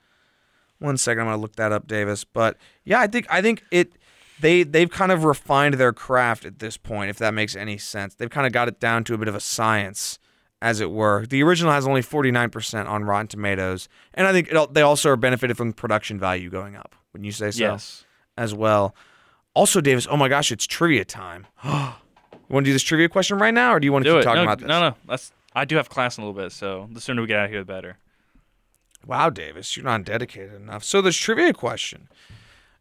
One 0.79 0.97
second, 0.97 1.23
I'm 1.23 1.27
gonna 1.27 1.43
look 1.43 1.57
that 1.57 1.73
up, 1.73 1.87
Davis. 1.87 2.25
But 2.25 2.57
yeah, 2.85 3.01
I 3.01 3.07
think 3.07 3.27
I 3.31 3.43
think 3.43 3.65
it 3.71 3.95
they 4.41 4.63
they've 4.63 4.91
kind 4.91 5.13
of 5.13 5.25
refined 5.25 5.75
their 5.75 5.93
craft 5.93 6.45
at 6.45 6.59
this 6.59 6.77
point, 6.77 7.11
if 7.11 7.19
that 7.19 7.35
makes 7.35 7.57
any 7.57 7.79
sense. 7.79 8.15
They've 8.15 8.31
kind 8.31 8.47
of 8.47 8.53
got 8.53 8.69
it 8.69 8.81
down 8.81 9.05
to 9.05 9.15
a 9.15 9.19
bit 9.19 9.29
of 9.29 9.35
a 9.35 9.41
science, 9.41 10.19
as 10.61 10.81
it 10.81 10.91
were. 10.91 11.27
The 11.27 11.43
original 11.43 11.73
has 11.73 11.87
only 11.87 12.03
forty-nine 12.03 12.51
percent 12.51 12.89
on 12.89 13.05
Rotten 13.05 13.29
Tomatoes, 13.29 13.89
and 14.13 14.27
I 14.27 14.33
think 14.33 14.53
it, 14.53 14.75
they 14.75 14.83
also 14.83 15.11
are 15.11 15.17
benefited 15.17 15.57
from 15.57 15.73
production 15.73 16.19
value 16.21 16.51
going 16.51 16.77
up. 16.77 16.95
Wouldn't 17.13 17.27
you 17.27 17.33
say 17.33 17.51
so? 17.51 17.65
Yes. 17.65 18.05
As 18.37 18.55
well. 18.55 18.95
Also, 19.55 19.81
Davis, 19.81 20.07
oh 20.11 20.17
my 20.17 20.29
gosh, 20.29 20.51
it's 20.51 20.67
trivia 20.67 21.05
time. 21.05 21.47
you 21.65 21.71
want 22.51 22.65
to 22.65 22.69
do 22.71 22.73
this 22.73 22.83
trivia 22.83 23.09
question 23.09 23.39
right 23.39 23.55
now, 23.55 23.73
or 23.75 23.81
do 23.81 23.87
you 23.87 23.93
want 23.93 24.05
to 24.05 24.11
Do 24.11 24.15
keep 24.17 24.23
it. 24.23 24.25
talking 24.25 24.39
No, 24.39 24.43
about 24.45 24.59
this? 24.59 24.69
no, 24.69 24.81
no. 24.81 24.95
That's 25.07 25.33
I 25.55 25.65
do 25.65 25.77
have 25.77 25.89
class 25.89 26.19
in 26.19 26.25
a 26.25 26.27
little 26.27 26.43
bit, 26.43 26.51
so 26.53 26.89
the 26.93 27.01
sooner 27.01 27.21
we 27.23 27.29
get 27.29 27.39
out 27.39 27.45
of 27.45 27.51
here, 27.53 27.61
the 27.61 27.65
better. 27.65 27.97
Wow, 29.07 29.31
Davis, 29.31 29.77
you're 29.77 29.85
not 29.85 30.05
dedicated 30.05 30.55
enough. 30.55 30.83
So 30.83 31.01
this 31.01 31.17
trivia 31.17 31.53
question. 31.53 32.09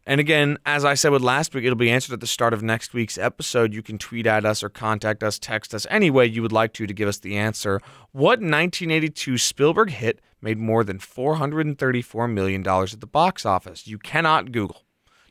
And 0.06 0.20
again, 0.20 0.58
as 0.66 0.84
I 0.84 0.94
said 0.94 1.12
with 1.12 1.22
last 1.22 1.54
week, 1.54 1.64
it'll 1.64 1.76
be 1.76 1.90
answered 1.90 2.12
at 2.14 2.20
the 2.20 2.26
start 2.26 2.52
of 2.52 2.62
next 2.62 2.92
week's 2.92 3.16
episode. 3.16 3.72
You 3.72 3.82
can 3.82 3.96
tweet 3.96 4.26
at 4.26 4.44
us 4.44 4.62
or 4.62 4.68
contact 4.68 5.22
us, 5.22 5.38
text 5.38 5.72
us 5.74 5.86
any 5.88 6.10
way 6.10 6.26
you 6.26 6.42
would 6.42 6.52
like 6.52 6.72
to 6.74 6.86
to 6.86 6.92
give 6.92 7.08
us 7.08 7.18
the 7.18 7.36
answer. 7.36 7.80
What 8.12 8.40
1982 8.40 9.38
Spielberg 9.38 9.90
hit 9.90 10.20
made 10.42 10.58
more 10.58 10.84
than 10.84 10.98
$434 10.98 12.30
million 12.30 12.66
at 12.66 13.00
the 13.00 13.06
box 13.06 13.46
office? 13.46 13.86
You 13.86 13.98
cannot 13.98 14.52
Google. 14.52 14.82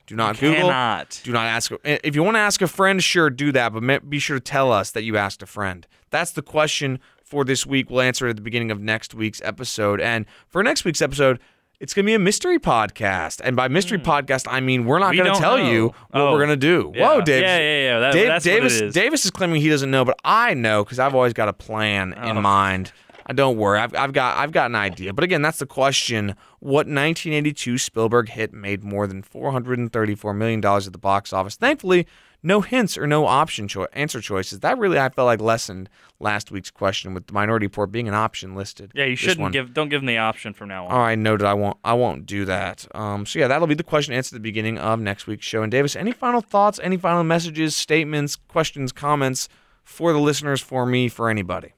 Do 0.06 0.16
not 0.16 0.38
Google. 0.40 0.64
Cannot. 0.70 1.22
Do 1.24 1.32
not 1.32 1.46
ask. 1.46 1.72
Eh, 1.86 1.98
if 2.04 2.16
you 2.16 2.24
want 2.24 2.36
to 2.36 2.40
ask 2.40 2.62
a 2.62 2.68
friend, 2.68 3.02
sure, 3.04 3.30
do 3.30 3.52
that, 3.54 3.74
but 3.74 4.10
be 4.10 4.20
sure 4.20 4.38
to 4.38 4.42
tell 4.42 4.72
us 4.72 4.92
that 4.92 5.04
you 5.04 5.18
asked 5.18 5.42
a 5.42 5.46
friend. 5.46 5.88
That's 6.10 6.32
the 6.32 6.42
question 6.42 7.00
for 7.24 7.46
this 7.46 7.66
week. 7.66 7.90
We'll 7.90 8.02
answer 8.02 8.28
it 8.28 8.32
at 8.32 8.36
the 8.36 8.42
beginning 8.42 8.70
of 8.70 8.82
next 8.82 9.14
week's 9.16 9.42
episode. 9.44 10.02
And 10.02 10.26
for 10.50 10.62
next 10.62 10.84
week's 10.84 11.02
episode, 11.02 11.40
it's 11.80 11.94
going 11.94 12.06
to 12.06 12.10
be 12.10 12.14
a 12.14 12.20
mystery 12.20 12.60
podcast. 12.60 13.42
And 13.44 13.56
by 13.56 13.68
mystery 13.68 13.98
hmm. 13.98 14.10
podcast, 14.10 14.46
I 14.50 14.60
mean 14.60 14.86
we're 14.86 15.00
not 15.00 15.12
We 15.12 15.18
going 15.18 15.34
to 15.34 15.40
tell 15.40 15.58
know. 15.58 15.70
you 15.72 15.86
what 16.12 16.22
Oh. 16.22 16.32
we're 16.32 16.38
going 16.46 16.50
to 16.50 16.56
do. 16.58 16.92
Yeah. 16.96 17.02
Whoa, 17.08 17.22
Davis. 17.22 17.48
Yeah, 17.48 17.58
yeah, 17.60 17.82
yeah. 17.84 18.00
That, 18.00 18.14
Dave- 18.14 18.28
that's 18.28 18.46
Davis, 18.46 18.82
is. 18.82 18.94
Davis 18.94 19.26
is 19.26 19.32
claiming 19.32 19.62
he 19.62 19.70
doesn't 19.70 19.90
know, 19.92 20.06
but 20.06 20.18
I 20.24 20.54
know 20.54 20.84
because 20.84 21.00
I've 21.00 21.16
always 21.16 21.34
got 21.34 21.50
a 21.50 21.54
plan 21.54 22.14
oh. 22.18 22.30
in 22.30 22.38
Oh. 22.38 22.42
mind. 22.42 22.92
I 23.26 23.34
don't 23.34 23.58
worry. 23.58 23.80
I've, 23.80 23.96
I've 23.96 24.14
got 24.14 24.38
I've 24.38 24.52
got 24.52 24.66
an 24.68 24.76
idea. 24.76 25.14
But 25.14 25.24
again, 25.24 25.42
that's 25.42 25.60
the 25.60 25.66
question. 25.66 26.36
What 26.60 26.88
1982 26.88 27.78
Spielberg 27.78 28.30
hit 28.30 28.54
made 28.54 28.84
more 28.84 29.08
than 29.08 29.22
434 29.22 30.34
million 30.34 30.62
dollars 30.62 30.88
at 30.88 30.94
the 30.94 31.00
box 31.00 31.32
office? 31.34 31.56
Thankfully, 31.56 32.06
no 32.46 32.60
hints 32.62 32.98
or 32.98 33.08
no 33.08 33.26
option 33.26 33.68
cho- 33.70 33.88
answer 33.94 34.20
choices. 34.20 34.60
That 34.60 34.78
really 34.78 35.00
I 35.00 35.08
felt 35.10 35.26
like 35.28 35.40
lessened 35.40 35.90
last 36.20 36.52
week's 36.52 36.70
question 36.72 37.14
with 37.14 37.28
the 37.28 37.34
Minority 37.34 37.66
Report 37.68 37.92
being 37.92 38.08
an 38.10 38.14
option 38.14 38.56
listed. 38.56 38.92
yeah, 38.94 39.06
you 39.06 39.16
shouldn't 39.16 39.40
one- 39.40 39.52
give. 39.52 39.74
Don't 39.74 39.88
give 39.90 40.02
them 40.02 40.08
the 40.08 40.18
option 40.18 40.54
from 40.54 40.68
now 40.70 40.86
on. 40.86 40.92
all 40.92 41.00
right, 41.00 41.18
noted. 41.18 41.46
I 41.46 41.54
won't. 41.54 41.78
I 41.84 41.94
won't 41.94 42.26
do 42.26 42.44
that. 42.46 42.86
Um, 42.94 43.26
so 43.26 43.40
yeah, 43.40 43.48
that'll 43.48 43.68
be 43.68 43.76
the 43.76 43.84
question 43.84 44.14
answered 44.14 44.36
at 44.36 44.40
the 44.40 44.44
beginning 44.50 44.78
of 44.78 45.00
next 45.00 45.28
week's 45.28 45.46
show. 45.46 45.64
And 45.64 45.72
Davis, 45.72 45.96
any 45.96 46.12
final 46.12 46.42
thoughts? 46.42 46.80
Any 46.84 46.98
final 46.98 47.24
messages, 47.24 47.76
statements, 47.76 48.36
questions, 48.36 48.92
comments 48.92 49.48
for 49.84 50.12
the 50.14 50.20
listeners, 50.20 50.60
for 50.62 50.86
me, 50.86 51.08
for 51.10 51.30
anybody? 51.30 51.74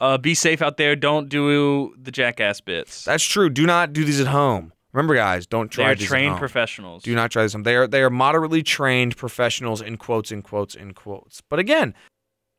Uh, 0.00 0.18
be 0.18 0.34
safe 0.34 0.60
out 0.60 0.76
there. 0.76 0.96
Don't 0.96 1.28
do 1.28 1.94
the 2.00 2.10
jackass 2.10 2.60
bits. 2.60 3.04
That's 3.04 3.24
true. 3.24 3.48
Do 3.48 3.66
not 3.66 3.92
do 3.92 4.04
these 4.04 4.20
at 4.20 4.26
home. 4.26 4.72
Remember, 4.92 5.14
guys, 5.14 5.46
don't 5.46 5.70
try 5.70 5.94
They're 5.94 6.06
trained 6.06 6.38
professionals. 6.38 7.02
Do 7.02 7.14
not 7.14 7.30
try 7.32 7.42
this. 7.42 7.52
home. 7.52 7.64
They 7.64 7.74
are 7.74 7.86
they 7.86 8.02
are 8.02 8.10
moderately 8.10 8.62
trained 8.62 9.16
professionals 9.16 9.80
in 9.80 9.96
quotes, 9.96 10.30
in 10.30 10.42
quotes, 10.42 10.74
in 10.74 10.94
quotes. 10.94 11.40
But 11.40 11.58
again, 11.58 11.94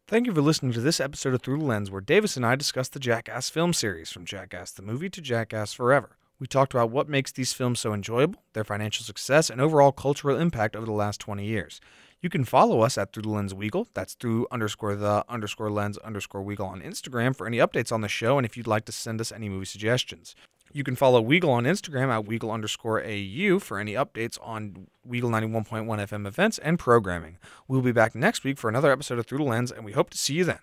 thank 0.08 0.28
you 0.28 0.34
for 0.34 0.42
listening 0.42 0.74
to 0.74 0.82
this 0.82 1.00
episode 1.00 1.34
of 1.34 1.42
Through 1.42 1.60
the 1.60 1.66
Lens, 1.66 1.90
where 1.90 2.02
Davis 2.02 2.36
and 2.36 2.46
I 2.46 2.56
discuss 2.56 2.90
the 2.90 3.00
Jackass 3.00 3.50
film 3.50 3.72
series, 3.72 4.12
from 4.12 4.26
Jackass 4.26 4.72
the 4.72 4.82
movie 4.82 5.10
to 5.10 5.22
Jackass 5.22 5.72
Forever. 5.74 6.18
We 6.38 6.48
talked 6.48 6.74
about 6.74 6.92
what 6.92 7.08
makes 7.08 7.32
these 7.32 7.54
films 7.54 7.80
so 7.80 7.94
enjoyable, 7.94 8.44
their 8.52 8.66
financial 8.66 9.06
success, 9.06 9.50
and 9.50 9.62
overall 9.62 9.94
cultural 9.94 10.38
impact 10.38 10.76
over 10.76 10.86
the 10.86 10.92
last 10.92 11.22
20 11.22 11.46
years. 11.46 11.80
You 12.26 12.30
can 12.30 12.44
follow 12.44 12.82
us 12.82 12.98
at 12.98 13.14
Through 13.14 13.22
the 13.22 13.30
Lens 13.30 13.54
Weagle. 13.54 13.86
That's 13.94 14.16
through 14.16 14.48
underscore 14.50 14.96
the 14.96 15.24
underscore 15.30 15.70
lens 15.70 16.00
underscore 16.00 16.44
Weagle 16.44 16.68
on 16.68 16.82
Instagram 16.82 17.36
for 17.36 17.46
any 17.46 17.58
updates 17.58 17.92
on 17.92 18.02
the 18.02 18.08
show 18.08 18.40
and 18.40 18.48
if 18.48 18.58
you'd 18.58 18.66
like 18.66 18.86
to 18.86 18.92
send 18.92 19.22
us 19.22 19.32
any 19.32 19.48
movie 19.48 19.68
suggestions. 19.68 20.36
You 20.74 20.84
can 20.84 20.96
follow 20.96 21.24
Weagle 21.24 21.50
on 21.50 21.66
Instagram 21.66 22.10
at 22.10 22.26
Weagle 22.26 22.52
underscore 22.52 23.00
AU 23.00 23.60
for 23.60 23.78
any 23.78 23.94
updates 23.94 24.40
on 24.42 24.88
Weagle 25.08 25.30
91.1 25.30 25.86
FM 25.86 26.26
events 26.26 26.58
and 26.58 26.80
programming. 26.80 27.38
We'll 27.68 27.84
be 27.84 27.92
back 27.92 28.16
next 28.16 28.44
week 28.44 28.58
for 28.58 28.72
another 28.72 28.92
episode 28.92 29.20
of 29.20 29.28
Through 29.28 29.38
the 29.38 29.44
Lens, 29.44 29.72
and 29.72 29.86
we 29.86 29.92
hope 29.92 30.10
to 30.10 30.18
see 30.18 30.34
you 30.34 30.46
then. 30.46 30.58